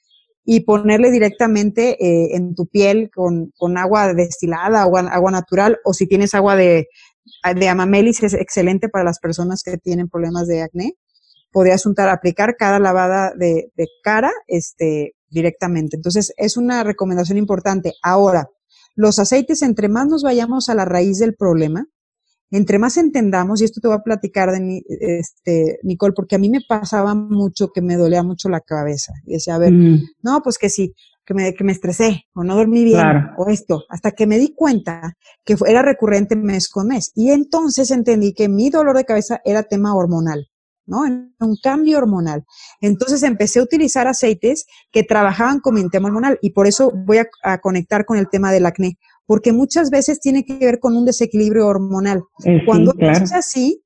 y 0.43 0.61
ponerle 0.61 1.11
directamente 1.11 2.03
eh, 2.03 2.35
en 2.35 2.55
tu 2.55 2.65
piel 2.65 3.11
con, 3.13 3.51
agua 3.77 4.15
destilada 4.15 4.81
agua, 4.81 5.31
natural 5.31 5.77
o 5.85 5.93
si 5.93 6.07
tienes 6.07 6.33
agua 6.33 6.55
de, 6.55 6.87
de 7.55 7.69
amamelis 7.69 8.23
es 8.23 8.33
excelente 8.33 8.89
para 8.89 9.05
las 9.05 9.19
personas 9.19 9.61
que 9.61 9.77
tienen 9.77 10.09
problemas 10.09 10.47
de 10.47 10.63
acné. 10.63 10.93
Podrías 11.51 11.85
untar, 11.85 12.09
aplicar 12.09 12.55
cada 12.57 12.79
lavada 12.79 13.31
de, 13.37 13.71
de 13.75 13.87
cara 14.03 14.31
este, 14.47 15.13
directamente. 15.29 15.95
Entonces, 15.97 16.33
es 16.37 16.57
una 16.57 16.83
recomendación 16.83 17.37
importante. 17.37 17.93
Ahora, 18.01 18.47
los 18.95 19.19
aceites, 19.19 19.61
entre 19.61 19.87
más 19.87 20.07
nos 20.07 20.23
vayamos 20.23 20.69
a 20.69 20.75
la 20.75 20.85
raíz 20.85 21.19
del 21.19 21.35
problema, 21.35 21.85
entre 22.51 22.79
más 22.79 22.97
entendamos, 22.97 23.61
y 23.61 23.65
esto 23.65 23.79
te 23.81 23.87
voy 23.87 23.97
a 23.97 24.03
platicar 24.03 24.51
de 24.51 24.81
este, 24.87 25.79
Nicole, 25.83 26.13
porque 26.13 26.35
a 26.35 26.39
mí 26.39 26.49
me 26.49 26.61
pasaba 26.67 27.13
mucho 27.13 27.71
que 27.71 27.81
me 27.81 27.95
dolía 27.95 28.23
mucho 28.23 28.49
la 28.49 28.61
cabeza. 28.61 29.13
Y 29.25 29.33
decía, 29.33 29.55
a 29.55 29.59
ver, 29.59 29.71
mm. 29.71 30.01
no, 30.23 30.41
pues 30.41 30.57
que 30.57 30.69
sí, 30.69 30.93
que 31.25 31.33
me, 31.33 31.53
que 31.53 31.63
me 31.63 31.71
estresé, 31.71 32.25
o 32.33 32.43
no 32.43 32.55
dormí 32.55 32.83
bien, 32.83 33.05
o 33.37 33.47
esto, 33.49 33.83
hasta 33.89 34.11
que 34.11 34.25
me 34.25 34.39
di 34.39 34.53
cuenta 34.55 35.15
que 35.45 35.55
era 35.67 35.83
recurrente 35.83 36.35
mes 36.35 36.69
con 36.69 36.87
mes. 36.87 37.11
Y 37.15 37.29
entonces 37.31 37.91
entendí 37.91 38.33
que 38.33 38.49
mi 38.49 38.69
dolor 38.69 38.97
de 38.97 39.05
cabeza 39.05 39.39
era 39.45 39.63
tema 39.63 39.95
hormonal. 39.95 40.47
¿no? 40.89 41.01
Un 41.01 41.55
cambio 41.61 41.99
hormonal. 41.99 42.45
Entonces 42.81 43.21
empecé 43.21 43.59
a 43.59 43.63
utilizar 43.63 44.07
aceites 44.07 44.65
que 44.91 45.03
trabajaban 45.03 45.59
con 45.59 45.75
mi 45.75 45.87
tema 45.87 46.07
hormonal 46.07 46.39
y 46.41 46.49
por 46.49 46.65
eso 46.65 46.91
voy 47.05 47.19
a, 47.19 47.27
a, 47.43 47.59
conectar 47.59 48.05
con 48.05 48.17
el 48.17 48.27
tema 48.27 48.51
del 48.51 48.65
acné, 48.65 48.97
porque 49.29 49.53
muchas 49.53 49.91
veces 49.91 50.19
tiene 50.19 50.43
que 50.43 50.57
ver 50.57 50.79
con 50.79 50.97
un 50.97 51.05
desequilibrio 51.05 51.67
hormonal. 51.67 52.23
Eh, 52.45 52.65
cuando 52.65 52.95
es 52.97 53.31
así, 53.31 53.83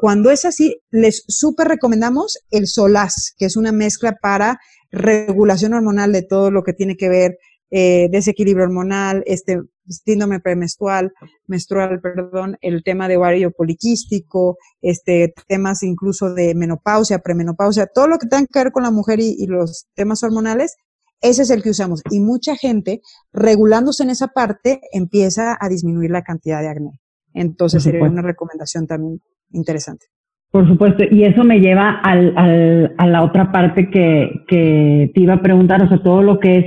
cuando 0.00 0.30
es 0.30 0.44
así, 0.44 0.80
les 0.92 1.24
súper 1.26 1.66
recomendamos 1.66 2.38
el 2.52 2.68
Solaz, 2.68 3.34
que 3.36 3.46
es 3.46 3.56
una 3.56 3.72
mezcla 3.72 4.16
para 4.22 4.60
regulación 4.92 5.74
hormonal 5.74 6.12
de 6.12 6.22
todo 6.22 6.52
lo 6.52 6.62
que 6.62 6.74
tiene 6.74 6.96
que 6.96 7.08
ver 7.08 7.38
eh, 7.72 8.06
desequilibrio 8.12 8.66
hormonal, 8.66 9.24
este 9.26 9.58
síndrome 9.88 10.38
premenstrual, 10.38 11.12
menstrual, 11.48 12.00
perdón, 12.00 12.56
el 12.60 12.84
tema 12.84 13.08
de 13.08 13.16
ovario 13.16 13.50
poliquístico, 13.50 14.58
este 14.80 15.34
temas 15.48 15.82
incluso 15.82 16.34
de 16.34 16.54
menopausia, 16.54 17.18
premenopausia, 17.18 17.88
todo 17.92 18.06
lo 18.06 18.18
que 18.18 18.28
tenga 18.28 18.46
que 18.46 18.60
ver 18.60 18.70
con 18.70 18.84
la 18.84 18.92
mujer 18.92 19.18
y 19.18 19.44
los 19.48 19.88
temas 19.96 20.22
hormonales, 20.22 20.76
ese 21.20 21.42
es 21.42 21.50
el 21.50 21.62
que 21.62 21.70
usamos. 21.70 22.02
Y 22.10 22.20
mucha 22.20 22.56
gente, 22.56 23.00
regulándose 23.32 24.02
en 24.02 24.10
esa 24.10 24.28
parte, 24.28 24.80
empieza 24.92 25.56
a 25.60 25.68
disminuir 25.68 26.10
la 26.10 26.22
cantidad 26.22 26.60
de 26.60 26.68
acné. 26.68 27.00
Entonces 27.34 27.82
sería 27.82 28.04
una 28.04 28.22
recomendación 28.22 28.86
también 28.86 29.20
interesante. 29.50 30.06
Por 30.50 30.66
supuesto, 30.66 31.04
y 31.10 31.24
eso 31.24 31.44
me 31.44 31.60
lleva 31.60 32.00
al, 32.02 32.32
al, 32.36 32.94
a 32.96 33.06
la 33.06 33.22
otra 33.22 33.52
parte 33.52 33.90
que, 33.90 34.44
que 34.48 35.10
te 35.14 35.20
iba 35.20 35.34
a 35.34 35.42
preguntar, 35.42 35.82
o 35.82 35.88
sea, 35.88 36.02
todo 36.02 36.22
lo 36.22 36.40
que 36.40 36.58
es 36.58 36.64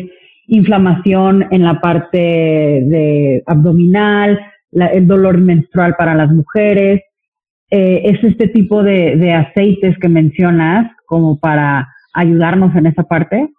inflamación 0.47 1.47
en 1.49 1.63
la 1.63 1.81
parte 1.81 2.17
de 2.17 3.43
abdominal, 3.47 4.39
el 4.71 5.07
dolor 5.07 5.39
menstrual 5.39 5.95
para 5.97 6.13
las 6.13 6.31
mujeres, 6.31 7.01
eh, 7.71 8.01
es 8.03 8.23
este 8.23 8.49
tipo 8.49 8.83
de, 8.83 9.15
de 9.15 9.33
aceites 9.33 9.97
que 9.99 10.09
mencionas 10.09 10.91
como 11.05 11.39
para 11.39 11.87
ayudarnos 12.13 12.75
en 12.75 12.85
esa 12.85 13.03
parte. 13.03 13.49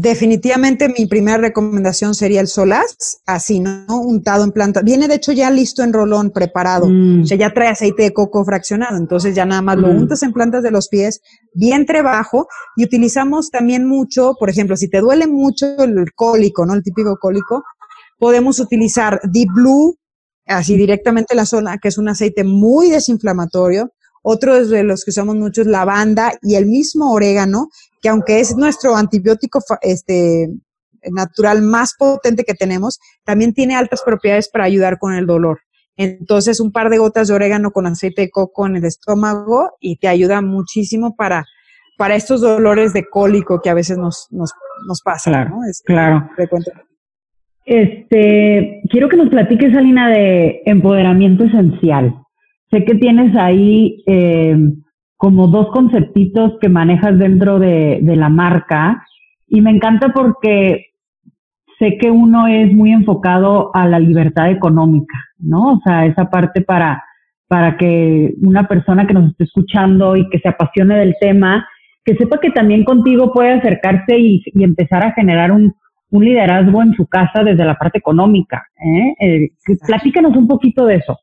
Definitivamente 0.00 0.88
mi 0.96 1.06
primera 1.06 1.38
recomendación 1.38 2.14
sería 2.14 2.40
el 2.40 2.46
Solaz, 2.46 3.20
así, 3.26 3.58
¿no? 3.58 3.84
Untado 3.88 4.44
en 4.44 4.52
planta. 4.52 4.80
Viene 4.80 5.08
de 5.08 5.16
hecho 5.16 5.32
ya 5.32 5.50
listo 5.50 5.82
en 5.82 5.92
rolón, 5.92 6.30
preparado. 6.30 6.86
Mm. 6.88 7.22
O 7.22 7.26
sea, 7.26 7.36
ya 7.36 7.52
trae 7.52 7.70
aceite 7.70 8.04
de 8.04 8.12
coco 8.12 8.44
fraccionado. 8.44 8.96
Entonces 8.96 9.34
ya 9.34 9.44
nada 9.44 9.60
más 9.60 9.76
lo 9.76 9.88
Mm. 9.88 9.96
untas 10.02 10.22
en 10.22 10.32
plantas 10.32 10.62
de 10.62 10.70
los 10.70 10.86
pies, 10.86 11.20
vientre 11.52 12.00
bajo. 12.02 12.46
Y 12.76 12.84
utilizamos 12.84 13.50
también 13.50 13.88
mucho, 13.88 14.36
por 14.38 14.48
ejemplo, 14.50 14.76
si 14.76 14.88
te 14.88 15.00
duele 15.00 15.26
mucho 15.26 15.66
el 15.82 16.12
cólico, 16.14 16.64
¿no? 16.64 16.74
El 16.74 16.84
típico 16.84 17.16
cólico, 17.20 17.64
podemos 18.20 18.60
utilizar 18.60 19.20
Deep 19.24 19.48
Blue, 19.52 19.96
así 20.46 20.76
directamente 20.76 21.34
en 21.34 21.38
la 21.38 21.46
zona, 21.46 21.78
que 21.78 21.88
es 21.88 21.98
un 21.98 22.08
aceite 22.08 22.44
muy 22.44 22.88
desinflamatorio. 22.88 23.90
Otro 24.22 24.64
de 24.64 24.84
los 24.84 25.04
que 25.04 25.10
usamos 25.10 25.34
mucho 25.34 25.62
es 25.62 25.66
lavanda 25.66 26.34
y 26.42 26.54
el 26.54 26.66
mismo 26.66 27.12
orégano, 27.12 27.68
que 28.00 28.08
aunque 28.08 28.40
es 28.40 28.56
nuestro 28.56 28.96
antibiótico 28.96 29.60
este, 29.82 30.48
natural 31.10 31.62
más 31.62 31.94
potente 31.98 32.44
que 32.44 32.54
tenemos, 32.54 32.98
también 33.24 33.54
tiene 33.54 33.76
altas 33.76 34.02
propiedades 34.04 34.48
para 34.48 34.64
ayudar 34.64 34.98
con 34.98 35.14
el 35.14 35.26
dolor. 35.26 35.60
Entonces, 35.96 36.60
un 36.60 36.70
par 36.70 36.90
de 36.90 36.98
gotas 36.98 37.28
de 37.28 37.34
orégano 37.34 37.72
con 37.72 37.86
aceite 37.86 38.22
de 38.22 38.30
coco 38.30 38.66
en 38.66 38.76
el 38.76 38.84
estómago 38.84 39.72
y 39.80 39.96
te 39.96 40.06
ayuda 40.06 40.40
muchísimo 40.40 41.16
para, 41.16 41.44
para 41.96 42.14
estos 42.14 42.40
dolores 42.40 42.92
de 42.92 43.04
cólico 43.08 43.60
que 43.60 43.70
a 43.70 43.74
veces 43.74 43.98
nos, 43.98 44.28
nos, 44.30 44.52
nos 44.86 45.02
pasan. 45.02 45.32
Claro, 45.32 45.50
¿no? 45.50 45.64
Es- 45.68 45.82
claro. 45.84 46.30
te 46.36 46.46
cuento. 46.46 46.70
Este, 47.64 48.80
quiero 48.88 49.08
que 49.08 49.16
nos 49.16 49.28
platiques, 49.28 49.74
Alina, 49.76 50.08
de 50.08 50.62
empoderamiento 50.64 51.44
esencial. 51.44 52.14
Sé 52.70 52.84
que 52.84 52.94
tienes 52.94 53.34
ahí 53.36 54.02
eh, 54.06 54.56
como 55.18 55.48
dos 55.48 55.68
conceptitos 55.72 56.54
que 56.60 56.70
manejas 56.70 57.18
dentro 57.18 57.58
de, 57.58 57.98
de 58.00 58.16
la 58.16 58.30
marca 58.30 59.04
y 59.46 59.60
me 59.60 59.70
encanta 59.70 60.08
porque 60.14 60.86
sé 61.78 61.98
que 62.00 62.10
uno 62.10 62.46
es 62.46 62.72
muy 62.72 62.92
enfocado 62.92 63.70
a 63.74 63.86
la 63.86 63.98
libertad 63.98 64.50
económica, 64.50 65.14
¿no? 65.38 65.74
O 65.74 65.80
sea, 65.84 66.06
esa 66.06 66.30
parte 66.30 66.62
para, 66.62 67.04
para 67.46 67.76
que 67.76 68.32
una 68.42 68.66
persona 68.66 69.06
que 69.06 69.14
nos 69.14 69.30
esté 69.30 69.44
escuchando 69.44 70.16
y 70.16 70.28
que 70.30 70.38
se 70.38 70.48
apasione 70.48 70.96
del 70.96 71.14
tema, 71.20 71.66
que 72.04 72.14
sepa 72.14 72.40
que 72.40 72.50
también 72.50 72.84
contigo 72.84 73.32
puede 73.32 73.52
acercarse 73.52 74.18
y, 74.18 74.42
y 74.46 74.64
empezar 74.64 75.04
a 75.04 75.12
generar 75.12 75.52
un, 75.52 75.74
un 76.10 76.24
liderazgo 76.24 76.82
en 76.82 76.94
su 76.94 77.06
casa 77.06 77.42
desde 77.44 77.64
la 77.64 77.76
parte 77.76 77.98
económica. 77.98 78.66
¿eh? 78.76 79.14
Eh, 79.20 79.48
platícanos 79.86 80.36
un 80.36 80.48
poquito 80.48 80.86
de 80.86 80.96
eso. 80.96 81.18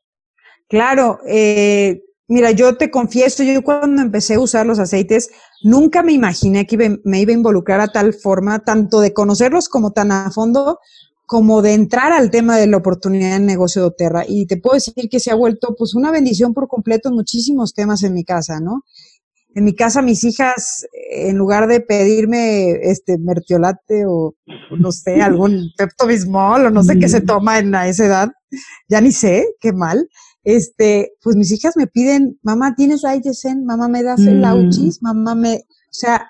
Claro, 0.68 1.18
eh, 1.28 2.00
mira, 2.28 2.50
yo 2.52 2.76
te 2.76 2.90
confieso, 2.90 3.42
yo 3.42 3.62
cuando 3.62 4.02
empecé 4.02 4.34
a 4.34 4.40
usar 4.40 4.66
los 4.66 4.78
aceites, 4.78 5.30
nunca 5.62 6.02
me 6.02 6.12
imaginé 6.12 6.66
que 6.66 6.74
iba- 6.76 6.96
me 7.04 7.20
iba 7.20 7.30
a 7.32 7.34
involucrar 7.34 7.80
a 7.80 7.88
tal 7.88 8.14
forma, 8.14 8.60
tanto 8.60 9.00
de 9.00 9.12
conocerlos 9.12 9.68
como 9.68 9.92
tan 9.92 10.12
a 10.12 10.30
fondo, 10.30 10.78
como 11.26 11.60
de 11.62 11.74
entrar 11.74 12.12
al 12.12 12.30
tema 12.30 12.56
de 12.56 12.66
la 12.68 12.76
oportunidad 12.76 13.32
de 13.38 13.40
negocio 13.44 13.82
de 13.82 13.88
Oterra. 13.88 14.24
Y 14.28 14.46
te 14.46 14.56
puedo 14.58 14.74
decir 14.74 15.08
que 15.10 15.20
se 15.20 15.30
ha 15.30 15.34
vuelto 15.34 15.74
pues 15.76 15.94
una 15.94 16.10
bendición 16.12 16.54
por 16.54 16.68
completo 16.68 17.08
en 17.08 17.16
muchísimos 17.16 17.74
temas 17.74 18.02
en 18.04 18.14
mi 18.14 18.24
casa, 18.24 18.60
¿no? 18.60 18.82
En 19.54 19.64
mi 19.64 19.74
casa 19.74 20.02
mis 20.02 20.22
hijas, 20.24 20.84
eh, 20.92 21.30
en 21.30 21.36
lugar 21.38 21.66
de 21.66 21.80
pedirme 21.80 22.72
este 22.90 23.18
mertiolate 23.18 24.04
o 24.06 24.34
o 24.68 24.76
no 24.76 24.90
sé, 24.92 25.22
algún 25.22 25.70
Pepto 25.76 26.06
Bismol 26.08 26.66
o 26.66 26.70
no 26.70 26.82
sé 26.82 26.98
qué 26.98 27.08
se 27.08 27.20
toma 27.20 27.58
en 27.60 27.74
a 27.74 27.88
esa 27.88 28.04
edad, 28.06 28.28
ya 28.88 29.00
ni 29.00 29.12
sé, 29.12 29.46
qué 29.60 29.72
mal. 29.72 30.08
Este, 30.48 31.10
pues 31.24 31.34
mis 31.34 31.50
hijas 31.50 31.76
me 31.76 31.88
piden, 31.88 32.38
mamá, 32.44 32.76
¿tienes 32.76 33.04
Aitesen? 33.04 33.64
Mamá, 33.64 33.88
¿me 33.88 34.04
das 34.04 34.20
el 34.20 34.42
Mm. 34.42 34.44
Auchis? 34.44 35.02
Mamá, 35.02 35.34
me, 35.34 35.54
o 35.56 35.60
sea, 35.90 36.24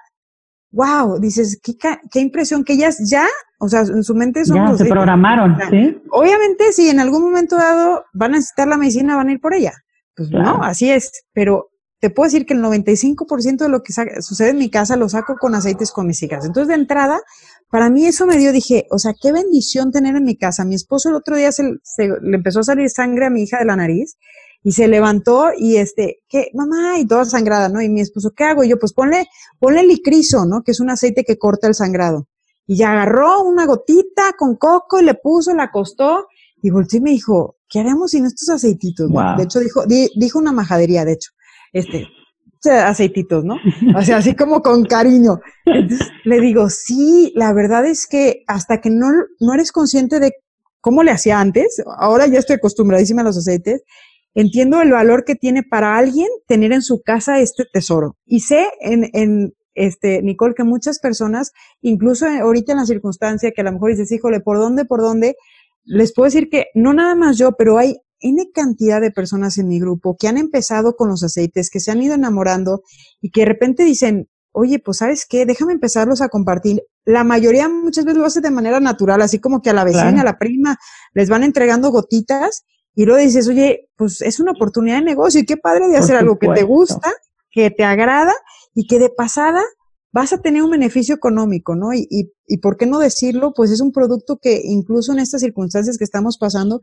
wow, 0.71 1.21
dices, 1.21 1.61
qué, 1.63 1.77
qué 2.11 2.21
impresión 2.21 2.65
que 2.65 2.73
ellas 2.73 2.97
ya, 3.11 3.27
o 3.61 3.69
sea, 3.69 3.81
en 3.83 4.03
su 4.03 4.15
mente 4.15 4.43
son 4.47 4.57
Ya 4.57 4.65
los 4.71 4.79
se 4.79 4.87
programaron. 4.87 5.59
¿sí? 5.71 5.99
Obviamente, 6.11 6.73
si 6.73 6.89
en 6.89 6.99
algún 6.99 7.25
momento 7.25 7.57
dado 7.57 8.05
van 8.15 8.33
a 8.33 8.37
necesitar 8.37 8.67
la 8.69 8.79
medicina, 8.79 9.17
van 9.17 9.29
a 9.29 9.33
ir 9.33 9.41
por 9.41 9.53
ella. 9.53 9.75
Pues 10.17 10.31
Claro. 10.31 10.59
no, 10.59 10.65
así 10.65 10.91
es. 10.91 11.13
Pero 11.35 11.69
te 12.09 12.11
puedo 12.15 12.27
decir 12.29 12.47
que 12.47 12.55
el 12.55 12.61
95% 12.63 13.57
de 13.65 13.69
lo 13.69 13.83
que 13.83 13.93
sucede 14.21 14.51
en 14.51 14.59
mi 14.59 14.71
casa 14.71 14.95
lo 14.97 15.09
saco 15.09 15.35
con 15.41 15.57
aceites 15.57 15.91
con 15.91 16.07
mis 16.07 16.23
hijas. 16.23 16.45
Entonces, 16.45 16.69
de 16.69 16.75
entrada, 16.75 17.21
para 17.69 17.91
mí 17.91 18.07
eso 18.07 18.27
me 18.27 18.37
dio, 18.37 18.53
dije, 18.53 18.87
o 18.93 18.99
sea, 19.01 19.13
qué 19.21 19.33
bendición 19.33 19.91
tener 19.91 20.15
en 20.15 20.23
mi 20.25 20.37
casa. 20.37 20.65
Mi 20.65 20.77
esposo 20.77 21.09
el 21.09 21.17
otro 21.17 21.37
día 21.37 21.51
se, 21.51 21.65
se- 21.83 22.09
le 22.23 22.37
empezó 22.37 22.61
a 22.61 22.63
salir 22.63 22.89
sangre 22.91 23.27
a 23.27 23.31
mi 23.31 23.43
hija 23.43 23.59
de 23.59 23.65
la 23.65 23.75
nariz 23.75 24.19
y 24.63 24.71
se 24.73 24.87
levantó 24.87 25.49
y 25.57 25.79
este, 25.79 26.19
¿qué? 26.29 26.49
Mamá, 26.55 26.99
y 27.01 27.07
toda 27.07 27.25
sangrada, 27.25 27.69
¿no? 27.69 27.83
Y 27.83 27.89
mi 27.89 28.01
esposo, 28.01 28.31
¿qué 28.37 28.45
hago? 28.45 28.63
Y 28.63 28.69
yo, 28.69 28.79
pues 28.79 28.93
ponle, 28.93 29.27
ponle 29.59 29.83
licrizo, 29.85 30.47
¿no? 30.47 30.63
Que 30.63 30.71
es 30.71 30.79
un 30.81 30.91
aceite 30.91 31.25
que 31.25 31.39
corta 31.39 31.67
el 31.67 31.75
sangrado. 31.75 32.29
Y 32.69 32.77
ya 32.77 32.93
agarró 32.93 33.43
una 33.43 33.67
gotita 33.67 34.33
con 34.39 34.55
coco 34.57 35.01
y 35.01 35.05
le 35.05 35.15
puso, 35.15 35.53
la 35.55 35.65
acostó 35.65 36.29
y 36.63 36.71
volteó 36.71 36.99
y 36.99 37.03
me 37.03 37.11
dijo, 37.11 37.57
¿qué 37.69 37.81
haremos 37.81 38.13
sin 38.13 38.27
estos 38.27 38.49
aceititos? 38.49 39.09
no?" 39.11 39.15
Wow. 39.23 39.37
De 39.39 39.43
hecho, 39.45 39.59
dijo, 39.61 39.87
di- 39.87 40.11
dijo 40.17 40.39
una 40.39 40.53
majadería, 40.53 41.05
de 41.05 41.13
hecho, 41.13 41.31
este, 41.73 42.07
aceititos, 42.71 43.45
¿no? 43.45 43.57
O 43.97 44.03
sea, 44.03 44.19
así 44.19 44.35
como 44.35 44.63
con 44.63 44.85
cariño. 44.85 45.41
Entonces, 45.65 46.09
le 46.25 46.41
digo, 46.41 46.69
sí, 46.69 47.33
la 47.35 47.53
verdad 47.53 47.87
es 47.87 48.07
que 48.07 48.43
hasta 48.47 48.81
que 48.81 48.91
no, 48.91 49.07
no 49.41 49.55
eres 49.55 49.73
consciente 49.73 50.21
de 50.21 50.33
cómo 50.81 51.03
le 51.03 51.11
hacía 51.11 51.41
antes, 51.41 51.83
ahora 51.99 52.27
ya 52.27 52.39
estoy 52.39 52.57
acostumbradísima 52.57 53.23
a 53.23 53.25
los 53.25 53.39
aceites, 53.39 53.83
entiendo 54.35 54.81
el 54.83 54.93
valor 54.93 55.25
que 55.25 55.35
tiene 55.35 55.63
para 55.63 55.97
alguien 55.97 56.29
tener 56.47 56.73
en 56.73 56.83
su 56.83 57.01
casa 57.03 57.41
este 57.41 57.65
tesoro. 57.73 58.17
Y 58.25 58.41
sé 58.41 58.69
en, 58.81 59.11
en 59.13 59.55
este, 59.75 60.23
Nicole, 60.23 60.55
que 60.55 60.65
muchas 60.65 61.01
personas, 61.01 61.53
incluso 61.81 62.27
ahorita 62.27 62.73
en 62.73 62.79
la 62.79 62.87
circunstancia 62.87 63.53
que 63.53 63.61
a 63.63 63.65
lo 63.65 63.73
mejor 63.73 63.91
dices, 63.91 64.13
híjole, 64.13 64.41
¿por 64.41 64.59
dónde, 64.59 64.85
por 64.85 65.01
dónde? 65.01 65.37
Les 65.85 66.13
puedo 66.13 66.27
decir 66.27 66.49
que 66.49 66.67
no 66.75 66.93
nada 66.93 67.15
más 67.15 67.39
yo, 67.39 67.53
pero 67.53 67.79
hay 67.79 67.97
N 68.21 68.51
cantidad 68.55 69.01
de 69.01 69.11
personas 69.11 69.59
en 69.59 69.69
mi 69.69 69.79
grupo 69.81 70.17
que 70.19 70.29
han 70.29 70.39
empezado 70.39 70.97
con 70.97 71.09
los 71.09 71.23
aceites, 71.23 71.71
que 71.71 71.81
se 71.81 71.91
han 71.91 72.03
ido 72.03 72.15
enamorando 72.15 72.83
y 73.21 73.31
que 73.31 73.43
de 73.43 73.47
repente 73.47 73.85
dicen, 73.85 74.29
oye, 74.53 74.79
pues 74.79 74.99
sabes 74.99 75.27
qué, 75.29 75.45
déjame 75.45 75.75
empezarlos 75.75 76.23
a 76.23 76.29
compartir. 76.29 76.83
La 77.05 77.25
mayoría 77.25 77.69
muchas 77.69 78.05
veces 78.07 78.19
lo 78.19 78.25
hace 78.27 78.41
de 78.41 78.51
manera 78.51 78.81
natural, 78.81 79.21
así 79.21 79.39
como 79.39 79.61
que 79.61 79.71
a 79.71 79.75
la 79.75 79.85
vecina, 79.85 80.05
Claro. 80.13 80.21
a 80.21 80.25
la 80.33 80.39
prima, 80.39 80.79
les 81.13 81.29
van 81.29 81.45
entregando 81.45 81.91
gotitas 81.91 82.65
y 82.95 83.05
luego 83.05 83.21
dices, 83.21 83.47
oye, 83.49 83.91
pues 83.97 84.23
es 84.23 84.41
una 84.41 84.53
oportunidad 84.53 84.97
de 84.97 85.05
negocio 85.05 85.41
y 85.41 85.45
qué 85.45 85.59
padre 85.59 85.89
de 85.89 85.99
hacer 85.99 86.17
algo 86.17 86.39
que 86.39 86.49
te 86.49 86.63
gusta, 86.63 87.13
que 87.51 87.71
te 87.71 87.85
agrada 87.85 88.33
y 88.75 88.87
que 88.87 88.99
de 88.99 89.11
pasada 89.11 89.63
vas 90.11 90.33
a 90.33 90.39
tener 90.41 90.63
un 90.63 90.71
beneficio 90.71 91.15
económico, 91.15 91.75
¿no? 91.77 91.93
Y, 91.93 92.07
y, 92.11 92.33
y 92.47 92.57
por 92.59 92.79
qué 92.79 92.87
no 92.87 92.99
decirlo, 92.99 93.53
pues 93.55 93.71
es 93.71 93.83
un 93.83 93.93
producto 93.93 94.39
que 94.41 94.63
incluso 94.65 95.13
en 95.13 95.19
estas 95.19 95.43
circunstancias 95.43 95.99
que 95.99 96.05
estamos 96.05 96.39
pasando, 96.39 96.81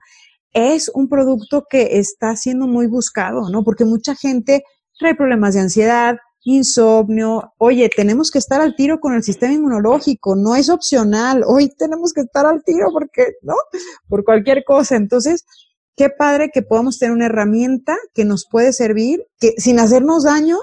es 0.54 0.90
un 0.94 1.10
producto 1.10 1.66
que 1.70 2.00
está 2.00 2.36
siendo 2.36 2.68
muy 2.68 2.88
buscado, 2.88 3.50
¿no? 3.50 3.64
Porque 3.64 3.86
mucha 3.86 4.16
gente 4.16 4.64
trae 4.98 5.16
problemas 5.16 5.56
de 5.56 5.62
ansiedad, 5.62 6.18
insomnio. 6.44 7.54
Oye, 7.58 7.90
tenemos 7.90 8.32
que 8.32 8.40
estar 8.40 8.62
al 8.62 8.76
tiro 8.76 9.00
con 9.00 9.14
el 9.14 9.24
sistema 9.24 9.54
inmunológico, 9.54 10.36
no 10.36 10.56
es 10.56 10.70
opcional. 10.70 11.44
Hoy 11.48 11.70
tenemos 11.78 12.14
que 12.14 12.22
estar 12.22 12.46
al 12.46 12.64
tiro 12.64 12.88
porque, 12.92 13.34
¿no? 13.42 13.56
Por 14.08 14.24
cualquier 14.24 14.64
cosa. 14.64 14.96
Entonces, 14.96 15.46
qué 15.96 16.10
padre 16.10 16.52
que 16.54 16.62
podamos 16.62 17.00
tener 17.00 17.14
una 17.14 17.26
herramienta 17.26 17.96
que 18.14 18.26
nos 18.26 18.46
puede 18.50 18.74
servir, 18.74 19.26
que 19.40 19.54
sin 19.58 19.80
hacernos 19.80 20.24
daño 20.24 20.58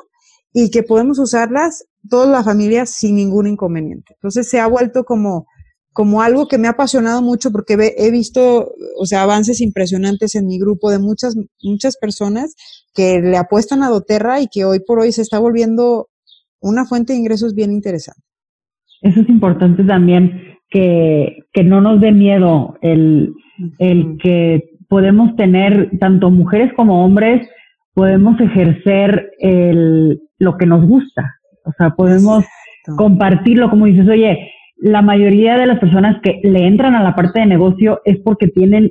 y 0.53 0.71
que 0.71 0.83
podemos 0.83 1.19
usarlas 1.19 1.85
toda 2.09 2.27
la 2.27 2.45
familia 2.45 2.87
sin 2.87 3.17
ningún 3.17 3.47
inconveniente. 3.47 4.15
Entonces, 4.15 4.49
se 4.49 4.61
ha 4.61 4.67
vuelto 4.67 5.05
como 5.05 5.47
como 5.93 6.23
algo 6.23 6.47
que 6.47 6.59
me 6.59 6.69
ha 6.69 6.73
apasionado 6.73 7.21
mucho 7.23 7.51
porque 7.51 7.77
he 7.97 8.11
visto, 8.11 8.73
o 8.97 9.07
sea, 9.07 9.23
avances 9.23 9.61
impresionantes 9.61 10.35
en 10.35 10.47
mi 10.47 10.59
grupo 10.59 10.91
de 10.91 10.99
muchas, 10.99 11.37
muchas 11.63 11.97
personas 11.97 12.55
que 12.95 13.21
le 13.21 13.37
apuestan 13.37 13.83
a 13.83 13.89
doTERRA 13.89 14.41
y 14.41 14.49
que 14.49 14.65
hoy 14.65 14.81
por 14.81 15.01
hoy 15.01 15.13
se 15.13 15.23
está 15.23 15.39
volviendo 15.39 16.09
una 16.61 16.85
fuente 16.85 17.13
de 17.13 17.19
ingresos 17.19 17.55
bien 17.55 17.73
interesante. 17.73 18.23
Eso 19.03 19.21
es 19.21 19.29
importante 19.29 19.83
también, 19.85 20.59
que, 20.69 21.39
que 21.53 21.65
no 21.65 21.81
nos 21.81 22.01
dé 22.01 22.13
miedo 22.13 22.77
el, 22.83 23.33
el 23.79 24.19
que 24.23 24.71
podemos 24.89 25.35
tener, 25.37 25.91
tanto 25.99 26.31
mujeres 26.31 26.73
como 26.77 27.05
hombres, 27.05 27.49
podemos 27.95 28.41
ejercer 28.41 29.33
el, 29.39 30.21
lo 30.39 30.57
que 30.57 30.67
nos 30.67 30.87
gusta. 30.87 31.35
O 31.65 31.73
sea, 31.77 31.91
podemos 31.91 32.45
Exacto. 32.45 32.97
compartirlo, 32.97 33.71
como 33.71 33.87
dices, 33.87 34.09
oye, 34.09 34.39
la 34.81 35.03
mayoría 35.03 35.57
de 35.57 35.67
las 35.67 35.79
personas 35.79 36.17
que 36.23 36.41
le 36.43 36.67
entran 36.67 36.95
a 36.95 37.03
la 37.03 37.15
parte 37.15 37.41
de 37.41 37.47
negocio 37.47 38.01
es 38.05 38.19
porque 38.19 38.49
tienen 38.49 38.91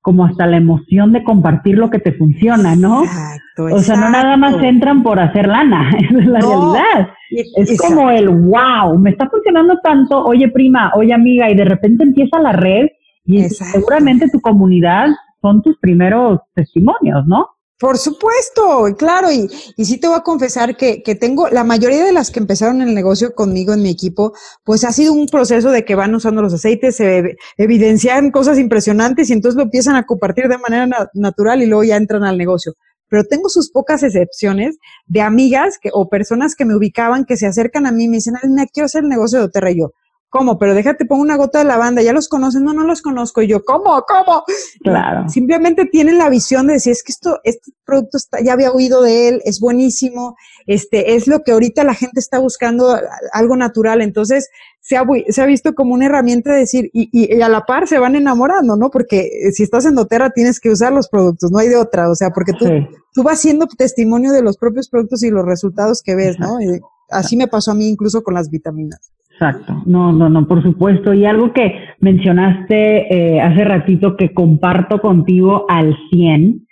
como 0.00 0.24
hasta 0.24 0.46
la 0.46 0.56
emoción 0.56 1.12
de 1.12 1.24
compartir 1.24 1.76
lo 1.76 1.90
que 1.90 1.98
te 1.98 2.12
funciona, 2.12 2.76
¿no? 2.76 3.02
Exacto, 3.04 3.64
O 3.74 3.78
sea, 3.80 3.96
no 3.96 4.08
nada 4.10 4.36
más 4.36 4.62
entran 4.62 5.02
por 5.02 5.18
hacer 5.18 5.48
lana, 5.48 5.90
esa 5.98 6.18
es 6.18 6.26
la 6.26 6.38
No, 6.38 6.48
realidad. 6.48 7.10
Es 7.30 7.70
exacto. 7.70 7.94
como 7.96 8.10
el 8.10 8.28
wow, 8.28 8.98
me 8.98 9.10
está 9.10 9.28
funcionando 9.28 9.78
tanto, 9.82 10.24
oye 10.24 10.48
prima, 10.48 10.92
oye 10.94 11.12
amiga, 11.12 11.50
y 11.50 11.54
de 11.56 11.64
repente 11.64 12.04
empieza 12.04 12.38
la 12.40 12.52
red 12.52 12.86
y 13.24 13.42
seguramente 13.50 14.28
tu 14.30 14.40
comunidad 14.40 15.08
son 15.42 15.62
tus 15.62 15.78
primeros 15.78 16.40
testimonios, 16.54 17.26
¿no? 17.26 17.48
Por 17.78 17.96
supuesto, 17.96 18.86
claro, 18.98 19.30
y, 19.30 19.48
y 19.76 19.84
sí 19.84 19.98
te 19.98 20.08
voy 20.08 20.16
a 20.16 20.22
confesar 20.22 20.76
que, 20.76 21.00
que, 21.04 21.14
tengo, 21.14 21.48
la 21.48 21.62
mayoría 21.62 22.04
de 22.04 22.12
las 22.12 22.32
que 22.32 22.40
empezaron 22.40 22.82
el 22.82 22.92
negocio 22.92 23.36
conmigo 23.36 23.72
en 23.72 23.82
mi 23.82 23.90
equipo, 23.90 24.32
pues 24.64 24.82
ha 24.82 24.90
sido 24.90 25.12
un 25.12 25.26
proceso 25.26 25.70
de 25.70 25.84
que 25.84 25.94
van 25.94 26.12
usando 26.12 26.42
los 26.42 26.52
aceites, 26.52 26.96
se 26.96 27.36
evidencian 27.56 28.32
cosas 28.32 28.58
impresionantes 28.58 29.30
y 29.30 29.32
entonces 29.32 29.56
lo 29.56 29.62
empiezan 29.62 29.94
a 29.94 30.06
compartir 30.06 30.48
de 30.48 30.58
manera 30.58 30.88
natural 31.14 31.62
y 31.62 31.66
luego 31.66 31.84
ya 31.84 31.96
entran 31.96 32.24
al 32.24 32.36
negocio. 32.36 32.74
Pero 33.08 33.22
tengo 33.24 33.48
sus 33.48 33.70
pocas 33.70 34.02
excepciones 34.02 34.76
de 35.06 35.20
amigas 35.20 35.78
que, 35.80 35.90
o 35.92 36.08
personas 36.08 36.56
que 36.56 36.64
me 36.64 36.74
ubicaban, 36.74 37.24
que 37.24 37.36
se 37.36 37.46
acercan 37.46 37.86
a 37.86 37.92
mí 37.92 38.04
y 38.04 38.08
me 38.08 38.16
dicen, 38.16 38.34
Alina, 38.42 38.66
quiero 38.66 38.86
hacer 38.86 39.04
el 39.04 39.08
negocio 39.08 39.38
de 39.38 39.44
Oterra 39.44 39.70
y 39.70 39.78
yo. 39.78 39.92
¿Cómo? 40.30 40.58
Pero 40.58 40.74
déjate, 40.74 41.06
pongo 41.06 41.22
una 41.22 41.36
gota 41.36 41.60
de 41.60 41.64
lavanda, 41.64 42.02
ya 42.02 42.12
los 42.12 42.28
conocen, 42.28 42.62
no, 42.62 42.74
no 42.74 42.84
los 42.84 43.00
conozco. 43.00 43.40
Y 43.40 43.46
yo, 43.46 43.64
¿cómo? 43.64 44.04
¿Cómo? 44.06 44.44
Claro. 44.82 45.26
Simplemente 45.28 45.86
tienen 45.86 46.18
la 46.18 46.28
visión 46.28 46.66
de 46.66 46.74
decir, 46.74 46.92
es 46.92 47.02
que 47.02 47.12
esto, 47.12 47.40
este 47.44 47.72
producto 47.84 48.18
está, 48.18 48.42
ya 48.42 48.52
había 48.52 48.70
oído 48.70 49.00
de 49.00 49.28
él, 49.28 49.40
es 49.44 49.58
buenísimo, 49.58 50.36
este, 50.66 51.14
es 51.14 51.28
lo 51.28 51.42
que 51.42 51.52
ahorita 51.52 51.82
la 51.82 51.94
gente 51.94 52.20
está 52.20 52.38
buscando, 52.38 52.94
algo 53.32 53.56
natural. 53.56 54.02
Entonces, 54.02 54.50
se 54.82 54.98
ha, 54.98 55.04
se 55.28 55.40
ha 55.40 55.46
visto 55.46 55.74
como 55.74 55.94
una 55.94 56.06
herramienta 56.06 56.52
de 56.52 56.58
decir, 56.58 56.90
y, 56.92 57.08
y, 57.10 57.40
a 57.40 57.48
la 57.48 57.64
par 57.64 57.88
se 57.88 57.98
van 57.98 58.14
enamorando, 58.14 58.76
¿no? 58.76 58.90
Porque 58.90 59.20
eh, 59.20 59.52
si 59.52 59.62
estás 59.62 59.86
en 59.86 59.94
doTERRA 59.94 60.30
tienes 60.30 60.60
que 60.60 60.70
usar 60.70 60.92
los 60.92 61.08
productos, 61.08 61.50
no 61.50 61.58
hay 61.58 61.68
de 61.68 61.76
otra. 61.76 62.10
O 62.10 62.14
sea, 62.14 62.30
porque 62.30 62.52
tú, 62.52 62.66
tú 63.14 63.22
vas 63.22 63.40
siendo 63.40 63.66
testimonio 63.66 64.32
de 64.32 64.42
los 64.42 64.58
propios 64.58 64.90
productos 64.90 65.22
y 65.22 65.30
los 65.30 65.46
resultados 65.46 66.02
que 66.02 66.14
ves, 66.14 66.38
¿no? 66.38 66.60
Y 66.60 66.80
así 67.10 67.36
me 67.36 67.48
pasó 67.48 67.72
a 67.72 67.74
mí 67.74 67.88
incluso 67.88 68.22
con 68.22 68.34
las 68.34 68.50
vitaminas. 68.50 69.12
Exacto, 69.32 69.82
no, 69.86 70.12
no, 70.12 70.28
no, 70.28 70.48
por 70.48 70.62
supuesto. 70.62 71.14
Y 71.14 71.24
algo 71.24 71.52
que 71.52 71.72
mencionaste 72.00 73.36
eh, 73.36 73.40
hace 73.40 73.64
ratito 73.64 74.16
que 74.16 74.34
comparto 74.34 75.00
contigo 75.00 75.64
al 75.68 75.96
100 76.10 76.66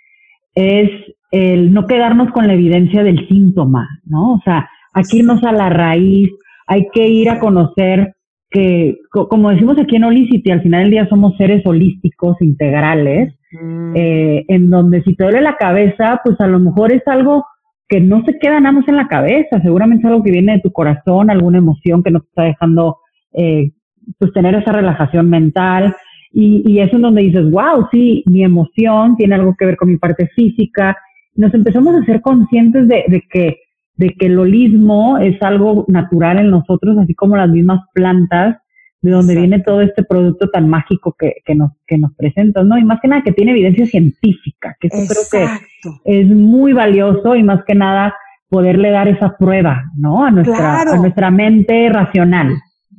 es 0.53 0.89
el 1.31 1.73
no 1.73 1.87
quedarnos 1.87 2.31
con 2.31 2.47
la 2.47 2.53
evidencia 2.53 3.03
del 3.03 3.25
síntoma, 3.27 3.87
¿no? 4.05 4.33
O 4.33 4.41
sea, 4.43 4.69
aquí 4.93 5.19
irnos 5.19 5.43
a 5.43 5.51
la 5.51 5.69
raíz, 5.69 6.29
hay 6.67 6.87
que 6.93 7.07
ir 7.07 7.29
a 7.29 7.39
conocer 7.39 8.15
que, 8.49 8.97
como 9.11 9.49
decimos 9.49 9.77
aquí 9.77 9.95
en 9.95 10.05
Holicity, 10.05 10.51
al 10.51 10.61
final 10.61 10.83
del 10.83 10.91
día 10.91 11.09
somos 11.09 11.35
seres 11.37 11.65
holísticos, 11.65 12.37
integrales, 12.41 13.33
mm. 13.51 13.93
eh, 13.95 14.45
en 14.47 14.69
donde 14.69 15.03
si 15.03 15.15
te 15.15 15.23
duele 15.23 15.41
la 15.41 15.57
cabeza, 15.57 16.21
pues 16.23 16.39
a 16.39 16.47
lo 16.47 16.59
mejor 16.59 16.91
es 16.91 17.05
algo 17.07 17.45
que 17.89 18.01
no 18.01 18.23
se 18.25 18.37
queda 18.39 18.59
nada 18.59 18.73
más 18.73 18.87
en 18.87 18.97
la 18.97 19.07
cabeza, 19.07 19.61
seguramente 19.61 20.05
es 20.05 20.11
algo 20.11 20.23
que 20.23 20.31
viene 20.31 20.53
de 20.53 20.61
tu 20.61 20.71
corazón, 20.71 21.29
alguna 21.29 21.59
emoción 21.59 22.03
que 22.03 22.11
no 22.11 22.19
te 22.19 22.27
está 22.27 22.43
dejando 22.43 22.97
eh, 23.33 23.71
pues 24.17 24.33
tener 24.33 24.55
esa 24.55 24.71
relajación 24.71 25.29
mental 25.29 25.95
y, 26.31 26.63
y 26.65 26.79
es 26.79 26.91
en 26.93 27.01
donde 27.01 27.23
dices, 27.23 27.49
wow, 27.49 27.87
sí, 27.91 28.23
mi 28.27 28.43
emoción 28.43 29.15
tiene 29.15 29.35
algo 29.35 29.55
que 29.57 29.65
ver 29.65 29.77
con 29.77 29.89
mi 29.89 29.97
parte 29.97 30.27
física. 30.35 30.97
Nos 31.35 31.53
empezamos 31.53 31.95
a 31.95 32.05
ser 32.05 32.21
conscientes 32.21 32.87
de, 32.87 33.05
de 33.07 33.23
que 33.29 33.57
de 33.97 34.11
que 34.11 34.27
el 34.27 34.39
holismo 34.39 35.17
es 35.17 35.41
algo 35.41 35.85
natural 35.87 36.37
en 36.39 36.51
nosotros, 36.51 36.97
así 36.99 37.13
como 37.15 37.35
las 37.35 37.49
mismas 37.49 37.81
plantas 37.93 38.57
de 39.01 39.11
donde 39.11 39.35
viene 39.35 39.59
todo 39.59 39.81
este 39.81 40.03
producto 40.03 40.49
tan 40.49 40.69
mágico 40.69 41.15
que, 41.17 41.35
que, 41.45 41.55
nos, 41.55 41.71
que 41.85 41.97
nos 41.97 42.13
presentas, 42.15 42.65
¿no? 42.65 42.77
Y 42.77 42.83
más 42.83 42.99
que 43.01 43.07
nada 43.07 43.21
que 43.23 43.31
tiene 43.31 43.51
evidencia 43.51 43.85
científica, 43.85 44.75
que 44.79 44.87
eso 44.87 45.29
creo 45.29 45.45
que 45.45 46.19
es 46.19 46.27
muy 46.27 46.73
valioso 46.73 47.35
y 47.35 47.43
más 47.43 47.63
que 47.65 47.75
nada 47.75 48.15
poderle 48.49 48.91
dar 48.91 49.07
esa 49.07 49.35
prueba, 49.37 49.83
¿no? 49.97 50.25
A 50.25 50.31
nuestra, 50.31 50.81
a 50.81 50.97
nuestra 50.97 51.29
mente 51.31 51.89
racional. 51.89 52.55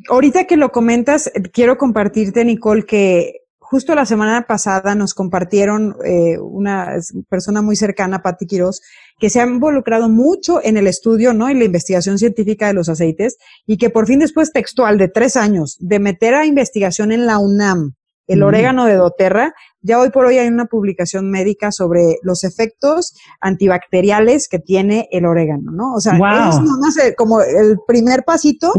Ahorita 0.08 0.44
que 0.44 0.56
lo 0.56 0.70
comentas, 0.70 1.30
quiero 1.52 1.76
compartirte, 1.76 2.44
Nicole, 2.44 2.84
que 2.84 3.32
justo 3.70 3.94
la 3.94 4.06
semana 4.06 4.46
pasada 4.46 4.94
nos 4.94 5.12
compartieron 5.12 5.96
eh, 6.04 6.38
una 6.38 6.96
persona 7.28 7.60
muy 7.60 7.76
cercana, 7.76 8.22
Patti 8.22 8.46
Quiroz, 8.46 8.80
que 9.18 9.28
se 9.28 9.40
ha 9.40 9.46
involucrado 9.46 10.08
mucho 10.08 10.62
en 10.62 10.78
el 10.78 10.86
estudio, 10.86 11.34
¿no? 11.34 11.48
En 11.48 11.58
la 11.58 11.66
investigación 11.66 12.18
científica 12.18 12.66
de 12.68 12.72
los 12.72 12.88
aceites 12.88 13.36
y 13.66 13.76
que 13.76 13.90
por 13.90 14.06
fin 14.06 14.20
después 14.20 14.52
textual 14.52 14.96
de 14.96 15.08
tres 15.08 15.36
años 15.36 15.76
de 15.80 15.98
meter 15.98 16.34
a 16.34 16.46
investigación 16.46 17.12
en 17.12 17.26
la 17.26 17.38
UNAM 17.38 17.94
el 18.28 18.42
orégano 18.42 18.84
de 18.84 18.94
doTERRA, 18.94 19.54
ya 19.80 19.98
hoy 19.98 20.10
por 20.10 20.26
hoy 20.26 20.36
hay 20.36 20.48
una 20.48 20.66
publicación 20.66 21.30
médica 21.30 21.72
sobre 21.72 22.18
los 22.22 22.44
efectos 22.44 23.14
antibacteriales 23.40 24.48
que 24.48 24.58
tiene 24.58 25.08
el 25.12 25.24
orégano, 25.24 25.72
¿no? 25.72 25.94
O 25.94 26.00
sea, 26.00 26.12
es 26.12 27.14
como 27.16 27.40
el 27.40 27.78
primer 27.86 28.24
pasito 28.24 28.72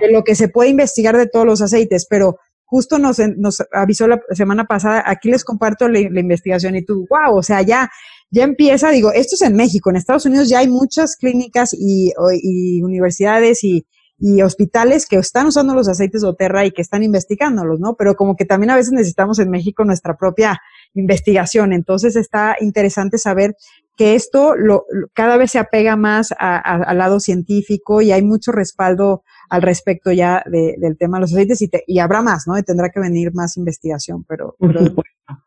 de 0.00 0.10
lo 0.10 0.24
que 0.24 0.34
se 0.34 0.48
puede 0.48 0.70
investigar 0.70 1.16
de 1.16 1.28
todos 1.28 1.46
los 1.46 1.62
aceites, 1.62 2.06
pero 2.10 2.38
justo 2.66 2.98
nos, 2.98 3.18
nos 3.36 3.62
avisó 3.72 4.06
la 4.08 4.20
semana 4.30 4.64
pasada, 4.64 5.02
aquí 5.06 5.30
les 5.30 5.44
comparto 5.44 5.88
la, 5.88 6.00
investigación 6.00 6.76
y 6.76 6.84
tú, 6.84 7.06
wow, 7.08 7.38
o 7.38 7.42
sea, 7.42 7.62
ya, 7.62 7.90
ya 8.30 8.42
empieza, 8.42 8.90
digo, 8.90 9.12
esto 9.12 9.36
es 9.36 9.42
en 9.42 9.54
México, 9.54 9.88
en 9.88 9.96
Estados 9.96 10.26
Unidos 10.26 10.48
ya 10.48 10.58
hay 10.58 10.68
muchas 10.68 11.16
clínicas 11.16 11.74
y, 11.78 12.12
universidades 12.82 13.62
y, 13.62 13.86
y 14.18 14.42
hospitales 14.42 15.06
que 15.06 15.16
están 15.16 15.46
usando 15.46 15.74
los 15.74 15.88
aceites 15.88 16.22
de 16.22 16.28
Oterra 16.28 16.66
y 16.66 16.72
que 16.72 16.82
están 16.82 17.02
investigándolos, 17.02 17.78
¿no? 17.78 17.94
Pero 17.96 18.16
como 18.16 18.34
que 18.34 18.44
también 18.44 18.70
a 18.70 18.76
veces 18.76 18.92
necesitamos 18.92 19.38
en 19.38 19.50
México 19.50 19.84
nuestra 19.84 20.16
propia 20.16 20.60
investigación. 20.94 21.72
Entonces 21.72 22.16
está 22.16 22.56
interesante 22.60 23.18
saber 23.18 23.56
que 23.96 24.14
esto 24.14 24.54
lo, 24.56 24.84
cada 25.14 25.36
vez 25.36 25.52
se 25.52 25.58
apega 25.58 25.96
más 25.96 26.34
al 26.38 26.98
lado 26.98 27.18
científico 27.18 28.02
y 28.02 28.12
hay 28.12 28.22
mucho 28.22 28.52
respaldo 28.52 29.22
al 29.48 29.62
respecto 29.62 30.12
ya 30.12 30.42
del 30.46 30.98
tema 30.98 31.16
de 31.16 31.22
los 31.22 31.32
aceites 31.32 31.62
y, 31.62 31.70
y, 31.86 31.98
habrá 31.98 32.22
más, 32.22 32.46
¿no? 32.46 32.58
Y 32.58 32.62
tendrá 32.62 32.90
que 32.90 33.00
venir 33.00 33.32
más 33.32 33.56
investigación, 33.56 34.24
pero, 34.28 34.56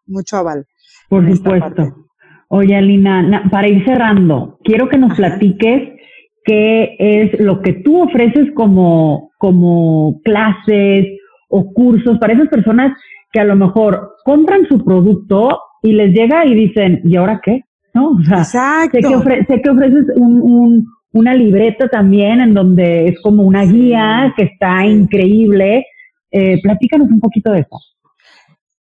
mucho 0.07 0.37
aval. 0.37 0.65
Por 1.09 1.29
supuesto. 1.35 2.07
Oye, 2.47 2.75
Alina, 2.75 3.47
para 3.51 3.67
ir 3.67 3.85
cerrando, 3.85 4.57
quiero 4.63 4.89
que 4.89 4.97
nos 4.97 5.15
platiques 5.15 5.99
qué 6.43 6.95
es 6.97 7.39
lo 7.39 7.61
que 7.61 7.73
tú 7.73 8.01
ofreces 8.01 8.47
como, 8.55 9.29
como 9.37 10.19
clases 10.23 11.05
o 11.49 11.71
cursos 11.73 12.17
para 12.17 12.33
esas 12.33 12.47
personas 12.47 12.97
que 13.31 13.39
a 13.39 13.43
lo 13.43 13.55
mejor 13.55 14.15
compran 14.23 14.67
su 14.67 14.83
producto 14.83 15.59
y 15.83 15.93
les 15.93 16.13
llega 16.13 16.45
y 16.45 16.55
dicen, 16.55 17.01
¿y 17.03 17.15
ahora 17.17 17.39
qué? 17.43 17.65
¿No? 17.99 18.09
O 18.11 18.23
sea, 18.23 18.43
Sé, 18.43 18.89
que 18.91 19.01
sé 19.01 19.61
que 19.61 19.69
ofreces 19.69 20.05
un, 20.15 20.41
un, 20.41 20.87
una 21.11 21.33
libreta 21.33 21.87
también 21.87 22.41
en 22.41 22.53
donde 22.53 23.07
es 23.07 23.21
como 23.21 23.43
una 23.43 23.63
guía 23.63 24.33
que 24.37 24.43
está 24.43 24.85
increíble. 24.85 25.85
Eh, 26.31 26.61
platícanos 26.61 27.09
un 27.09 27.19
poquito 27.19 27.51
de 27.51 27.61
eso. 27.61 27.79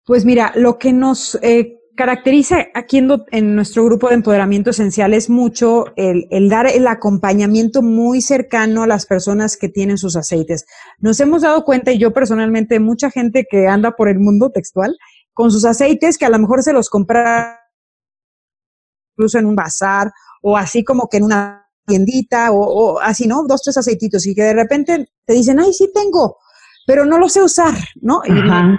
Pues 0.05 0.25
mira, 0.25 0.51
lo 0.55 0.77
que 0.77 0.93
nos 0.93 1.37
eh, 1.41 1.79
caracteriza 1.99 2.67
aquí 2.73 2.97
en, 2.97 3.55
nuestro 3.55 3.83
grupo 3.83 4.07
de 4.07 4.15
empoderamiento 4.15 4.69
esencial 4.69 5.13
es 5.13 5.29
mucho 5.29 5.85
el, 5.97 6.49
dar 6.49 6.65
el 6.67 6.87
acompañamiento 6.87 7.81
muy 7.81 8.21
cercano 8.21 8.83
a 8.83 8.87
las 8.87 9.05
personas 9.05 9.57
que 9.57 9.67
tienen 9.67 9.97
sus 9.97 10.15
aceites. 10.15 10.65
Nos 10.99 11.19
hemos 11.19 11.41
dado 11.41 11.65
cuenta, 11.65 11.91
y 11.91 11.97
yo 11.97 12.13
personalmente, 12.13 12.79
mucha 12.79 13.11
gente 13.11 13.45
que 13.51 13.67
anda 13.67 13.97
por 13.97 14.07
el 14.07 14.19
mundo 14.19 14.49
textual 14.49 14.95
con 15.33 15.51
sus 15.51 15.65
aceites 15.65 16.17
que 16.17 16.25
a 16.25 16.29
lo 16.29 16.39
mejor 16.39 16.63
se 16.63 16.73
los 16.73 16.89
compra 16.89 17.58
incluso 19.19 19.37
en 19.37 19.45
un 19.45 19.55
bazar 19.55 20.11
o 20.41 20.55
así 20.55 20.83
como 20.85 21.09
que 21.09 21.17
en 21.17 21.23
una 21.25 21.65
tiendita 21.85 22.51
o, 22.51 22.99
así, 23.01 23.27
¿no? 23.27 23.43
Dos, 23.45 23.63
tres 23.63 23.75
aceititos 23.77 24.25
y 24.25 24.33
que 24.33 24.43
de 24.43 24.53
repente 24.53 25.09
te 25.25 25.33
dicen, 25.33 25.59
ay, 25.59 25.73
sí 25.73 25.91
tengo, 25.93 26.37
pero 26.87 27.03
no 27.03 27.17
lo 27.17 27.27
sé 27.27 27.41
usar, 27.41 27.73
¿no? 28.01 28.21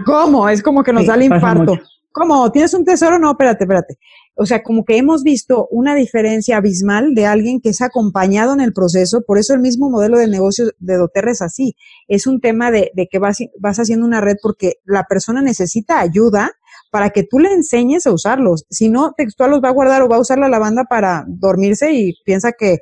¿Cómo? 0.07 0.49
Es 0.49 0.63
como 0.63 0.83
que 0.83 0.93
nos 0.93 1.07
da 1.07 1.15
el 1.15 1.25
infarto. 1.25 1.77
¿Cómo? 2.13 2.51
¿Tienes 2.51 2.73
un 2.75 2.85
tesoro? 2.85 3.19
No, 3.19 3.33
espérate, 3.33 3.65
espérate. 3.65 3.99
O 4.35 4.47
sea, 4.47 4.63
como 4.63 4.85
que 4.85 4.97
hemos 4.97 5.23
visto 5.23 5.69
una 5.71 5.95
diferencia 5.95 6.57
abismal 6.57 7.15
de 7.15 7.27
alguien 7.27 7.61
que 7.61 7.69
es 7.69 7.83
acompañado 7.83 8.55
en 8.55 8.61
el 8.61 8.73
proceso, 8.73 9.21
por 9.27 9.39
eso 9.39 9.55
el 9.55 9.61
mismo 9.61 9.91
modelo 9.91 10.19
de 10.19 10.27
negocio 10.27 10.71
de 10.79 10.97
doTERRA 10.97 11.33
es 11.33 11.43
así. 11.43 11.77
Es 12.09 12.27
un 12.27 12.41
tema 12.41 12.71
de, 12.71 12.91
que 13.11 13.19
vas, 13.19 13.39
vas 13.59 13.79
haciendo 13.79 14.07
una 14.07 14.21
red 14.21 14.37
porque 14.43 14.75
la 14.85 15.05
persona 15.05 15.43
necesita 15.43 16.01
ayuda 16.01 16.53
para 16.91 17.11
que 17.11 17.23
tú 17.23 17.39
le 17.39 17.53
enseñes 17.53 18.07
a 18.07 18.13
usarlos. 18.13 18.67
Si 18.69 18.89
no, 18.89 19.13
textual 19.17 19.51
los 19.51 19.63
va 19.63 19.69
a 19.69 19.73
guardar 19.73 20.03
o 20.03 20.09
va 20.09 20.17
a 20.17 20.21
usar 20.21 20.39
la 20.39 20.49
lavanda 20.49 20.85
para 20.85 21.25
dormirse 21.29 21.93
y 21.93 22.15
piensa 22.25 22.53
que 22.53 22.79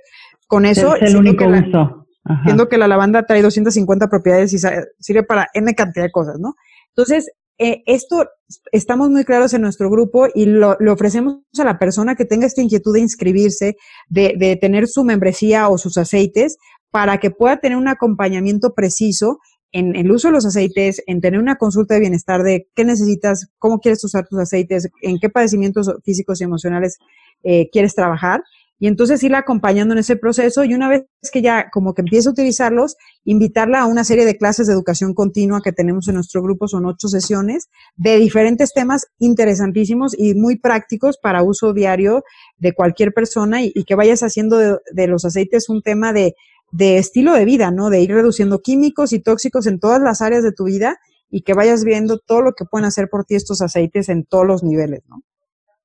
con 0.47 0.65
eso... 0.65 0.97
Es 0.97 1.11
el 1.11 1.17
único 1.19 1.47
uso. 1.47 2.07
Siendo 2.45 2.69
que 2.69 2.77
la 2.77 2.89
lavanda 2.89 3.25
trae 3.25 3.41
250 3.41 4.09
propiedades 4.09 4.53
y 4.53 4.59
sirve 4.99 5.23
para 5.23 5.49
N 5.55 5.75
cantidad 5.75 6.05
de 6.05 6.11
cosas, 6.11 6.39
¿no? 6.39 6.55
Entonces, 6.89 7.31
eh, 7.57 7.83
esto 7.87 8.27
estamos 8.71 9.09
muy 9.09 9.25
claros 9.25 9.55
en 9.55 9.63
nuestro 9.63 9.89
grupo 9.91 10.27
y 10.35 10.45
lo, 10.45 10.77
le 10.79 10.91
ofrecemos 10.91 11.39
a 11.59 11.65
la 11.65 11.79
persona 11.79 12.17
que 12.17 12.27
tenga 12.27 12.47
esta 12.47 12.61
inquietud 12.61 12.93
de 12.93 13.01
inscribirse, 13.01 13.77
de, 14.09 14.35
de 14.39 14.57
tener 14.57 14.89
su 14.89 15.05
membresía 15.05 15.69
o 15.69 15.79
sus 15.79 15.97
aceites, 15.97 16.59
para 16.91 17.19
que 17.19 17.31
pueda 17.31 17.59
tener 17.59 17.79
un 17.79 17.89
acompañamiento 17.89 18.75
preciso 18.75 19.39
en 19.73 19.97
el 19.97 20.11
uso 20.11 20.29
de 20.29 20.33
los 20.33 20.47
aceites, 20.47 21.03
en 21.07 21.21
tener 21.21 21.41
una 21.41 21.57
consulta 21.57 21.95
de 21.95 22.01
bienestar 22.01 22.43
de 22.43 22.69
qué 22.75 22.85
necesitas, 22.85 23.49
cómo 23.59 23.81
quieres 23.81 24.03
usar 24.05 24.27
tus 24.27 24.39
aceites, 24.39 24.89
en 25.03 25.19
qué 25.19 25.29
padecimientos 25.29 25.93
físicos 26.05 26.41
y 26.41 26.45
emocionales 26.45 26.99
eh, 27.43 27.69
quieres 27.71 27.95
trabajar. 27.95 28.43
Y 28.81 28.87
entonces 28.87 29.23
irla 29.25 29.39
acompañando 29.39 29.93
en 29.93 29.99
ese 29.99 30.15
proceso 30.15 30.63
y 30.63 30.73
una 30.73 30.89
vez 30.89 31.05
que 31.33 31.43
ya 31.43 31.69
como 31.71 31.95
que 31.95 32.03
empiece 32.03 32.29
a 32.29 32.33
utilizarlos, 32.33 32.97
invitarla 33.25 33.81
a 33.81 33.87
una 33.87 34.05
serie 34.05 34.25
de 34.25 34.37
clases 34.37 34.69
de 34.69 34.73
educación 34.73 35.15
continua 35.15 35.61
que 35.63 35.73
tenemos 35.73 36.07
en 36.07 36.15
nuestro 36.15 36.43
grupo, 36.43 36.69
son 36.69 36.87
ocho 36.87 37.09
sesiones 37.09 37.71
de 37.97 38.19
diferentes 38.19 38.73
temas 38.73 39.09
interesantísimos 39.19 40.15
y 40.17 40.35
muy 40.35 40.59
prácticos 40.59 41.19
para 41.21 41.43
uso 41.43 41.73
diario 41.73 42.23
de 42.59 42.73
cualquier 42.73 43.13
persona 43.13 43.63
y, 43.65 43.73
que 43.85 43.97
vayas 43.97 44.23
haciendo 44.23 44.59
de, 44.59 45.07
los 45.09 45.25
aceites 45.25 45.69
un 45.69 45.83
tema 45.83 46.13
de, 46.13 46.37
de 46.71 46.99
estilo 46.99 47.33
de 47.33 47.45
vida, 47.45 47.71
¿no? 47.71 47.91
De 47.91 48.03
ir 48.03 48.11
reduciendo 48.11 48.61
químicos 48.61 49.13
y 49.13 49.21
tóxicos 49.21 49.67
en 49.67 49.81
todas 49.81 50.01
las 50.01 50.23
áreas 50.23 50.43
de 50.43 50.53
tu 50.53 50.65
vida 50.65 50.97
y 51.31 51.43
que 51.43 51.55
vayas 51.55 51.85
viendo 51.85 52.19
todo 52.19 52.43
lo 52.43 52.53
que 52.53 52.65
pueden 52.65 52.87
hacer 52.87 53.09
por 53.11 53.25
ti 53.25 53.35
estos 53.35 53.61
aceites 53.63 54.09
en 54.09 54.25
todos 54.25 54.47
los 54.47 54.63
niveles, 54.63 55.03
¿no? 55.09 55.23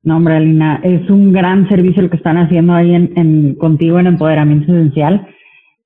No, 0.03 0.17
hombre, 0.17 0.35
Alina, 0.35 0.81
es 0.83 1.09
un 1.09 1.31
gran 1.31 1.67
servicio 1.69 2.03
el 2.03 2.09
que 2.09 2.17
están 2.17 2.37
haciendo 2.37 2.73
ahí 2.73 2.93
en, 2.93 3.55
contigo 3.55 3.99
en 3.99 4.07
Empoderamiento 4.07 4.73
Esencial. 4.73 5.25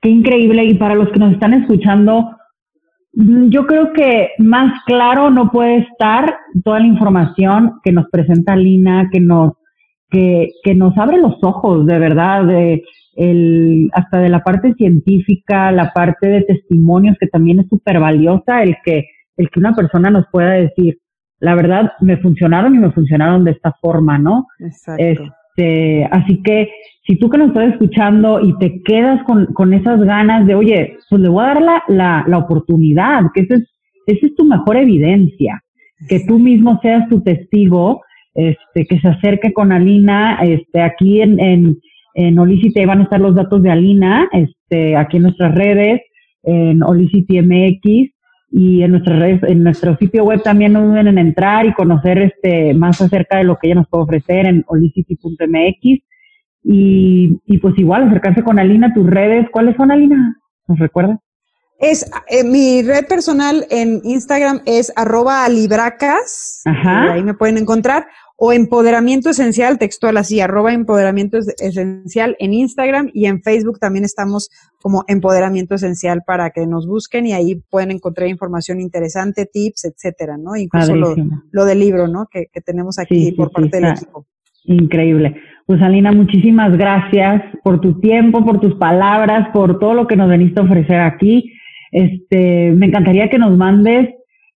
Qué 0.01 0.09
increíble. 0.09 0.65
Y 0.65 0.73
para 0.73 0.95
los 0.95 1.09
que 1.09 1.19
nos 1.19 1.33
están 1.33 1.53
escuchando, 1.53 2.31
mm, 3.13 3.49
yo 3.49 3.67
creo 3.67 3.93
que 3.93 4.29
más 4.39 4.73
claro 4.87 5.29
no 5.29 5.51
puede 5.51 5.77
estar 5.77 6.35
toda 6.63 6.79
la 6.79 6.87
información 6.87 7.73
que 7.83 7.91
nos 7.91 8.09
presenta 8.09 8.53
Alina, 8.53 9.07
que 9.11 9.19
nos, 9.19 9.53
que, 10.09 10.49
que 10.63 10.73
nos 10.73 10.97
abre 10.97 11.17
los 11.19 11.35
ojos, 11.43 11.85
de 11.85 11.99
verdad, 11.99 12.43
de 12.43 12.83
el, 13.17 13.89
hasta 13.93 14.19
de 14.19 14.29
la 14.29 14.43
parte 14.43 14.73
científica, 14.75 15.71
la 15.71 15.91
parte 15.91 16.27
de 16.27 16.43
testimonios, 16.43 17.17
que 17.19 17.27
también 17.27 17.59
es 17.59 17.67
súper 17.67 17.99
valiosa, 17.99 18.63
el 18.63 18.77
que, 18.85 19.09
el 19.35 19.49
que 19.49 19.59
una 19.59 19.75
persona 19.75 20.09
nos 20.09 20.25
pueda 20.31 20.51
decir, 20.51 20.99
la 21.39 21.55
verdad 21.55 21.91
me 21.99 22.17
funcionaron 22.17 22.75
y 22.75 22.79
me 22.79 22.91
funcionaron 22.91 23.43
de 23.43 23.51
esta 23.51 23.73
forma, 23.81 24.17
¿no? 24.17 24.45
Exacto. 24.59 25.03
Este, 25.03 26.05
así 26.11 26.41
que 26.43 26.69
si 27.05 27.17
tú 27.17 27.29
que 27.29 27.39
nos 27.39 27.49
estás 27.49 27.73
escuchando 27.73 28.39
y 28.39 28.55
te 28.59 28.83
quedas 28.83 29.23
con, 29.23 29.47
con 29.47 29.73
esas 29.73 29.99
ganas 30.01 30.45
de, 30.45 30.53
oye, 30.53 30.97
pues 31.09 31.21
le 31.21 31.29
voy 31.29 31.43
a 31.43 31.47
dar 31.47 31.61
la, 31.61 31.83
la, 31.87 32.25
la 32.27 32.37
oportunidad, 32.37 33.21
que 33.33 33.41
esa 33.41 33.55
es, 33.55 33.63
esa 34.05 34.27
es 34.27 34.35
tu 34.35 34.45
mejor 34.45 34.77
evidencia, 34.77 35.63
que 36.07 36.19
tú 36.27 36.37
mismo 36.37 36.79
seas 36.81 37.09
tu 37.09 37.21
testigo, 37.21 38.01
este, 38.35 38.85
que 38.85 38.99
se 38.99 39.07
acerque 39.07 39.51
con 39.53 39.71
Alina, 39.71 40.37
este, 40.43 40.81
aquí 40.81 41.21
en, 41.21 41.39
en, 41.39 41.77
en 42.17 42.39
Olicity 42.39 42.83
van 42.85 43.01
a 43.01 43.03
estar 43.03 43.19
los 43.19 43.35
datos 43.35 43.61
de 43.61 43.69
Alina, 43.69 44.27
este, 44.31 44.97
aquí 44.97 45.17
en 45.17 45.23
nuestras 45.23 45.53
redes, 45.53 46.01
en 46.41 46.81
Olicity 46.81 47.41
MX, 47.43 48.11
y 48.49 48.81
en 48.81 48.91
nuestra 48.91 49.17
redes, 49.17 49.43
en 49.43 49.61
nuestro 49.61 49.95
sitio 49.97 50.23
web 50.23 50.41
también 50.41 50.73
no 50.73 50.81
duden 50.81 51.07
en 51.07 51.19
entrar 51.19 51.67
y 51.67 51.73
conocer 51.73 52.17
este 52.17 52.73
más 52.73 52.99
acerca 53.01 53.37
de 53.37 53.43
lo 53.43 53.57
que 53.57 53.67
ella 53.67 53.75
nos 53.75 53.87
puede 53.87 54.05
ofrecer 54.05 54.47
en 54.47 54.63
holicity.mx 54.65 56.01
y, 56.63 57.39
y 57.45 57.57
pues 57.59 57.77
igual 57.77 58.07
acercarse 58.07 58.41
con 58.41 58.57
Alina, 58.57 58.93
tus 58.95 59.05
redes, 59.05 59.47
¿cuáles 59.51 59.75
son 59.75 59.91
Alina? 59.91 60.37
¿Nos 60.67 60.79
recuerdas? 60.79 61.19
Es 61.79 62.09
eh, 62.31 62.43
mi 62.43 62.81
red 62.81 63.05
personal 63.05 63.67
en 63.69 64.01
Instagram 64.03 64.61
es 64.65 64.91
arroba 64.95 65.47
libracas, 65.49 66.63
ahí 66.65 67.21
me 67.21 67.35
pueden 67.35 67.59
encontrar, 67.59 68.07
o 68.39 68.53
Empoderamiento 68.53 69.31
Esencial, 69.31 69.79
textual 69.79 70.15
así, 70.15 70.39
arroba 70.39 70.71
Empoderamiento 70.71 71.39
Esencial 71.39 72.35
en 72.39 72.53
Instagram 72.53 73.09
y 73.11 73.25
en 73.25 73.41
Facebook 73.41 73.79
también 73.79 74.05
estamos 74.05 74.49
como 74.79 75.03
Empoderamiento 75.07 75.73
Esencial 75.73 76.21
para 76.25 76.51
que 76.51 76.67
nos 76.67 76.87
busquen 76.87 77.25
y 77.25 77.33
ahí 77.33 77.55
pueden 77.71 77.89
encontrar 77.89 78.29
información 78.29 78.79
interesante, 78.79 79.47
tips, 79.51 79.85
etcétera, 79.85 80.37
¿no? 80.37 80.55
Incluso 80.55 80.95
lo, 80.95 81.65
del 81.65 81.79
libro, 81.79 82.07
¿no? 82.07 82.27
Que, 82.31 82.47
tenemos 82.63 82.99
aquí 82.99 83.31
por 83.31 83.51
parte 83.51 83.81
del 83.81 83.91
equipo. 83.93 84.27
Increíble. 84.65 85.35
Pues 85.65 85.81
Alina, 85.81 86.11
muchísimas 86.11 86.77
gracias 86.77 87.41
por 87.63 87.81
tu 87.81 87.99
tiempo, 87.99 88.45
por 88.45 88.59
tus 88.59 88.75
palabras, 88.75 89.49
por 89.51 89.79
todo 89.79 89.95
lo 89.95 90.05
que 90.05 90.15
nos 90.15 90.29
veniste 90.29 90.59
a 90.59 90.63
ofrecer 90.63 90.99
aquí. 90.99 91.53
Este, 91.91 92.71
me 92.71 92.85
encantaría 92.85 93.29
que 93.29 93.39
nos 93.39 93.57
mandes 93.57 94.09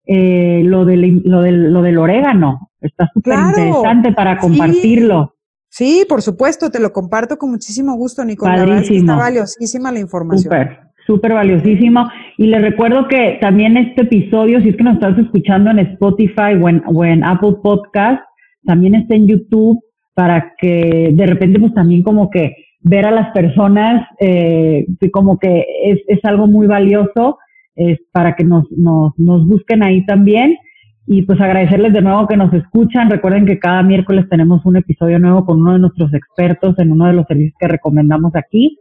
eh, 0.05 0.63
lo, 0.65 0.85
del, 0.85 1.23
lo, 1.25 1.41
del, 1.41 1.73
lo 1.73 1.81
del 1.81 1.97
orégano. 1.97 2.70
Está 2.81 3.11
súper 3.13 3.39
interesante 3.39 4.13
para 4.13 4.39
compartirlo. 4.39 5.35
Sí. 5.69 6.05
por 6.09 6.23
supuesto, 6.23 6.71
te 6.71 6.81
lo 6.81 6.93
comparto 6.93 7.39
con 7.39 7.51
muchísimo 7.51 7.95
gusto, 7.95 8.25
Nicolás. 8.25 8.91
está 8.91 9.17
valiosísima 9.17 9.93
la 9.93 10.01
información. 10.01 10.45
Súper, 10.45 10.79
súper 11.07 11.35
valiosísimo. 11.35 12.09
Y 12.39 12.47
les 12.47 12.63
recuerdo 12.63 13.07
que 13.09 13.39
también 13.41 13.77
este 13.77 14.03
episodio, 14.03 14.61
si 14.61 14.71
es 14.71 14.77
que 14.77 14.85
nos 14.85 14.95
estás 14.95 15.19
escuchando 15.19 15.71
en 15.71 15.79
Spotify 15.81 16.55
o 16.61 16.69
en, 16.69 16.83
o 16.87 17.05
en 17.05 17.25
Apple 17.25 17.57
Podcast, 17.63 18.23
también 18.65 18.95
está 18.95 19.15
en 19.15 19.29
YouTube 19.29 19.81
para 20.15 20.55
que 20.59 21.11
de 21.13 21.27
repente 21.27 21.61
pues 21.61 21.73
también 21.75 22.03
como 22.03 22.31
que 22.31 22.55
ver 22.81 23.07
a 23.07 23.11
las 23.11 23.31
personas 23.33 24.07
eh, 24.19 24.87
como 25.13 25.39
que 25.39 25.65
es, 25.85 26.01
es 26.09 26.25
algo 26.25 26.47
muy 26.47 26.67
valioso 26.67 27.39
es 27.81 27.99
para 28.13 28.35
que 28.37 28.45
nos, 28.45 28.71
nos, 28.73 29.19
nos 29.19 29.47
busquen 29.47 29.83
ahí 29.83 30.05
también. 30.05 30.57
Y 31.07 31.23
pues 31.23 31.41
agradecerles 31.41 31.93
de 31.93 32.03
nuevo 32.03 32.27
que 32.29 32.37
nos 32.37 32.53
escuchan. 32.53 33.11
Recuerden 33.11 33.47
que 33.47 33.59
cada 33.59 33.83
miércoles 33.83 34.27
tenemos 34.29 34.65
un 34.65 34.77
episodio 34.77 35.19
nuevo 35.19 35.45
con 35.45 35.61
uno 35.61 35.73
de 35.73 35.81
nuestros 35.81 36.13
expertos 36.15 36.79
en 36.79 36.93
uno 36.93 37.07
de 37.07 37.15
los 37.15 37.27
servicios 37.27 37.55
que 37.59 37.69
recomendamos 37.69 38.35
aquí. 38.37 38.79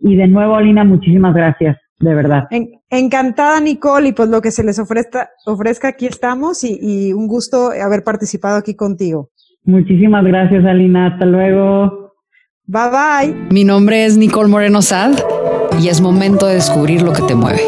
Y 0.00 0.16
de 0.16 0.28
nuevo, 0.28 0.54
Alina, 0.54 0.84
muchísimas 0.84 1.34
gracias, 1.34 1.76
de 1.98 2.14
verdad. 2.14 2.44
encantada, 2.90 3.60
Nicole, 3.60 4.08
y 4.08 4.12
pues 4.12 4.28
lo 4.28 4.40
que 4.40 4.50
se 4.50 4.62
les 4.62 4.78
ofrezca, 4.78 5.30
ofrezca 5.46 5.88
aquí 5.88 6.06
estamos 6.06 6.62
y, 6.62 6.78
y 6.80 7.12
un 7.12 7.26
gusto 7.26 7.70
haber 7.70 8.04
participado 8.04 8.56
aquí 8.56 8.76
contigo. 8.76 9.30
Muchísimas 9.64 10.24
gracias, 10.24 10.64
Alina. 10.64 11.08
Hasta 11.08 11.26
luego. 11.26 12.12
Bye 12.66 12.90
bye. 12.90 13.34
Mi 13.50 13.64
nombre 13.64 14.04
es 14.04 14.16
Nicole 14.16 14.48
Moreno 14.48 14.80
Sad 14.82 15.14
y 15.80 15.88
es 15.88 16.00
momento 16.00 16.46
de 16.46 16.54
descubrir 16.54 17.02
lo 17.02 17.12
que 17.12 17.22
te 17.22 17.34
mueve. 17.34 17.60